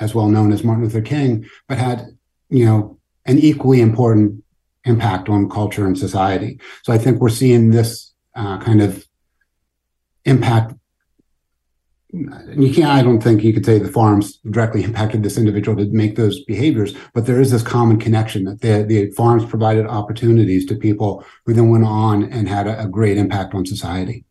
as 0.00 0.14
well 0.14 0.28
known 0.28 0.52
as 0.52 0.62
Martin 0.62 0.84
Luther 0.84 1.00
King, 1.00 1.48
but 1.66 1.78
had, 1.78 2.08
you 2.50 2.66
know, 2.66 2.99
an 3.26 3.38
equally 3.38 3.80
important 3.80 4.42
impact 4.84 5.28
on 5.28 5.48
culture 5.48 5.86
and 5.86 5.98
society. 5.98 6.58
So 6.82 6.92
I 6.92 6.98
think 6.98 7.20
we're 7.20 7.28
seeing 7.28 7.70
this 7.70 8.12
uh, 8.34 8.58
kind 8.58 8.80
of 8.80 9.06
impact. 10.24 10.74
You 12.12 12.72
can't, 12.74 12.90
I 12.90 13.02
don't 13.02 13.22
think 13.22 13.44
you 13.44 13.52
could 13.52 13.64
say 13.64 13.78
the 13.78 13.88
farms 13.88 14.38
directly 14.38 14.82
impacted 14.82 15.22
this 15.22 15.38
individual 15.38 15.76
to 15.76 15.84
make 15.92 16.16
those 16.16 16.42
behaviors, 16.44 16.96
but 17.14 17.26
there 17.26 17.40
is 17.40 17.52
this 17.52 17.62
common 17.62 18.00
connection 18.00 18.44
that 18.44 18.60
the, 18.60 18.82
the 18.82 19.10
farms 19.12 19.44
provided 19.44 19.86
opportunities 19.86 20.66
to 20.66 20.74
people 20.74 21.24
who 21.46 21.52
then 21.52 21.70
went 21.70 21.84
on 21.84 22.24
and 22.24 22.48
had 22.48 22.66
a, 22.66 22.82
a 22.82 22.88
great 22.88 23.16
impact 23.16 23.54
on 23.54 23.64
society. 23.64 24.24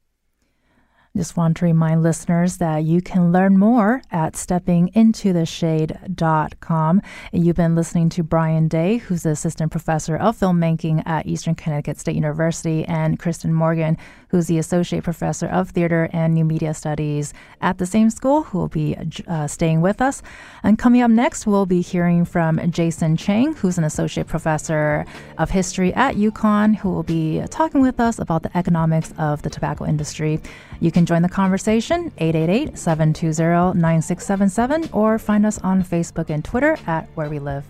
Just 1.17 1.35
want 1.35 1.57
to 1.57 1.65
remind 1.65 2.03
listeners 2.03 2.57
that 2.57 2.83
you 2.83 3.01
can 3.01 3.31
learn 3.31 3.57
more 3.57 4.03
at 4.11 4.33
steppingintotheshade.com. 4.33 7.01
You've 7.33 7.55
been 7.55 7.73
listening 7.73 8.09
to 8.09 8.21
Brian 8.21 8.67
Day, 8.67 8.97
who's 8.97 9.23
the 9.23 9.31
assistant 9.31 9.71
professor 9.71 10.15
of 10.15 10.37
filmmaking 10.37 11.01
at 11.07 11.25
Eastern 11.25 11.55
Connecticut 11.55 11.99
State 11.99 12.15
University, 12.15 12.85
and 12.85 13.17
Kristen 13.17 13.55
Morgan, 13.55 13.97
who's 14.29 14.45
the 14.45 14.59
associate 14.59 15.03
professor 15.03 15.47
of 15.47 15.71
theater 15.71 16.11
and 16.13 16.35
new 16.35 16.45
media 16.45 16.75
studies 16.75 17.33
at 17.59 17.79
the 17.79 17.87
same 17.87 18.11
school, 18.11 18.43
who 18.43 18.59
will 18.59 18.67
be 18.67 18.95
uh, 19.27 19.47
staying 19.47 19.81
with 19.81 20.03
us. 20.03 20.21
And 20.61 20.77
coming 20.77 21.01
up 21.01 21.09
next, 21.09 21.47
we'll 21.47 21.65
be 21.65 21.81
hearing 21.81 22.23
from 22.23 22.59
Jason 22.69 23.17
Chang, 23.17 23.55
who's 23.55 23.79
an 23.79 23.83
associate 23.83 24.27
professor 24.27 25.07
of 25.39 25.49
history 25.49 25.91
at 25.95 26.17
UConn, 26.17 26.75
who 26.75 26.91
will 26.91 27.01
be 27.01 27.41
talking 27.49 27.81
with 27.81 27.99
us 27.99 28.19
about 28.19 28.43
the 28.43 28.55
economics 28.55 29.11
of 29.17 29.41
the 29.41 29.49
tobacco 29.49 29.85
industry. 29.85 30.39
You 30.79 30.91
can 30.91 30.98
join 31.05 31.21
the 31.21 31.29
conversation 31.29 32.11
888 32.17 32.77
720 32.77 33.79
9677 33.79 34.89
or 34.93 35.19
find 35.19 35.45
us 35.45 35.57
on 35.59 35.83
Facebook 35.83 36.29
and 36.29 36.43
Twitter 36.43 36.77
at 36.87 37.07
Where 37.15 37.29
We 37.29 37.39
Live. 37.39 37.65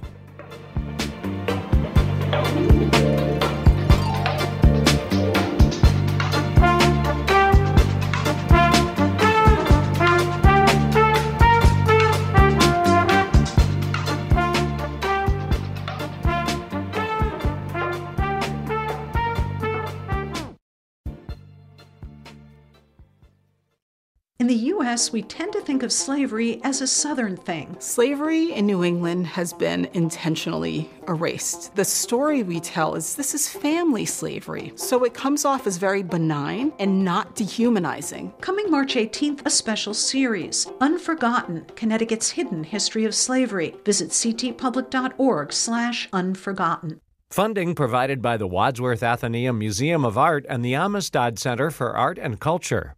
U.S., 24.89 25.11
we 25.11 25.21
tend 25.21 25.53
to 25.53 25.61
think 25.61 25.83
of 25.83 25.91
slavery 25.91 26.59
as 26.63 26.81
a 26.81 26.87
Southern 26.87 27.37
thing. 27.37 27.75
Slavery 27.77 28.53
in 28.53 28.65
New 28.65 28.83
England 28.83 29.27
has 29.27 29.53
been 29.53 29.87
intentionally 29.93 30.89
erased. 31.07 31.75
The 31.75 31.85
story 31.85 32.41
we 32.41 32.59
tell 32.59 32.95
is 32.95 33.13
this 33.13 33.35
is 33.35 33.47
family 33.47 34.05
slavery, 34.05 34.73
so 34.75 35.03
it 35.03 35.13
comes 35.13 35.45
off 35.45 35.67
as 35.67 35.77
very 35.77 36.01
benign 36.01 36.73
and 36.79 37.05
not 37.05 37.35
dehumanizing. 37.35 38.33
Coming 38.41 38.71
March 38.71 38.95
18th, 38.95 39.45
a 39.45 39.51
special 39.51 39.93
series, 39.93 40.65
Unforgotten, 40.81 41.65
Connecticut's 41.75 42.31
Hidden 42.31 42.63
History 42.63 43.05
of 43.05 43.13
Slavery. 43.13 43.75
Visit 43.85 44.09
ctpublic.org 44.09 45.53
slash 45.53 46.09
unforgotten. 46.11 46.99
Funding 47.29 47.75
provided 47.75 48.23
by 48.23 48.37
the 48.37 48.47
Wadsworth 48.47 49.01
Atheneum 49.01 49.59
Museum 49.59 50.03
of 50.03 50.17
Art 50.17 50.47
and 50.49 50.65
the 50.65 50.73
Amistad 50.73 51.37
Center 51.37 51.69
for 51.69 51.95
Art 51.95 52.17
and 52.17 52.39
Culture. 52.39 52.95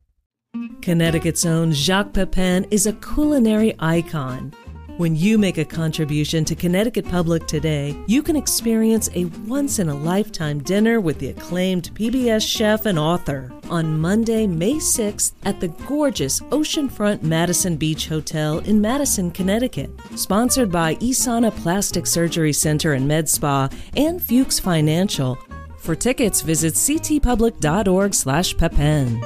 Connecticut's 0.81 1.45
own 1.45 1.71
Jacques 1.71 2.11
Pepin 2.13 2.65
is 2.71 2.87
a 2.87 2.93
culinary 2.93 3.75
icon. 3.79 4.53
When 4.97 5.15
you 5.15 5.37
make 5.37 5.57
a 5.57 5.63
contribution 5.63 6.43
to 6.45 6.55
Connecticut 6.55 7.07
Public 7.07 7.47
today, 7.47 7.95
you 8.07 8.21
can 8.21 8.35
experience 8.35 9.09
a 9.15 9.23
once 9.47 9.79
in 9.79 9.87
a 9.89 9.95
lifetime 9.95 10.59
dinner 10.59 10.99
with 10.99 11.19
the 11.19 11.29
acclaimed 11.29 11.91
PBS 11.93 12.45
chef 12.45 12.85
and 12.85 12.99
author 12.99 13.53
on 13.69 13.97
Monday, 13.99 14.45
May 14.45 14.73
6th 14.73 15.31
at 15.45 15.61
the 15.61 15.69
gorgeous 15.87 16.41
Oceanfront 16.41 17.23
Madison 17.23 17.77
Beach 17.77 18.07
Hotel 18.07 18.59
in 18.59 18.81
Madison, 18.81 19.31
Connecticut. 19.31 19.89
Sponsored 20.15 20.69
by 20.71 20.95
Isana 20.95 21.55
Plastic 21.55 22.05
Surgery 22.05 22.51
Center 22.53 22.93
and 22.93 23.07
Med 23.07 23.29
Spa 23.29 23.69
and 23.95 24.21
Fuchs 24.21 24.59
Financial. 24.59 25.37
For 25.77 25.95
tickets, 25.95 26.41
visit 26.41 26.73
ctpublic.org/pepin. 26.73 29.21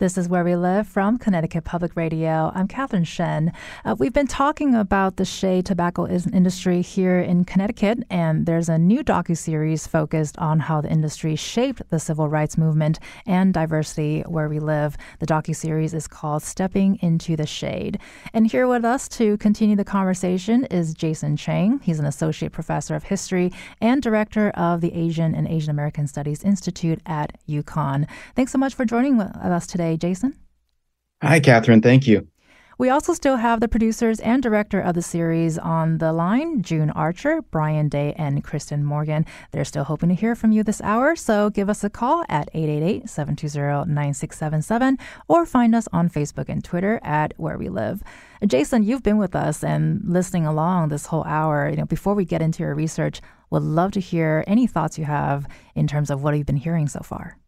This 0.00 0.16
is 0.16 0.28
Where 0.28 0.44
We 0.44 0.54
Live 0.54 0.86
from 0.86 1.18
Connecticut 1.18 1.64
Public 1.64 1.96
Radio. 1.96 2.52
I'm 2.54 2.68
Catherine 2.68 3.02
Shen. 3.02 3.52
Uh, 3.84 3.96
we've 3.98 4.12
been 4.12 4.28
talking 4.28 4.76
about 4.76 5.16
the 5.16 5.24
shade 5.24 5.66
tobacco 5.66 6.06
industry 6.06 6.82
here 6.82 7.18
in 7.18 7.44
Connecticut, 7.44 8.04
and 8.08 8.46
there's 8.46 8.68
a 8.68 8.78
new 8.78 9.02
docu-series 9.02 9.88
focused 9.88 10.38
on 10.38 10.60
how 10.60 10.80
the 10.80 10.88
industry 10.88 11.34
shaped 11.34 11.82
the 11.90 11.98
civil 11.98 12.28
rights 12.28 12.56
movement 12.56 13.00
and 13.26 13.52
diversity 13.52 14.20
where 14.28 14.48
we 14.48 14.60
live. 14.60 14.96
The 15.18 15.26
docu-series 15.26 15.94
is 15.94 16.06
called 16.06 16.44
Stepping 16.44 17.00
into 17.02 17.34
the 17.34 17.44
Shade. 17.44 17.98
And 18.32 18.46
here 18.46 18.68
with 18.68 18.84
us 18.84 19.08
to 19.08 19.36
continue 19.38 19.74
the 19.74 19.84
conversation 19.84 20.64
is 20.66 20.94
Jason 20.94 21.36
Chang. 21.36 21.80
He's 21.80 21.98
an 21.98 22.06
associate 22.06 22.52
professor 22.52 22.94
of 22.94 23.02
history 23.02 23.50
and 23.80 24.00
director 24.00 24.50
of 24.50 24.80
the 24.80 24.94
Asian 24.94 25.34
and 25.34 25.48
Asian 25.48 25.70
American 25.70 26.06
Studies 26.06 26.44
Institute 26.44 27.00
at 27.04 27.36
UConn. 27.48 28.06
Thanks 28.36 28.52
so 28.52 28.58
much 28.58 28.74
for 28.74 28.84
joining 28.84 29.20
us 29.20 29.66
today 29.66 29.87
today, 29.88 30.08
Jason. 30.08 30.34
Hi, 31.22 31.40
Catherine. 31.40 31.82
Thank 31.82 32.06
you. 32.06 32.28
We 32.78 32.90
also 32.90 33.12
still 33.12 33.38
have 33.38 33.58
the 33.58 33.66
producers 33.66 34.20
and 34.20 34.40
director 34.40 34.80
of 34.80 34.94
the 34.94 35.02
series 35.02 35.58
on 35.58 35.98
the 35.98 36.12
line, 36.12 36.62
June 36.62 36.90
Archer, 36.90 37.42
Brian 37.42 37.88
Day, 37.88 38.14
and 38.16 38.44
Kristen 38.44 38.84
Morgan. 38.84 39.26
They're 39.50 39.64
still 39.64 39.82
hoping 39.82 40.10
to 40.10 40.14
hear 40.14 40.36
from 40.36 40.52
you 40.52 40.62
this 40.62 40.80
hour, 40.82 41.16
so 41.16 41.50
give 41.50 41.68
us 41.68 41.82
a 41.82 41.90
call 41.90 42.24
at 42.28 42.48
888-720-9677 42.54 45.00
or 45.26 45.44
find 45.44 45.74
us 45.74 45.88
on 45.92 46.08
Facebook 46.08 46.48
and 46.48 46.62
Twitter 46.62 47.00
at 47.02 47.34
Where 47.36 47.58
We 47.58 47.68
Live. 47.68 48.04
Jason, 48.46 48.84
you've 48.84 49.02
been 49.02 49.18
with 49.18 49.34
us 49.34 49.64
and 49.64 50.00
listening 50.04 50.46
along 50.46 50.90
this 50.90 51.06
whole 51.06 51.24
hour. 51.24 51.68
You 51.68 51.78
know, 51.78 51.84
before 51.84 52.14
we 52.14 52.24
get 52.24 52.42
into 52.42 52.62
your 52.62 52.76
research, 52.76 53.20
would 53.50 53.64
love 53.64 53.90
to 53.92 54.00
hear 54.00 54.44
any 54.46 54.68
thoughts 54.68 54.98
you 54.98 55.04
have 55.04 55.48
in 55.74 55.88
terms 55.88 56.10
of 56.10 56.22
what 56.22 56.36
you've 56.36 56.46
been 56.46 56.56
hearing 56.56 56.86
so 56.86 57.00
far. 57.00 57.38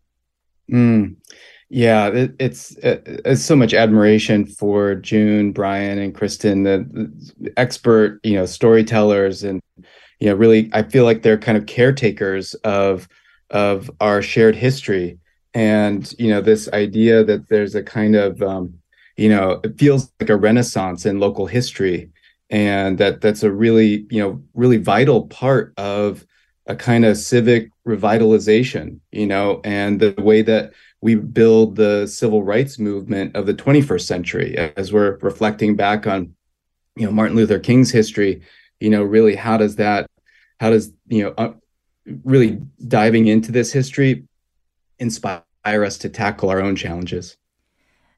Mm. 0.72 1.16
Yeah, 1.73 2.09
it, 2.09 2.35
it's 2.41 2.77
it's 2.83 3.43
so 3.43 3.55
much 3.55 3.75
admiration 3.75 4.45
for 4.45 4.97
June, 4.97 5.53
Brian, 5.53 5.99
and 6.01 6.12
Kristen, 6.12 6.64
the, 6.64 6.85
the, 7.39 7.53
expert, 7.57 8.18
you 8.25 8.35
know, 8.35 8.45
storytellers, 8.45 9.45
and 9.45 9.62
you 10.18 10.29
know, 10.29 10.35
really, 10.35 10.68
I 10.73 10.83
feel 10.83 11.05
like 11.05 11.23
they're 11.23 11.39
kind 11.39 11.57
of 11.57 11.66
caretakers 11.66 12.55
of 12.64 13.09
of 13.51 13.89
our 14.01 14.21
shared 14.21 14.57
history, 14.57 15.18
and 15.55 16.12
you 16.18 16.29
know, 16.31 16.41
this 16.41 16.68
idea 16.73 17.23
that 17.23 17.49
there's 17.49 17.77
a 17.77 17.85
kind 17.85 18.16
of, 18.16 18.43
um, 18.43 18.75
you 19.16 19.29
know, 19.29 19.61
it 19.62 19.79
feels 19.79 20.11
like 20.18 20.31
a 20.31 20.37
renaissance 20.37 21.07
in 21.07 21.21
local 21.21 21.47
history, 21.47 22.11
and 22.51 22.99
that 22.99 23.21
that's 23.21 23.45
a 23.45 23.53
really, 23.53 24.07
you 24.11 24.21
know, 24.21 24.43
really 24.55 24.79
vital 24.79 25.29
part 25.29 25.73
of 25.77 26.27
a 26.66 26.75
kind 26.77 27.05
of 27.05 27.16
civic 27.16 27.71
revitalization, 27.87 28.99
you 29.12 29.27
know, 29.27 29.61
and 29.64 30.01
the 30.01 30.14
way 30.18 30.43
that 30.43 30.73
we 31.01 31.14
build 31.14 31.76
the 31.76 32.07
civil 32.07 32.42
rights 32.42 32.78
movement 32.78 33.34
of 33.34 33.46
the 33.46 33.55
21st 33.55 34.03
century 34.03 34.57
as 34.76 34.92
we're 34.92 35.16
reflecting 35.18 35.76
back 35.76 36.07
on 36.07 36.34
you 36.96 37.07
know 37.07 37.12
Martin 37.12 37.36
Luther 37.36 37.59
King's 37.59 37.90
history, 37.90 38.42
you 38.80 38.90
know, 38.90 39.03
really 39.03 39.34
how 39.34 39.57
does 39.57 39.76
that 39.76 40.07
how 40.59 40.70
does 40.70 40.92
you 41.09 41.22
know 41.22 41.34
uh, 41.38 41.53
really 42.24 42.61
diving 42.86 43.26
into 43.26 43.53
this 43.53 43.72
history 43.72 44.24
inspire 44.98 45.42
us 45.64 45.98
to 45.98 46.09
tackle 46.09 46.51
our 46.51 46.61
own 46.61 46.76
challenges. 46.76 47.36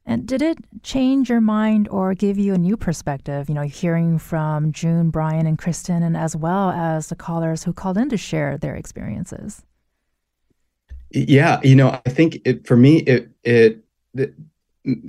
And 0.05 0.27
did 0.27 0.41
it 0.41 0.57
change 0.83 1.29
your 1.29 1.39
mind 1.39 1.87
or 1.89 2.13
give 2.13 2.37
you 2.37 2.53
a 2.53 2.57
new 2.57 2.75
perspective? 2.75 3.47
You 3.47 3.55
know, 3.55 3.61
hearing 3.61 4.19
from 4.19 4.73
June, 4.73 5.11
Brian, 5.11 5.47
and 5.47 5.57
Kristen, 5.57 6.03
and 6.03 6.17
as 6.17 6.35
well 6.35 6.71
as 6.71 7.07
the 7.07 7.15
callers 7.15 7.63
who 7.63 7.71
called 7.71 7.97
in 7.97 8.09
to 8.09 8.17
share 8.17 8.57
their 8.57 8.75
experiences. 8.75 9.63
Yeah, 11.13 11.59
you 11.63 11.75
know, 11.75 11.99
I 12.05 12.09
think 12.09 12.39
it 12.45 12.65
for 12.65 12.75
me 12.75 12.97
it 12.99 13.29
it, 13.43 13.83
it 14.15 14.33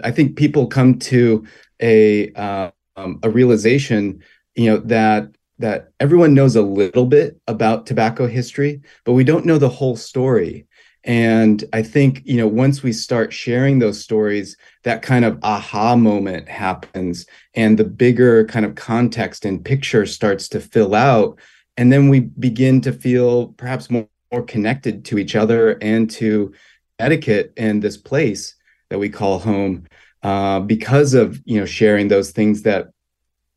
I 0.03 0.11
think 0.11 0.37
people 0.37 0.67
come 0.67 0.99
to 1.01 1.47
a 1.81 2.31
uh, 2.33 2.71
um, 2.97 3.19
a 3.23 3.31
realization, 3.31 4.23
you 4.55 4.71
know, 4.71 4.79
that 4.79 5.29
that 5.59 5.91
everyone 6.01 6.35
knows 6.35 6.57
a 6.57 6.63
little 6.63 7.07
bit 7.07 7.41
about 7.47 7.87
tobacco 7.87 8.27
history, 8.27 8.83
but 9.05 9.13
we 9.15 9.25
don't 9.25 9.47
know 9.47 9.59
the 9.59 9.69
whole 9.69 9.97
story. 9.97 10.67
And 11.05 11.63
I 11.73 11.83
think, 11.83 12.23
you 12.25 12.37
know, 12.39 12.49
once 12.49 12.83
we 12.83 12.93
start 12.93 13.33
sharing 13.33 13.79
those 13.79 14.01
stories, 14.01 14.57
that 14.85 15.03
kind 15.03 15.25
of 15.25 15.39
aha 15.43 15.97
moment 15.97 16.49
happens 16.49 17.27
and 17.55 17.79
the 17.79 17.85
bigger 17.85 18.47
kind 18.47 18.65
of 18.67 18.75
context 18.75 19.45
and 19.45 19.65
picture 19.65 20.07
starts 20.07 20.49
to 20.51 20.61
fill 20.61 20.95
out. 20.95 21.39
And 21.77 21.93
then 21.93 22.09
we 22.09 22.21
begin 22.21 22.81
to 22.83 22.93
feel 22.93 23.49
perhaps 23.49 23.91
more, 23.91 24.03
more 24.03 24.09
connected 24.43 25.05
to 25.07 25.19
each 25.19 25.37
other 25.37 25.79
and 25.83 26.11
to 26.11 26.53
etiquette 26.99 27.53
and 27.57 27.83
this 27.83 27.97
place 27.97 28.55
that 28.91 28.99
we 28.99 29.09
call 29.09 29.39
home 29.39 29.87
uh, 30.23 30.61
because 30.61 31.15
of, 31.15 31.41
you 31.45 31.59
know, 31.59 31.67
sharing 31.67 32.09
those 32.09 32.31
things 32.31 32.63
that 32.63 32.89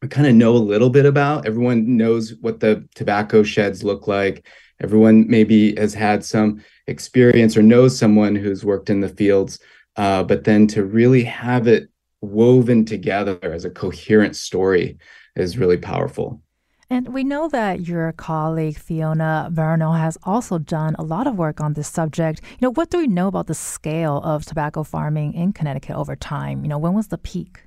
we 0.01 0.07
kind 0.07 0.27
of 0.27 0.35
know 0.35 0.55
a 0.55 0.57
little 0.57 0.89
bit 0.89 1.05
about. 1.05 1.45
Everyone 1.45 1.97
knows 1.97 2.35
what 2.41 2.59
the 2.59 2.87
tobacco 2.95 3.43
sheds 3.43 3.83
look 3.83 4.07
like. 4.07 4.45
Everyone 4.81 5.27
maybe 5.27 5.75
has 5.75 5.93
had 5.93 6.23
some 6.23 6.63
experience 6.87 7.57
or 7.57 7.63
knows 7.63 7.97
someone 7.97 8.35
who's 8.35 8.63
worked 8.63 8.89
in 8.89 9.01
the 9.01 9.09
fields, 9.09 9.59
uh, 9.95 10.23
but 10.23 10.43
then 10.43 10.67
to 10.67 10.85
really 10.85 11.23
have 11.23 11.67
it 11.67 11.89
woven 12.21 12.85
together 12.85 13.39
as 13.41 13.65
a 13.65 13.69
coherent 13.69 14.35
story 14.35 14.97
is 15.35 15.57
really 15.57 15.77
powerful. 15.77 16.41
And 16.89 17.13
we 17.13 17.23
know 17.25 17.49
that 17.49 17.85
your 17.85 18.13
colleague 18.13 18.77
Fiona 18.77 19.49
Vernal 19.51 19.93
has 19.93 20.17
also 20.23 20.57
done 20.57 20.95
a 20.97 21.03
lot 21.03 21.27
of 21.27 21.35
work 21.35 21.59
on 21.59 21.73
this 21.73 21.89
subject. 21.89 22.41
You 22.51 22.67
know, 22.67 22.71
what 22.71 22.89
do 22.89 22.99
we 22.99 23.07
know 23.07 23.27
about 23.27 23.47
the 23.47 23.53
scale 23.53 24.21
of 24.23 24.45
tobacco 24.45 24.83
farming 24.83 25.33
in 25.33 25.51
Connecticut 25.51 25.97
over 25.97 26.15
time? 26.15 26.63
You 26.63 26.69
know, 26.69 26.77
when 26.77 26.93
was 26.93 27.07
the 27.07 27.17
peak? 27.17 27.63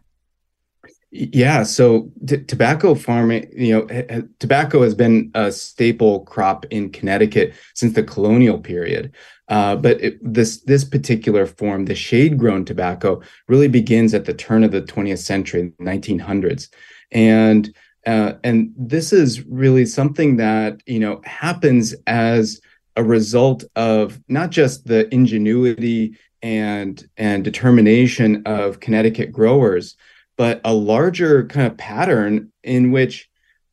Yeah, 1.12 1.64
so 1.64 2.10
t- 2.26 2.44
tobacco 2.44 2.94
farming, 2.94 3.50
you 3.54 3.72
know, 3.72 3.86
h- 3.90 4.24
tobacco 4.38 4.82
has 4.82 4.94
been 4.94 5.30
a 5.34 5.50
staple 5.50 6.20
crop 6.20 6.64
in 6.66 6.90
Connecticut 6.90 7.52
since 7.74 7.94
the 7.94 8.04
colonial 8.04 8.58
period. 8.58 9.12
Uh, 9.48 9.74
but 9.74 10.00
it, 10.00 10.18
this 10.22 10.60
this 10.62 10.84
particular 10.84 11.44
form, 11.44 11.86
the 11.86 11.96
shade 11.96 12.38
grown 12.38 12.64
tobacco, 12.64 13.20
really 13.48 13.66
begins 13.66 14.14
at 14.14 14.24
the 14.24 14.32
turn 14.32 14.62
of 14.62 14.70
the 14.70 14.80
20th 14.80 15.18
century, 15.18 15.72
1900s, 15.80 16.68
and 17.10 17.74
uh, 18.06 18.34
and 18.42 18.72
this 18.76 19.12
is 19.12 19.46
really 19.46 19.86
something 19.86 20.36
that 20.36 20.80
you 20.86 20.98
know 20.98 21.20
happens 21.24 21.94
as 22.06 22.60
a 22.96 23.04
result 23.04 23.64
of 23.76 24.20
not 24.28 24.50
just 24.50 24.86
the 24.86 25.12
ingenuity 25.14 26.16
and 26.42 27.08
and 27.16 27.44
determination 27.44 28.42
of 28.46 28.80
Connecticut 28.80 29.30
growers 29.32 29.96
but 30.40 30.58
a 30.64 30.72
larger 30.72 31.44
kind 31.48 31.66
of 31.66 31.76
pattern 31.76 32.50
in 32.62 32.92
which 32.92 33.28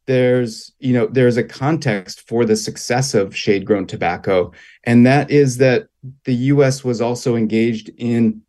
there's 0.06 0.74
you 0.80 0.92
know 0.92 1.08
there's 1.08 1.38
a 1.38 1.44
context 1.44 2.28
for 2.28 2.44
the 2.44 2.58
success 2.58 3.14
of 3.14 3.34
shade 3.34 3.66
grown 3.66 3.88
tobacco. 3.88 4.52
And 4.84 5.06
that 5.06 5.32
is 5.32 5.60
that 5.60 5.88
the 6.26 6.36
US 6.52 6.84
was 6.84 7.00
also 7.00 7.38
engaged 7.38 7.90
in 7.98 8.42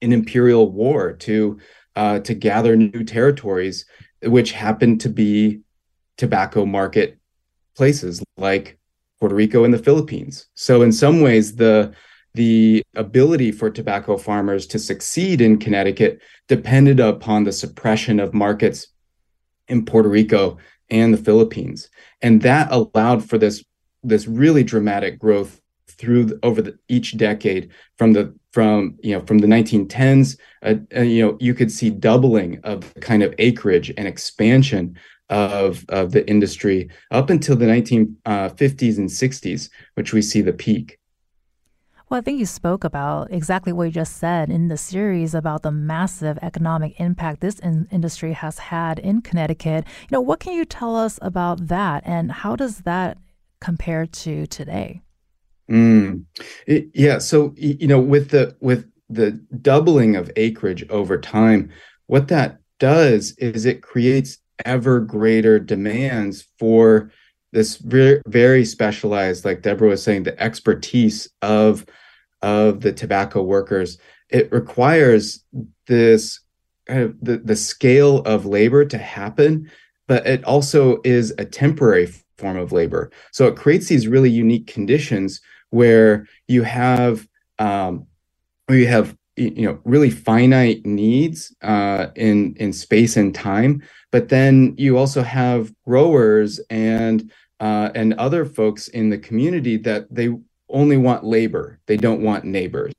an 0.00 0.14
imperial 0.14 0.70
war 0.70 1.12
to 1.12 1.58
uh, 1.94 2.20
to 2.20 2.32
gather 2.32 2.74
new 2.74 3.04
territories 3.04 3.84
which 4.24 4.52
happened 4.52 5.00
to 5.00 5.08
be 5.08 5.60
tobacco 6.16 6.64
market 6.64 7.18
places 7.76 8.22
like 8.36 8.78
Puerto 9.18 9.34
Rico 9.34 9.64
and 9.64 9.72
the 9.72 9.78
Philippines 9.78 10.48
so 10.54 10.82
in 10.82 10.92
some 10.92 11.20
ways 11.20 11.56
the 11.56 11.94
the 12.34 12.82
ability 12.96 13.52
for 13.52 13.70
tobacco 13.70 14.16
farmers 14.16 14.66
to 14.66 14.78
succeed 14.78 15.40
in 15.40 15.58
Connecticut 15.58 16.20
depended 16.48 16.98
upon 16.98 17.44
the 17.44 17.52
suppression 17.52 18.18
of 18.18 18.32
markets 18.32 18.88
in 19.68 19.84
Puerto 19.84 20.08
Rico 20.08 20.58
and 20.90 21.12
the 21.12 21.18
Philippines. 21.18 21.88
And 22.20 22.42
that 22.42 22.70
allowed 22.70 23.28
for 23.28 23.38
this, 23.38 23.64
this 24.02 24.26
really 24.26 24.64
dramatic 24.64 25.18
growth 25.18 25.60
through 25.88 26.24
the, 26.24 26.38
over 26.42 26.62
the, 26.62 26.78
each 26.88 27.16
decade 27.16 27.70
from 27.98 28.12
the 28.12 28.34
from 28.52 28.96
you 29.02 29.12
know 29.16 29.24
from 29.24 29.38
the 29.38 29.46
1910s 29.46 30.38
uh, 30.62 30.74
uh, 30.96 31.00
you 31.00 31.24
know 31.24 31.36
you 31.40 31.54
could 31.54 31.72
see 31.72 31.90
doubling 31.90 32.60
of 32.64 32.92
kind 33.00 33.22
of 33.22 33.34
acreage 33.38 33.92
and 33.96 34.06
expansion 34.06 34.96
of, 35.30 35.86
of 35.88 36.12
the 36.12 36.28
industry 36.28 36.90
up 37.10 37.30
until 37.30 37.56
the 37.56 37.64
1950s 37.64 38.18
uh, 38.26 39.00
and 39.00 39.08
60s 39.08 39.70
which 39.94 40.12
we 40.12 40.20
see 40.20 40.42
the 40.42 40.52
peak 40.52 40.98
well, 42.12 42.18
I 42.18 42.20
think 42.24 42.38
you 42.38 42.44
spoke 42.44 42.84
about 42.84 43.32
exactly 43.32 43.72
what 43.72 43.84
you 43.84 43.90
just 43.90 44.18
said 44.18 44.50
in 44.50 44.68
the 44.68 44.76
series 44.76 45.34
about 45.34 45.62
the 45.62 45.70
massive 45.70 46.38
economic 46.42 47.00
impact 47.00 47.40
this 47.40 47.58
in- 47.58 47.88
industry 47.90 48.34
has 48.34 48.58
had 48.58 48.98
in 48.98 49.22
Connecticut. 49.22 49.86
You 49.86 50.08
know, 50.16 50.20
what 50.20 50.38
can 50.38 50.52
you 50.52 50.66
tell 50.66 50.94
us 50.94 51.18
about 51.22 51.68
that, 51.68 52.02
and 52.04 52.30
how 52.30 52.54
does 52.54 52.80
that 52.80 53.16
compare 53.62 54.04
to 54.04 54.46
today? 54.46 55.00
Mm. 55.70 56.24
It, 56.66 56.88
yeah, 56.94 57.18
so 57.18 57.54
you 57.56 57.86
know, 57.86 58.00
with 58.00 58.30
the 58.30 58.56
with 58.60 58.90
the 59.08 59.32
doubling 59.60 60.16
of 60.16 60.30
acreage 60.36 60.88
over 60.88 61.18
time, 61.18 61.70
what 62.06 62.28
that 62.28 62.58
does 62.78 63.32
is 63.38 63.64
it 63.64 63.82
creates 63.82 64.38
ever 64.64 65.00
greater 65.00 65.58
demands 65.58 66.46
for 66.58 67.10
this 67.52 67.76
very, 67.76 68.22
very 68.26 68.64
specialized, 68.64 69.44
like 69.44 69.62
Deborah 69.62 69.88
was 69.88 70.02
saying, 70.02 70.22
the 70.22 70.40
expertise 70.42 71.28
of 71.42 71.86
of 72.40 72.80
the 72.80 72.92
tobacco 72.92 73.42
workers, 73.42 73.98
it 74.28 74.50
requires 74.50 75.44
this 75.86 76.40
kind 76.86 77.02
of 77.02 77.16
the, 77.20 77.36
the 77.38 77.54
scale 77.56 78.18
of 78.22 78.46
labor 78.46 78.84
to 78.84 78.98
happen, 78.98 79.70
but 80.08 80.26
it 80.26 80.42
also 80.44 81.00
is 81.04 81.32
a 81.38 81.44
temporary 81.44 82.06
form 82.42 82.58
of 82.58 82.72
labor. 82.72 83.10
So 83.30 83.46
it 83.46 83.56
creates 83.56 83.86
these 83.86 84.08
really 84.08 84.28
unique 84.44 84.66
conditions 84.66 85.40
where 85.70 86.26
you 86.48 86.62
have 86.64 87.26
um, 87.58 88.06
where 88.66 88.78
you 88.78 88.88
have 88.88 89.16
you 89.36 89.66
know 89.66 89.78
really 89.84 90.10
finite 90.10 90.84
needs 90.84 91.54
uh, 91.62 92.08
in 92.16 92.54
in 92.56 92.72
space 92.72 93.16
and 93.16 93.34
time, 93.34 93.82
but 94.10 94.28
then 94.28 94.74
you 94.76 94.98
also 94.98 95.22
have 95.22 95.72
growers 95.86 96.60
and 96.68 97.30
uh, 97.60 97.90
and 97.94 98.14
other 98.14 98.44
folks 98.44 98.88
in 98.88 99.08
the 99.08 99.18
community 99.18 99.76
that 99.78 100.12
they 100.14 100.28
only 100.68 100.96
want 100.96 101.24
labor; 101.24 101.78
they 101.86 101.96
don't 101.96 102.22
want 102.22 102.44
neighbors. 102.44 102.92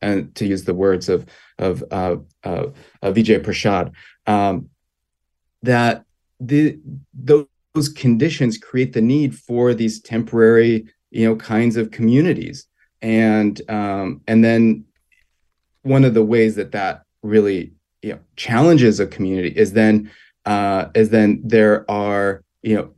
And 0.00 0.34
to 0.36 0.46
use 0.46 0.64
the 0.64 0.74
words 0.74 1.08
of 1.10 1.26
of 1.58 1.84
uh, 1.90 2.16
uh, 2.42 2.66
Vijay 3.02 3.40
Prashad, 3.44 3.92
um, 4.26 4.70
that 5.62 6.04
the 6.40 6.78
those 7.12 7.46
conditions 7.74 8.58
create 8.58 8.92
the 8.92 9.00
need 9.00 9.34
for 9.36 9.74
these 9.74 10.00
temporary, 10.00 10.86
you 11.10 11.26
know, 11.26 11.36
kinds 11.36 11.76
of 11.76 11.90
communities, 11.90 12.66
and 13.02 13.60
um, 13.70 14.22
and 14.26 14.44
then 14.44 14.84
one 15.82 16.04
of 16.04 16.14
the 16.14 16.24
ways 16.24 16.56
that 16.56 16.72
that 16.72 17.02
really 17.22 17.72
you 18.02 18.12
know 18.12 18.18
challenges 18.36 19.00
a 19.00 19.06
community 19.06 19.50
is 19.56 19.72
then 19.72 20.10
uh, 20.44 20.86
is 20.94 21.10
then 21.10 21.40
there 21.44 21.88
are 21.90 22.42
you 22.62 22.76
know 22.76 22.94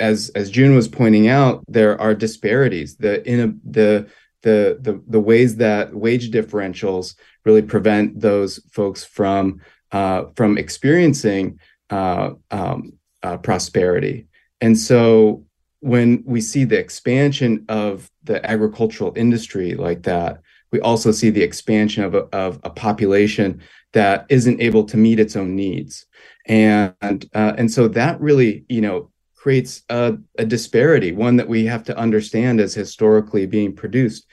as 0.00 0.30
as 0.30 0.50
June 0.50 0.74
was 0.74 0.88
pointing 0.88 1.28
out, 1.28 1.64
there 1.68 2.00
are 2.00 2.14
disparities. 2.14 2.96
The 2.96 3.26
in 3.28 3.40
a, 3.40 3.70
the 3.70 4.10
the 4.42 4.78
the 4.80 5.02
the 5.06 5.20
ways 5.20 5.56
that 5.56 5.94
wage 5.94 6.30
differentials 6.30 7.14
really 7.44 7.62
prevent 7.62 8.20
those 8.20 8.60
folks 8.72 9.04
from 9.04 9.60
uh, 9.92 10.24
from 10.34 10.58
experiencing 10.58 11.58
uh, 11.90 12.30
um, 12.50 12.94
uh, 13.26 13.36
prosperity. 13.48 14.18
And 14.60 14.78
so 14.78 15.44
when 15.80 16.22
we 16.24 16.40
see 16.40 16.64
the 16.64 16.78
expansion 16.78 17.64
of 17.68 18.10
the 18.22 18.38
agricultural 18.54 19.12
industry 19.16 19.74
like 19.74 20.02
that, 20.04 20.32
we 20.72 20.80
also 20.80 21.10
see 21.12 21.30
the 21.30 21.42
expansion 21.42 22.04
of 22.04 22.14
a, 22.14 22.22
of 22.44 22.60
a 22.62 22.70
population 22.70 23.60
that 23.92 24.26
isn't 24.28 24.60
able 24.60 24.84
to 24.84 24.96
meet 24.96 25.18
its 25.20 25.36
own 25.36 25.56
needs. 25.56 26.06
And 26.46 26.94
uh, 27.34 27.52
and 27.58 27.70
so 27.70 27.88
that 27.88 28.20
really, 28.20 28.64
you 28.68 28.80
know, 28.80 29.10
creates 29.34 29.82
a, 29.88 30.16
a 30.38 30.44
disparity, 30.44 31.12
one 31.12 31.36
that 31.36 31.48
we 31.48 31.66
have 31.66 31.84
to 31.84 31.98
understand 31.98 32.60
as 32.60 32.74
historically 32.74 33.46
being 33.46 33.74
produced. 33.74 34.26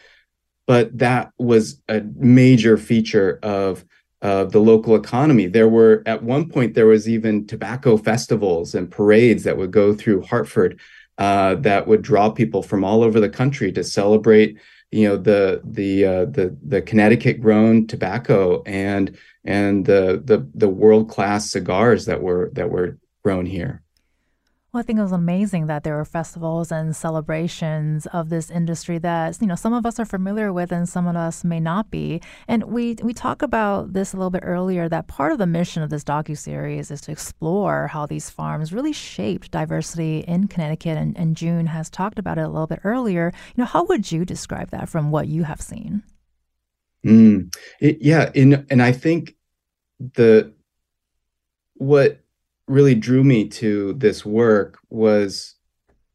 But 0.67 0.97
that 0.99 1.31
was 1.37 1.81
a 1.87 2.01
major 2.15 2.77
feature 2.77 3.39
of 3.43 3.85
of 4.23 4.53
the 4.53 4.59
local 4.59 4.95
economy. 4.95 5.47
There 5.47 5.67
were 5.67 6.01
at 6.05 6.23
one 6.23 6.49
point 6.49 6.73
there 6.73 6.87
was 6.87 7.07
even 7.07 7.45
tobacco 7.45 7.97
festivals 7.97 8.73
and 8.73 8.89
parades 8.89 9.43
that 9.43 9.57
would 9.57 9.71
go 9.71 9.93
through 9.93 10.23
Hartford 10.23 10.79
uh, 11.17 11.55
that 11.55 11.87
would 11.87 12.01
draw 12.01 12.29
people 12.29 12.63
from 12.63 12.83
all 12.83 13.03
over 13.03 13.19
the 13.19 13.29
country 13.29 13.71
to 13.73 13.83
celebrate, 13.83 14.57
you 14.91 15.07
know, 15.07 15.17
the 15.17 15.61
the 15.65 16.05
uh, 16.05 16.25
the 16.25 16.57
the 16.65 16.81
Connecticut 16.81 17.41
grown 17.41 17.85
tobacco 17.85 18.63
and 18.65 19.17
and 19.43 19.85
the 19.85 20.21
the 20.23 20.47
the 20.55 20.69
world 20.69 21.09
class 21.09 21.51
cigars 21.51 22.05
that 22.05 22.21
were 22.21 22.49
that 22.53 22.69
were 22.69 22.97
grown 23.23 23.45
here. 23.45 23.83
Well, 24.73 24.79
I 24.79 24.83
think 24.83 24.97
it 24.97 25.03
was 25.03 25.11
amazing 25.11 25.67
that 25.67 25.83
there 25.83 25.95
were 25.95 26.03
festivals 26.03 26.71
and 26.71 26.95
celebrations 26.95 28.07
of 28.07 28.29
this 28.29 28.49
industry 28.49 28.97
that 28.97 29.39
you 29.39 29.45
know 29.45 29.53
some 29.53 29.71
of 29.71 29.85
us 29.85 29.99
are 29.99 30.05
familiar 30.05 30.51
with 30.51 30.71
and 30.71 30.89
some 30.89 31.05
of 31.05 31.15
us 31.15 31.43
may 31.43 31.59
not 31.59 31.91
be. 31.91 32.21
And 32.47 32.63
we 32.63 32.95
we 33.03 33.13
talk 33.13 33.43
about 33.43 33.93
this 33.93 34.13
a 34.13 34.17
little 34.17 34.31
bit 34.31 34.41
earlier 34.43 34.89
that 34.89 35.05
part 35.05 35.31
of 35.31 35.37
the 35.37 35.45
mission 35.45 35.83
of 35.83 35.91
this 35.91 36.03
docu 36.03 36.35
series 36.35 36.89
is 36.89 37.01
to 37.01 37.11
explore 37.11 37.85
how 37.85 38.07
these 38.07 38.31
farms 38.31 38.73
really 38.73 38.93
shaped 38.93 39.51
diversity 39.51 40.21
in 40.21 40.47
Connecticut. 40.47 40.97
And, 40.97 41.15
and 41.19 41.37
June 41.37 41.67
has 41.67 41.87
talked 41.91 42.17
about 42.17 42.39
it 42.39 42.45
a 42.45 42.49
little 42.49 42.65
bit 42.65 42.79
earlier. 42.83 43.31
You 43.55 43.61
know, 43.61 43.65
how 43.65 43.83
would 43.83 44.11
you 44.11 44.25
describe 44.25 44.71
that 44.71 44.89
from 44.89 45.11
what 45.11 45.27
you 45.27 45.43
have 45.43 45.61
seen? 45.61 46.01
Mm, 47.05 47.55
it, 47.79 47.99
yeah, 48.01 48.31
in 48.33 48.65
and 48.71 48.81
I 48.81 48.91
think 48.91 49.35
the 49.99 50.51
what 51.75 52.22
really 52.73 52.95
drew 52.95 53.23
me 53.23 53.47
to 53.47 53.93
this 53.93 54.25
work 54.25 54.79
was 54.89 55.53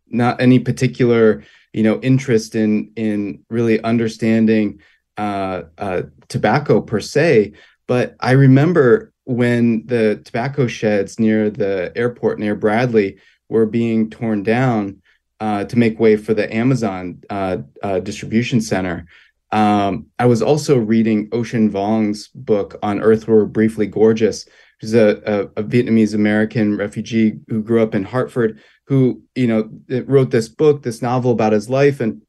not 0.09 0.40
any 0.40 0.59
particular 0.59 1.44
you 1.72 1.84
know 1.84 2.00
interest 2.00 2.56
in 2.56 2.90
in 2.96 3.40
really 3.48 3.80
understanding 3.82 4.80
uh, 5.16 5.62
uh, 5.78 6.02
tobacco 6.26 6.80
per 6.80 6.98
se 6.98 7.52
but 7.86 8.16
i 8.20 8.32
remember 8.32 9.12
when 9.24 9.86
the 9.86 10.20
tobacco 10.24 10.66
sheds 10.66 11.20
near 11.20 11.48
the 11.48 11.92
airport 11.94 12.40
near 12.40 12.56
bradley 12.56 13.16
were 13.48 13.66
being 13.66 14.11
torn 14.11 14.42
down 14.42 15.00
uh, 15.40 15.62
to 15.64 15.78
make 15.78 16.00
way 16.00 16.16
for 16.16 16.34
the 16.34 16.52
amazon 16.52 17.22
uh, 17.30 17.59
uh, 17.84 18.00
distribution 18.00 18.61
center. 18.61 19.06
Um, 19.52 20.06
i 20.18 20.26
was 20.26 20.42
also 20.42 20.76
reading 20.76 21.28
ocean 21.32 21.70
vuong's 21.70 22.28
book 22.28 22.76
on 22.82 23.00
earth 23.00 23.28
we're 23.28 23.46
briefly 23.46 23.86
gorgeous 23.86 24.46
who's 24.80 24.94
a, 24.94 25.20
a, 25.26 25.60
a 25.60 25.64
Vietnamese 25.64 26.14
American 26.14 26.76
refugee 26.76 27.38
who 27.48 27.62
grew 27.62 27.82
up 27.82 27.94
in 27.94 28.04
Hartford, 28.04 28.60
who 28.86 29.22
you 29.34 29.46
know 29.46 29.70
wrote 30.06 30.30
this 30.30 30.48
book, 30.48 30.82
this 30.82 31.02
novel 31.02 31.32
about 31.32 31.52
his 31.52 31.68
life, 31.68 32.00
and 32.00 32.22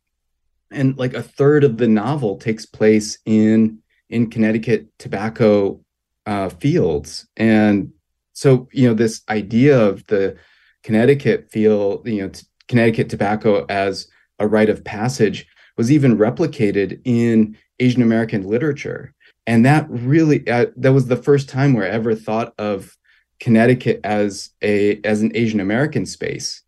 and 0.72 0.98
like 0.98 1.14
a 1.14 1.24
third 1.24 1.64
of 1.64 1.78
the 1.78 1.88
novel 1.88 2.38
takes 2.38 2.66
place 2.66 3.18
in 3.26 3.80
in 4.10 4.30
Connecticut 4.30 4.88
tobacco 4.98 5.80
uh, 6.26 6.50
fields, 6.50 7.28
and 7.38 7.92
so 8.34 8.68
you 8.72 8.88
know 8.88 8.94
this 8.94 9.22
idea 9.30 9.80
of 9.80 10.06
the 10.08 10.38
Connecticut 10.84 11.50
field, 11.52 12.08
you 12.08 12.22
know, 12.22 12.30
t- 12.30 12.46
Connecticut 12.68 13.10
tobacco 13.10 13.66
as 13.68 14.08
a 14.40 14.48
rite 14.48 14.70
of 14.70 14.84
passage 14.84 15.48
was 15.78 15.92
even 15.92 16.18
replicated 16.18 17.02
in 17.04 17.58
Asian 17.80 18.02
American 18.02 18.44
literature 18.44 19.14
and 19.50 19.66
that 19.66 19.88
really 19.90 20.48
uh, 20.48 20.68
that 20.78 20.94
was 20.94 21.08
the 21.08 21.16
first 21.16 21.50
time 21.50 21.74
where 21.74 21.86
I 21.86 21.90
ever 21.90 22.14
thought 22.14 22.54
of 22.60 22.96
Connecticut 23.40 24.00
as 24.04 24.52
a 24.62 25.02
as 25.04 25.24
an 25.24 25.32
Asian 25.34 25.60
American 25.60 26.06
space 26.06 26.62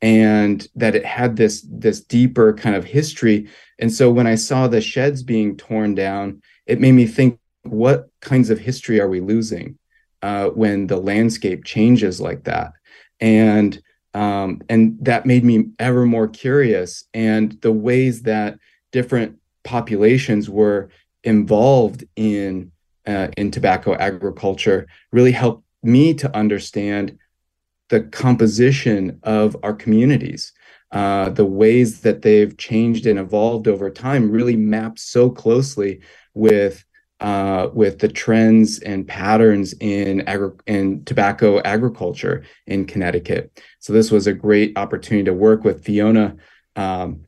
and 0.00 0.64
that 0.76 0.94
it 0.94 1.04
had 1.04 1.34
this 1.34 1.66
this 1.68 2.00
deeper 2.00 2.54
kind 2.54 2.76
of 2.76 2.84
history. 2.84 3.48
And 3.80 3.92
so 3.92 4.12
when 4.12 4.28
I 4.28 4.36
saw 4.36 4.68
the 4.68 4.80
sheds 4.80 5.24
being 5.24 5.56
torn 5.56 5.96
down 5.96 6.40
it 6.66 6.80
made 6.80 6.92
me 6.92 7.06
think 7.06 7.40
what 7.62 8.08
kinds 8.20 8.50
of 8.50 8.60
history 8.60 9.00
are 9.00 9.08
we 9.08 9.20
losing 9.20 9.76
uh, 10.22 10.46
when 10.50 10.86
the 10.86 10.98
landscape 10.98 11.64
changes 11.64 12.20
like 12.20 12.44
that? 12.44 12.72
And 13.18 13.82
um, 14.14 14.62
and 14.68 14.96
that 15.00 15.26
made 15.26 15.44
me 15.44 15.70
ever 15.80 16.06
more 16.06 16.28
curious. 16.28 17.04
And 17.12 17.60
the 17.62 17.72
ways 17.72 18.22
that 18.22 18.60
different 18.92 19.38
populations 19.64 20.48
were 20.48 20.90
involved 21.28 22.04
in 22.16 22.72
uh, 23.06 23.28
in 23.36 23.50
tobacco 23.50 23.94
agriculture 23.94 24.86
really 25.12 25.32
helped 25.32 25.62
me 25.82 26.14
to 26.14 26.34
understand 26.36 27.18
the 27.90 28.00
composition 28.00 29.18
of 29.22 29.56
our 29.62 29.72
communities. 29.72 30.52
Uh, 30.90 31.28
the 31.28 31.44
ways 31.44 32.00
that 32.00 32.22
they've 32.22 32.56
changed 32.56 33.06
and 33.06 33.18
evolved 33.18 33.68
over 33.68 33.90
time 33.90 34.30
really 34.30 34.56
maps 34.56 35.02
so 35.02 35.28
closely 35.28 36.00
with 36.34 36.82
uh, 37.20 37.68
with 37.74 37.98
the 37.98 38.08
trends 38.08 38.78
and 38.78 39.06
patterns 39.06 39.74
in 39.80 40.22
agri- 40.22 40.56
in 40.66 41.04
tobacco 41.04 41.60
agriculture 41.62 42.44
in 42.66 42.86
Connecticut. 42.86 43.60
So 43.80 43.92
this 43.92 44.10
was 44.10 44.26
a 44.26 44.32
great 44.32 44.78
opportunity 44.78 45.24
to 45.24 45.34
work 45.34 45.64
with 45.64 45.84
Fiona, 45.84 46.36
um, 46.76 47.26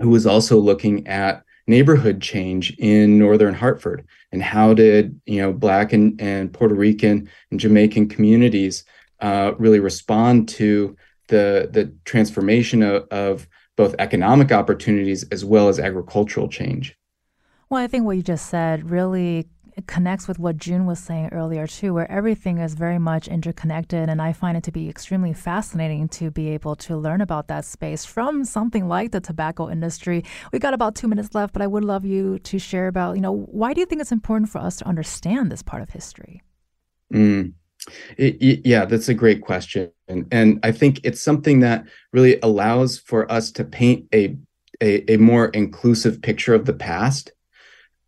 who 0.00 0.08
was 0.08 0.26
also 0.26 0.58
looking 0.58 1.06
at 1.06 1.44
neighborhood 1.68 2.20
change 2.20 2.74
in 2.78 3.18
northern 3.18 3.54
Hartford 3.54 4.06
and 4.32 4.42
how 4.42 4.74
did 4.74 5.20
you 5.26 5.40
know 5.40 5.52
black 5.52 5.92
and, 5.92 6.20
and 6.20 6.52
Puerto 6.52 6.74
Rican 6.74 7.28
and 7.50 7.60
Jamaican 7.60 8.08
communities 8.08 8.84
uh, 9.20 9.52
really 9.58 9.80
respond 9.80 10.48
to 10.48 10.96
the 11.28 11.68
the 11.70 11.92
transformation 12.04 12.82
of, 12.82 13.06
of 13.08 13.48
both 13.76 13.94
economic 13.98 14.50
opportunities 14.50 15.24
as 15.30 15.44
well 15.44 15.68
as 15.68 15.78
agricultural 15.78 16.48
change. 16.48 16.96
Well, 17.70 17.82
I 17.82 17.86
think 17.86 18.04
what 18.04 18.16
you 18.16 18.22
just 18.22 18.46
said 18.46 18.90
really 18.90 19.46
it 19.78 19.86
connects 19.86 20.26
with 20.26 20.40
what 20.40 20.56
June 20.56 20.86
was 20.86 20.98
saying 20.98 21.28
earlier 21.30 21.64
too, 21.68 21.94
where 21.94 22.10
everything 22.10 22.58
is 22.58 22.74
very 22.74 22.98
much 22.98 23.28
interconnected, 23.28 24.08
and 24.08 24.20
I 24.20 24.32
find 24.32 24.56
it 24.56 24.64
to 24.64 24.72
be 24.72 24.88
extremely 24.88 25.32
fascinating 25.32 26.08
to 26.18 26.32
be 26.32 26.48
able 26.48 26.74
to 26.76 26.96
learn 26.96 27.20
about 27.20 27.46
that 27.46 27.64
space 27.64 28.04
from 28.04 28.44
something 28.44 28.88
like 28.88 29.12
the 29.12 29.20
tobacco 29.20 29.70
industry. 29.70 30.24
We 30.52 30.58
got 30.58 30.74
about 30.74 30.96
two 30.96 31.06
minutes 31.06 31.32
left, 31.32 31.52
but 31.52 31.62
I 31.62 31.68
would 31.68 31.84
love 31.84 32.04
you 32.04 32.40
to 32.40 32.58
share 32.58 32.88
about, 32.88 33.14
you 33.14 33.20
know, 33.20 33.32
why 33.32 33.72
do 33.72 33.78
you 33.78 33.86
think 33.86 34.00
it's 34.00 34.10
important 34.10 34.50
for 34.50 34.58
us 34.58 34.78
to 34.78 34.88
understand 34.88 35.52
this 35.52 35.62
part 35.62 35.80
of 35.80 35.90
history? 35.90 36.42
Mm. 37.14 37.52
It, 38.16 38.34
it, 38.42 38.66
yeah, 38.66 38.84
that's 38.84 39.08
a 39.08 39.14
great 39.14 39.42
question, 39.42 39.92
and, 40.08 40.26
and 40.32 40.58
I 40.64 40.72
think 40.72 41.00
it's 41.04 41.22
something 41.22 41.60
that 41.60 41.84
really 42.12 42.40
allows 42.42 42.98
for 42.98 43.30
us 43.30 43.52
to 43.52 43.64
paint 43.64 44.06
a, 44.12 44.36
a, 44.80 45.12
a 45.12 45.16
more 45.18 45.50
inclusive 45.50 46.20
picture 46.20 46.52
of 46.52 46.64
the 46.64 46.72
past 46.72 47.30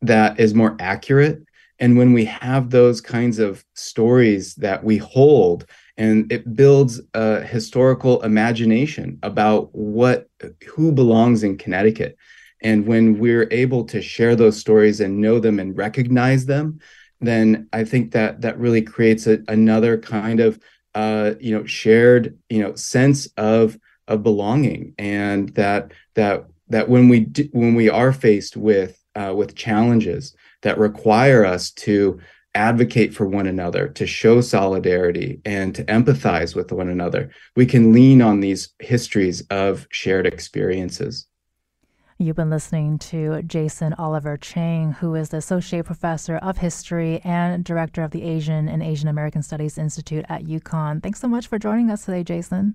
that 0.03 0.41
is 0.41 0.53
more 0.53 0.77
accurate 0.81 1.45
and 1.81 1.97
when 1.97 2.13
we 2.13 2.25
have 2.27 2.71
those 2.71 3.01
kinds 3.01 3.39
of 3.39 3.65
stories 3.75 4.55
that 4.57 4.85
we 4.85 4.99
hold 4.99 5.67
and 5.97 6.31
it 6.31 6.55
builds 6.55 7.01
a 7.15 7.41
historical 7.41 8.23
imagination 8.23 9.19
about 9.23 9.75
what 9.75 10.29
who 10.67 10.93
belongs 10.93 11.43
in 11.43 11.59
Connecticut. 11.59 12.17
And 12.63 12.87
when 12.87 13.19
we're 13.19 13.49
able 13.51 13.85
to 13.87 14.03
share 14.03 14.37
those 14.37 14.59
stories 14.59 15.01
and 15.01 15.21
know 15.21 15.41
them 15.41 15.59
and 15.59 15.77
recognize 15.77 16.47
them 16.47 16.81
then 17.21 17.69
I 17.73 17.85
think 17.85 18.13
that 18.13 18.41
that 18.41 18.59
really 18.59 18.83
creates 18.83 19.27
a, 19.27 19.41
another 19.49 19.99
kind 19.99 20.41
of 20.41 20.59
uh, 20.95 21.35
you 21.39 21.57
know 21.57 21.65
shared 21.65 22.39
you 22.49 22.63
know 22.63 22.75
sense 22.75 23.27
of 23.37 23.79
of 24.09 24.23
belonging. 24.23 24.95
And 24.99 25.51
that 25.51 25.93
that 26.15 26.47
that 26.69 26.89
when 26.89 27.09
we 27.09 27.21
do, 27.21 27.49
when 27.53 27.75
we 27.75 27.89
are 27.89 28.13
faced 28.13 28.57
with 28.57 29.03
uh, 29.15 29.35
with 29.37 29.55
challenges 29.55 30.35
that 30.63 30.79
require 30.79 31.45
us 31.45 31.71
to 31.71 32.21
advocate 32.55 33.15
for 33.15 33.27
one 33.27 33.47
another, 33.47 33.89
to 33.89 34.07
show 34.07 34.41
solidarity, 34.41 35.41
and 35.45 35.75
to 35.75 35.85
empathize 35.85 36.57
with 36.57 36.73
one 36.73 36.89
another. 36.89 37.31
We 37.55 37.67
can 37.67 37.93
lean 37.93 38.21
on 38.21 38.41
these 38.41 38.71
histories 38.81 39.43
of 39.51 39.87
shared 39.91 40.27
experiences. 40.27 41.27
You've 42.19 42.37
been 42.37 42.51
listening 42.51 42.99
to 42.99 43.41
Jason 43.43 43.95
Oliver 43.95 44.37
Chang, 44.37 44.93
who 44.93 45.15
is 45.15 45.31
the 45.31 45.39
Associate 45.39 45.87
Professor 45.87 46.37
of 46.37 46.59
History 46.59 47.21
and 47.25 47.65
Director 47.65 48.03
of 48.03 48.11
the 48.11 48.25
Asian 48.25 48.69
and 48.69 48.83
Asian 48.83 49.09
American 49.09 49.43
Studies 49.43 49.79
Institute 49.79 50.27
at 50.29 50.45
UConn. 50.45 51.03
Thanks 51.03 51.21
so 51.21 51.29
much 51.29 51.47
for 51.47 51.59
joining 51.59 51.91
us 51.91 52.05
today, 52.05 52.23
Jason. 52.23 52.75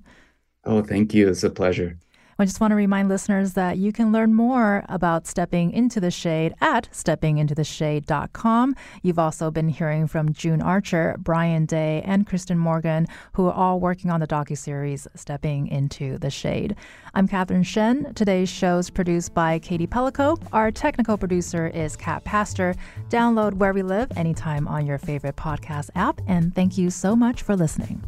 Oh, 0.63 0.81
thank 0.81 1.13
you. 1.13 1.29
It's 1.29 1.43
a 1.43 1.51
pleasure. 1.51 1.99
I 2.37 2.43
just 2.43 2.59
want 2.59 2.71
to 2.71 2.75
remind 2.75 3.07
listeners 3.07 3.53
that 3.53 3.77
you 3.77 3.93
can 3.93 4.11
learn 4.11 4.33
more 4.33 4.83
about 4.89 5.25
Stepping 5.25 5.71
into 5.71 6.01
the 6.01 6.11
Shade 6.11 6.53
at 6.59 6.89
steppingintotheshade.com. 6.91 8.75
You've 9.01 9.19
also 9.19 9.51
been 9.51 9.69
hearing 9.69 10.05
from 10.05 10.33
June 10.33 10.61
Archer, 10.61 11.15
Brian 11.17 11.65
Day, 11.65 12.01
and 12.03 12.27
Kristen 12.27 12.57
Morgan, 12.57 13.07
who 13.33 13.45
are 13.45 13.53
all 13.53 13.79
working 13.79 14.11
on 14.11 14.19
the 14.19 14.27
docuseries 14.27 15.07
Stepping 15.15 15.67
into 15.67 16.17
the 16.17 16.29
Shade. 16.29 16.75
I'm 17.13 17.25
Catherine 17.25 17.63
Shen. 17.63 18.13
Today's 18.15 18.49
show 18.49 18.79
is 18.79 18.89
produced 18.89 19.33
by 19.33 19.57
Katie 19.59 19.87
Pellico. 19.87 20.37
Our 20.51 20.71
technical 20.71 21.17
producer 21.17 21.67
is 21.67 21.95
Kat 21.95 22.25
Pastor. 22.25 22.75
Download 23.07 23.53
Where 23.53 23.71
We 23.71 23.81
Live 23.81 24.11
anytime 24.17 24.67
on 24.67 24.85
your 24.85 24.97
favorite 24.97 25.37
podcast 25.37 25.89
app, 25.95 26.19
and 26.27 26.53
thank 26.53 26.77
you 26.77 26.89
so 26.89 27.15
much 27.15 27.43
for 27.43 27.55
listening. 27.55 28.03